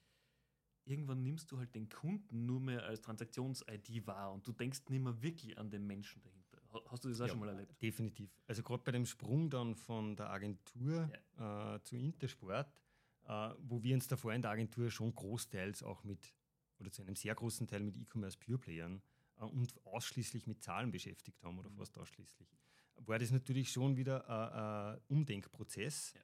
irgendwann 0.85 1.23
nimmst 1.23 1.51
du 1.51 1.57
halt 1.57 1.73
den 1.75 1.89
Kunden 1.89 2.45
nur 2.45 2.59
mehr 2.59 2.83
als 2.83 3.01
Transaktions-ID 3.01 4.05
wahr 4.07 4.32
und 4.34 4.45
du 4.47 4.51
denkst 4.51 4.82
nicht 4.89 5.01
mehr 5.01 5.21
wirklich 5.21 5.57
an 5.57 5.69
den 5.69 5.86
Menschen 5.86 6.21
dahinter. 6.21 6.61
Hast 6.88 7.03
du 7.03 7.09
das 7.09 7.21
auch 7.21 7.25
ja, 7.25 7.32
schon 7.32 7.39
mal 7.39 7.49
erlebt? 7.49 7.82
Definitiv. 7.82 8.30
Also 8.47 8.61
gerade 8.61 8.84
bei 8.84 8.91
dem 8.91 9.05
Sprung 9.05 9.49
dann 9.49 9.75
von 9.75 10.15
der 10.15 10.30
Agentur 10.30 11.09
ja. 11.38 11.75
äh, 11.75 11.84
zu 11.84 11.95
Intersport, 11.95 12.71
äh, 13.27 13.49
wo 13.59 13.82
wir 13.82 13.95
uns 13.95 14.07
davor 14.07 14.34
in 14.34 14.41
der 14.41 14.51
Agentur 14.51 14.91
schon 14.91 15.13
großteils 15.13 15.84
auch 15.84 16.03
mit, 16.03 16.36
oder 16.80 16.91
zu 16.91 17.01
einem 17.01 17.15
sehr 17.15 17.34
großen 17.34 17.67
Teil 17.67 17.82
mit 17.82 17.97
E-Commerce 17.97 18.38
Pure 18.38 18.59
Playern 18.59 19.01
äh, 19.38 19.45
und 19.45 19.73
ausschließlich 19.86 20.45
mit 20.45 20.61
Zahlen 20.61 20.91
beschäftigt 20.91 21.43
haben 21.43 21.57
oder 21.57 21.69
mhm. 21.69 21.77
fast 21.77 21.97
ausschließlich, 21.97 22.47
war 23.06 23.20
das 23.20 23.32
natürlich 23.32 23.72
schon 23.72 23.95
wieder 23.97 24.30
ein 24.30 25.02
Umdenkprozess. 25.08 26.14
Ja 26.14 26.22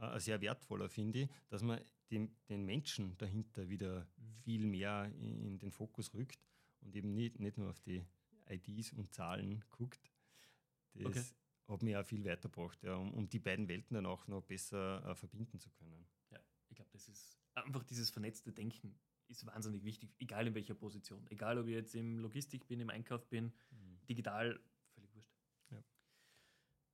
äh, 0.00 0.18
sehr 0.18 0.40
wertvoller 0.40 0.88
finde 0.88 1.20
ich, 1.20 1.28
dass 1.48 1.62
man 1.62 1.80
den, 2.10 2.34
den 2.48 2.64
Menschen 2.64 3.16
dahinter 3.18 3.68
wieder 3.68 4.06
viel 4.42 4.66
mehr 4.66 5.10
in, 5.18 5.40
in, 5.42 5.58
den 5.58 5.70
Fokus 5.70 6.12
rückt 6.14 6.46
und 6.80 6.94
eben 6.94 7.14
nicht, 7.14 7.38
nicht 7.40 7.58
nur 7.58 7.70
auf 7.70 7.80
die 7.80 8.04
IDs 8.48 8.92
und 8.92 9.12
Zahlen 9.12 9.64
guckt. 9.70 10.12
Das 10.94 11.06
okay. 11.06 11.22
hat 11.68 11.82
mir 11.82 12.00
auch 12.00 12.04
viel 12.04 12.24
weitergebracht, 12.24 12.82
ja, 12.82 12.96
um, 12.96 13.14
um, 13.14 13.28
die 13.28 13.38
beiden 13.38 13.68
Welten 13.68 13.94
dann 13.94 14.06
auch 14.06 14.26
noch 14.26 14.42
besser 14.42 15.04
äh, 15.06 15.14
verbinden 15.14 15.58
zu 15.58 15.70
können. 15.70 16.06
Ja, 16.30 16.38
ich 16.68 16.76
glaube, 16.76 16.90
das 16.92 17.08
ist 17.08 17.38
einfach 17.54 17.82
dieses 17.84 18.10
vernetzte 18.10 18.52
Denken 18.52 18.98
ist 19.28 19.46
wahnsinnig 19.46 19.84
wichtig, 19.84 20.14
egal 20.18 20.46
in 20.46 20.54
welcher 20.54 20.74
Position. 20.74 21.26
Egal, 21.30 21.56
ob 21.56 21.66
ich 21.66 21.72
jetzt 21.72 21.94
im 21.94 22.18
Logistik 22.18 22.66
bin, 22.66 22.80
im 22.80 22.90
Einkauf 22.90 23.26
bin, 23.28 23.46
mhm. 23.70 24.06
digital. 24.06 24.60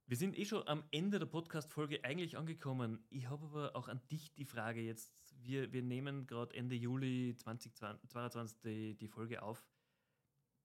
Wir 0.09 0.17
sind 0.17 0.39
eh 0.39 0.47
schon 0.47 0.67
am 0.67 0.85
Ende 0.91 1.19
der 1.19 1.27
Podcast-Folge 1.27 2.03
eigentlich 2.03 2.39
angekommen. 2.39 3.05
Ich 3.11 3.29
habe 3.29 3.45
aber 3.45 3.77
auch 3.77 3.89
an 3.89 4.01
dich 4.11 4.33
die 4.33 4.47
Frage 4.47 4.81
jetzt. 4.81 5.13
Wir, 5.43 5.71
wir 5.71 5.83
nehmen 5.83 6.27
gerade 6.27 6.57
Ende 6.57 6.75
Juli 6.75 7.35
2022 7.37 8.59
die, 8.61 8.95
die 8.97 9.09
Folge 9.09 9.43
auf. 9.43 9.69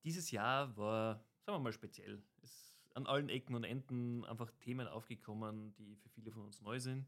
Dieses 0.05 0.31
Jahr 0.31 0.77
war, 0.77 1.15
sagen 1.41 1.57
wir 1.57 1.59
mal, 1.59 1.73
speziell. 1.73 2.23
Es 2.41 2.73
an 2.93 3.05
allen 3.05 3.27
Ecken 3.27 3.53
und 3.53 3.65
Enden 3.65 4.23
einfach 4.23 4.49
Themen 4.61 4.87
aufgekommen, 4.87 5.75
die 5.75 5.97
für 5.97 6.07
viele 6.07 6.31
von 6.31 6.45
uns 6.45 6.61
neu 6.61 6.79
sind. 6.79 7.05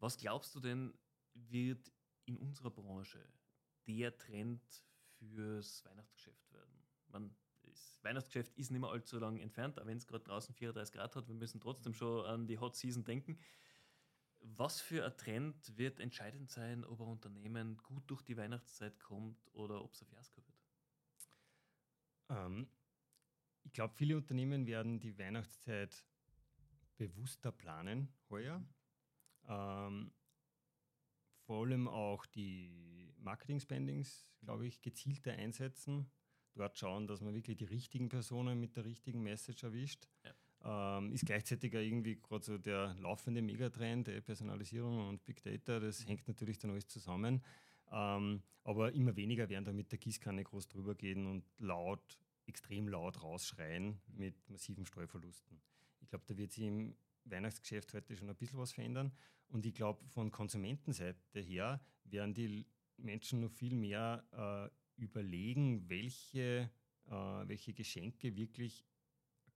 Was 0.00 0.16
glaubst 0.16 0.56
du 0.56 0.60
denn, 0.60 0.92
wird 1.34 1.92
in 2.24 2.36
unserer 2.36 2.70
Branche 2.72 3.24
der 3.86 4.16
Trend 4.16 4.60
fürs 5.18 5.84
Weihnachtsgeschäft 5.84 6.52
werden? 6.52 6.82
Man, 7.06 7.36
das 7.66 8.02
Weihnachtsgeschäft 8.02 8.56
ist 8.56 8.70
nicht 8.70 8.80
mehr 8.80 8.90
allzu 8.90 9.18
lang 9.18 9.38
entfernt, 9.38 9.80
auch 9.80 9.86
wenn 9.86 9.98
es 9.98 10.06
gerade 10.06 10.24
draußen 10.24 10.54
34 10.54 10.94
Grad 10.94 11.16
hat. 11.16 11.28
Wir 11.28 11.34
müssen 11.34 11.60
trotzdem 11.60 11.94
schon 11.94 12.24
an 12.26 12.46
die 12.46 12.58
Hot 12.58 12.76
Season 12.76 13.04
denken. 13.04 13.38
Was 14.40 14.80
für 14.80 15.04
ein 15.04 15.16
Trend 15.16 15.78
wird 15.78 16.00
entscheidend 16.00 16.50
sein, 16.50 16.84
ob 16.84 17.00
ein 17.00 17.08
Unternehmen 17.08 17.78
gut 17.78 18.02
durch 18.08 18.22
die 18.22 18.36
Weihnachtszeit 18.36 19.00
kommt 19.00 19.38
oder 19.54 19.82
ob 19.82 19.94
es 19.94 20.02
ein 20.02 20.08
Fiasko 20.08 20.42
wird? 20.44 20.54
Ähm, 22.28 22.68
ich 23.62 23.72
glaube, 23.72 23.94
viele 23.94 24.16
Unternehmen 24.16 24.66
werden 24.66 25.00
die 25.00 25.18
Weihnachtszeit 25.18 26.04
bewusster 26.96 27.52
planen 27.52 28.12
heuer. 28.28 28.62
Ähm, 29.48 30.12
vor 31.46 31.64
allem 31.64 31.88
auch 31.88 32.26
die 32.26 33.12
Marketing-Spendings, 33.18 34.26
glaube 34.40 34.66
ich, 34.66 34.80
gezielter 34.82 35.32
einsetzen. 35.32 36.10
Dort 36.54 36.78
schauen, 36.78 37.06
dass 37.06 37.20
man 37.20 37.34
wirklich 37.34 37.56
die 37.56 37.64
richtigen 37.64 38.08
Personen 38.08 38.60
mit 38.60 38.76
der 38.76 38.84
richtigen 38.84 39.22
Message 39.22 39.62
erwischt. 39.64 40.08
Ja. 40.24 40.98
Ähm, 40.98 41.12
ist 41.12 41.26
gleichzeitig 41.26 41.74
irgendwie 41.74 42.16
gerade 42.16 42.44
so 42.44 42.58
der 42.58 42.94
laufende 42.94 43.42
Megatrend, 43.42 44.06
der 44.06 44.20
Personalisierung 44.20 45.08
und 45.08 45.24
Big 45.24 45.42
Data. 45.42 45.80
Das 45.80 46.00
mhm. 46.04 46.08
hängt 46.08 46.28
natürlich 46.28 46.58
dann 46.58 46.70
alles 46.70 46.86
zusammen. 46.86 47.42
Ähm, 47.90 48.42
aber 48.62 48.92
immer 48.92 49.14
weniger 49.16 49.48
werden 49.48 49.64
da 49.64 49.72
mit 49.72 49.92
der 49.92 49.98
Gießkanne 49.98 50.42
groß 50.42 50.68
drüber 50.68 50.94
gehen 50.94 51.26
und 51.26 51.44
laut, 51.58 52.18
extrem 52.46 52.88
laut 52.88 53.22
rausschreien 53.22 54.00
mit 54.06 54.48
massiven 54.48 54.86
Streuverlusten. 54.86 55.60
Ich 56.00 56.08
glaube, 56.08 56.24
da 56.26 56.36
wird 56.36 56.52
sich 56.52 56.64
im 56.64 56.96
Weihnachtsgeschäft 57.24 57.92
heute 57.92 58.16
schon 58.16 58.30
ein 58.30 58.36
bisschen 58.36 58.58
was 58.58 58.72
verändern. 58.72 59.12
Und 59.48 59.66
ich 59.66 59.74
glaube, 59.74 60.04
von 60.06 60.30
Konsumentenseite 60.30 61.40
her 61.40 61.80
werden 62.04 62.32
die 62.32 62.66
Menschen 62.96 63.40
noch 63.40 63.50
viel 63.50 63.74
mehr 63.74 64.24
äh, 64.32 64.83
überlegen, 64.96 65.88
welche, 65.88 66.70
äh, 67.06 67.10
welche 67.10 67.72
Geschenke 67.72 68.36
wirklich 68.36 68.84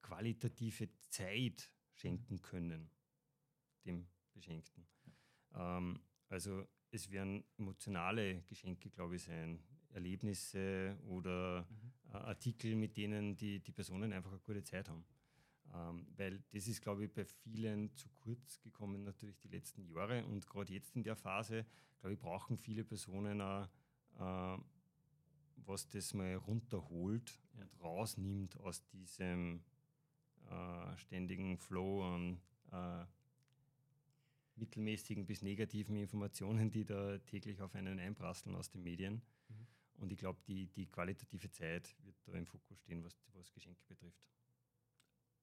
qualitative 0.03 0.89
Zeit 1.11 1.70
schenken 1.93 2.41
können 2.41 2.91
dem 3.84 4.07
Beschenkten. 4.32 4.86
Ähm, 5.55 6.01
also 6.28 6.66
es 6.91 7.11
werden 7.11 7.45
emotionale 7.57 8.43
Geschenke, 8.43 8.91
glaube 8.91 9.16
ich, 9.16 9.22
sein. 9.22 9.62
Erlebnisse 9.91 10.99
oder 11.07 11.62
mhm. 11.62 11.93
äh, 12.12 12.16
Artikel, 12.16 12.76
mit 12.76 12.97
denen 12.97 13.36
die, 13.36 13.61
die 13.61 13.72
Personen 13.72 14.12
einfach 14.12 14.30
eine 14.30 14.41
gute 14.41 14.62
Zeit 14.62 14.89
haben. 14.89 15.05
Ähm, 15.74 16.07
weil 16.16 16.43
das 16.51 16.66
ist, 16.66 16.80
glaube 16.80 17.05
ich, 17.05 17.12
bei 17.12 17.24
vielen 17.24 17.95
zu 17.95 18.09
kurz 18.11 18.61
gekommen, 18.61 19.05
natürlich 19.05 19.39
die 19.39 19.49
letzten 19.49 19.84
Jahre. 19.84 20.24
Und 20.24 20.47
gerade 20.47 20.72
jetzt 20.72 20.95
in 20.97 21.03
der 21.03 21.16
Phase, 21.16 21.66
glaube 22.01 22.14
ich, 22.14 22.20
brauchen 22.20 22.57
viele 22.57 22.84
Personen 22.84 23.41
auch, 23.41 23.68
äh, 24.18 24.59
was 25.66 25.88
das 25.88 26.14
mal 26.14 26.34
runterholt 26.34 27.40
ja. 27.54 27.62
und 27.62 27.80
rausnimmt 27.80 28.56
aus 28.61 28.84
diesem 28.88 29.62
äh, 30.50 30.96
ständigen 30.96 31.59
Flow 31.59 32.04
an 32.04 32.40
äh, 32.72 33.04
mittelmäßigen 34.56 35.26
bis 35.26 35.42
negativen 35.42 35.96
Informationen, 35.96 36.70
die 36.70 36.84
da 36.84 37.18
täglich 37.18 37.61
auf 37.61 37.74
einen 37.74 37.98
einprasseln 37.98 38.54
aus 38.54 38.70
den 38.70 38.82
Medien. 38.82 39.22
Mhm. 39.48 39.66
Und 40.02 40.12
ich 40.12 40.18
glaube, 40.18 40.40
die, 40.46 40.66
die 40.66 40.86
qualitative 40.86 41.50
Zeit 41.50 41.94
wird 42.04 42.16
da 42.24 42.32
im 42.32 42.46
Fokus 42.46 42.78
stehen, 42.78 43.04
was, 43.04 43.16
was 43.34 43.52
Geschenke 43.52 43.82
betrifft. 43.86 44.20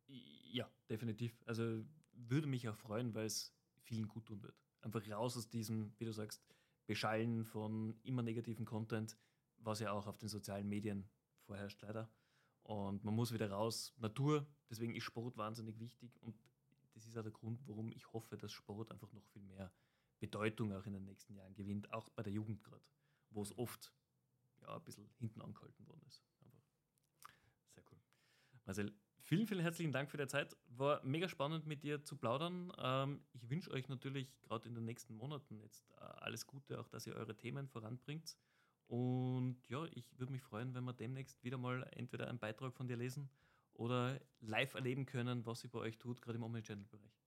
Ja, 0.07 0.70
definitiv. 0.89 1.41
Also 1.45 1.84
würde 2.13 2.47
mich 2.47 2.68
auch 2.70 2.78
freuen, 2.78 3.13
weil 3.13 3.26
es 3.26 3.53
vielen 3.82 4.07
gut 4.07 4.26
tun 4.26 4.41
wird. 4.41 4.55
Einfach 4.82 5.07
raus 5.09 5.36
aus 5.38 5.49
diesem, 5.49 5.93
wie 5.97 6.05
du 6.05 6.11
sagst, 6.11 6.41
Beschallen 6.88 7.43
von 7.43 7.95
immer 8.03 8.22
negativen 8.22 8.66
Content, 8.66 9.18
was 9.66 9.80
ja 9.80 9.91
auch 9.91 10.07
auf 10.07 10.18
den 10.18 10.30
sozialen 10.30 10.68
Medien 10.68 11.09
vorherrscht 11.41 11.82
leider. 11.82 12.09
Und 12.63 13.03
man 13.03 13.16
muss 13.16 13.34
wieder 13.34 13.49
raus. 13.51 13.93
Natur, 13.97 14.47
deswegen 14.70 14.95
ist 14.95 15.03
Sport 15.03 15.38
wahnsinnig 15.38 15.80
wichtig 15.80 16.22
und 16.22 16.36
das 16.93 17.05
ist 17.05 17.18
auch 17.18 17.24
der 17.24 17.32
Grund, 17.32 17.68
warum 17.68 17.91
ich 17.91 18.13
hoffe, 18.13 18.38
dass 18.38 18.51
Sport 18.51 18.91
einfach 18.91 19.11
noch 19.11 19.26
viel 19.26 19.43
mehr 19.43 19.72
Bedeutung 20.20 20.74
auch 20.74 20.86
in 20.86 20.93
den 20.93 21.03
nächsten 21.03 21.36
Jahren 21.36 21.53
gewinnt, 21.53 21.91
auch 21.91 22.09
bei 22.09 22.24
der 22.24 22.32
Jugend 22.32 22.63
gerade, 22.63 22.84
wo 23.30 23.41
es 23.41 23.55
oft 23.57 23.93
ja, 24.61 24.76
ein 24.76 24.84
bisschen 24.84 25.09
hinten 25.18 25.41
angehalten 25.41 25.86
worden 25.88 26.01
ist. 26.07 26.24
Einfach 26.39 26.63
sehr 27.74 27.84
cool. 27.91 27.99
Marcel, 28.63 28.95
Vielen, 29.28 29.47
vielen 29.47 29.61
herzlichen 29.61 29.91
Dank 29.91 30.11
für 30.11 30.18
die 30.18 30.28
Zeit. 30.28 30.55
War 30.68 31.03
mega 31.03 31.28
spannend 31.28 31.66
mit 31.66 31.82
dir 31.82 32.03
zu 32.03 32.16
plaudern. 32.16 32.72
Ähm, 32.78 33.26
ich 33.34 33.49
wünsche 33.49 33.72
euch 33.72 33.89
natürlich 33.89 34.39
gerade 34.41 34.68
in 34.68 34.76
den 34.76 34.86
nächsten 34.86 35.16
Monaten 35.16 35.57
jetzt 35.57 35.89
äh, 35.93 36.03
alles 36.03 36.45
Gute, 36.45 36.80
auch 36.80 36.88
dass 36.89 37.07
ihr 37.07 37.16
eure 37.16 37.36
Themen 37.36 37.68
voranbringt. 37.68 38.38
Und 38.88 39.58
ja, 39.68 39.86
ich 39.94 40.18
würde 40.20 40.32
mich 40.32 40.42
freuen, 40.42 40.74
wenn 40.76 40.84
wir 40.84 40.94
demnächst 40.94 41.44
wieder 41.44 41.58
mal 41.58 41.88
entweder 41.94 42.28
einen 42.28 42.40
Beitrag 42.40 42.74
von 42.76 42.88
dir 42.88 42.98
lesen 42.98 43.30
oder 43.74 44.20
live 44.42 44.74
erleben 44.76 45.06
können, 45.06 45.46
was 45.46 45.62
sie 45.62 45.68
bei 45.68 45.80
euch 45.80 45.98
tut, 45.98 46.22
gerade 46.22 46.38
im 46.38 46.44
Omnichannel-Bereich. 46.44 47.26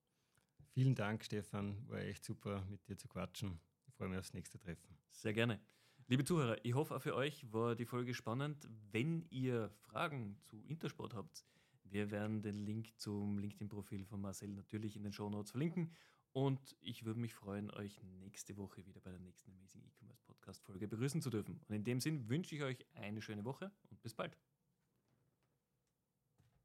Vielen 0.73 0.95
Dank, 0.95 1.25
Stefan. 1.25 1.77
War 1.89 2.01
echt 2.01 2.25
super, 2.25 2.65
mit 2.71 2.89
dir 2.89 2.97
zu 2.97 3.09
quatschen. 3.09 3.61
Ich 3.87 3.95
freue 3.95 4.09
mich 4.09 4.19
aufs 4.19 4.33
nächste 4.33 4.59
Treffen. 4.59 4.97
Sehr 5.11 5.33
gerne. 5.33 5.61
Liebe 6.07 6.25
Zuhörer, 6.25 6.57
ich 6.65 6.75
hoffe 6.75 6.97
auch 6.97 7.03
für 7.03 7.15
euch 7.15 7.53
war 7.53 7.75
die 7.75 7.85
Folge 7.85 8.15
spannend. 8.15 8.69
Wenn 8.93 9.27
ihr 9.31 9.71
Fragen 9.81 10.39
zu 10.45 10.63
Intersport 10.63 11.13
habt, 11.15 11.45
wir 11.85 12.11
werden 12.11 12.43
den 12.43 12.65
Link 12.65 12.99
zum 12.99 13.39
LinkedIn-Profil 13.39 14.05
von 14.07 14.21
Marcel 14.21 14.51
natürlich 14.51 14.97
in 14.97 15.03
den 15.03 15.13
Show 15.13 15.29
Notes 15.29 15.51
verlinken. 15.51 15.93
Und 16.33 16.77
ich 16.81 17.05
würde 17.05 17.21
mich 17.21 17.35
freuen, 17.35 17.71
euch 17.73 18.01
nächste 18.03 18.57
Woche 18.57 18.87
wieder 18.87 19.01
bei 19.01 19.11
der 19.11 19.21
nächsten 19.21 19.51
Amazing 19.51 19.83
E-Commerce 19.83 20.08
Podcast 20.49 20.65
Folge 20.65 20.89
begrüßen 20.89 21.21
zu 21.21 21.29
dürfen. 21.29 21.61
Und 21.69 21.75
in 21.75 21.85
dem 21.85 22.01
Sinn 22.01 22.27
wünsche 22.29 22.55
ich 22.55 22.63
euch 22.63 22.79
eine 22.95 23.21
schöne 23.21 23.45
Woche 23.45 23.71
und 23.91 24.03
bis 24.03 24.15
bald. 24.15 24.35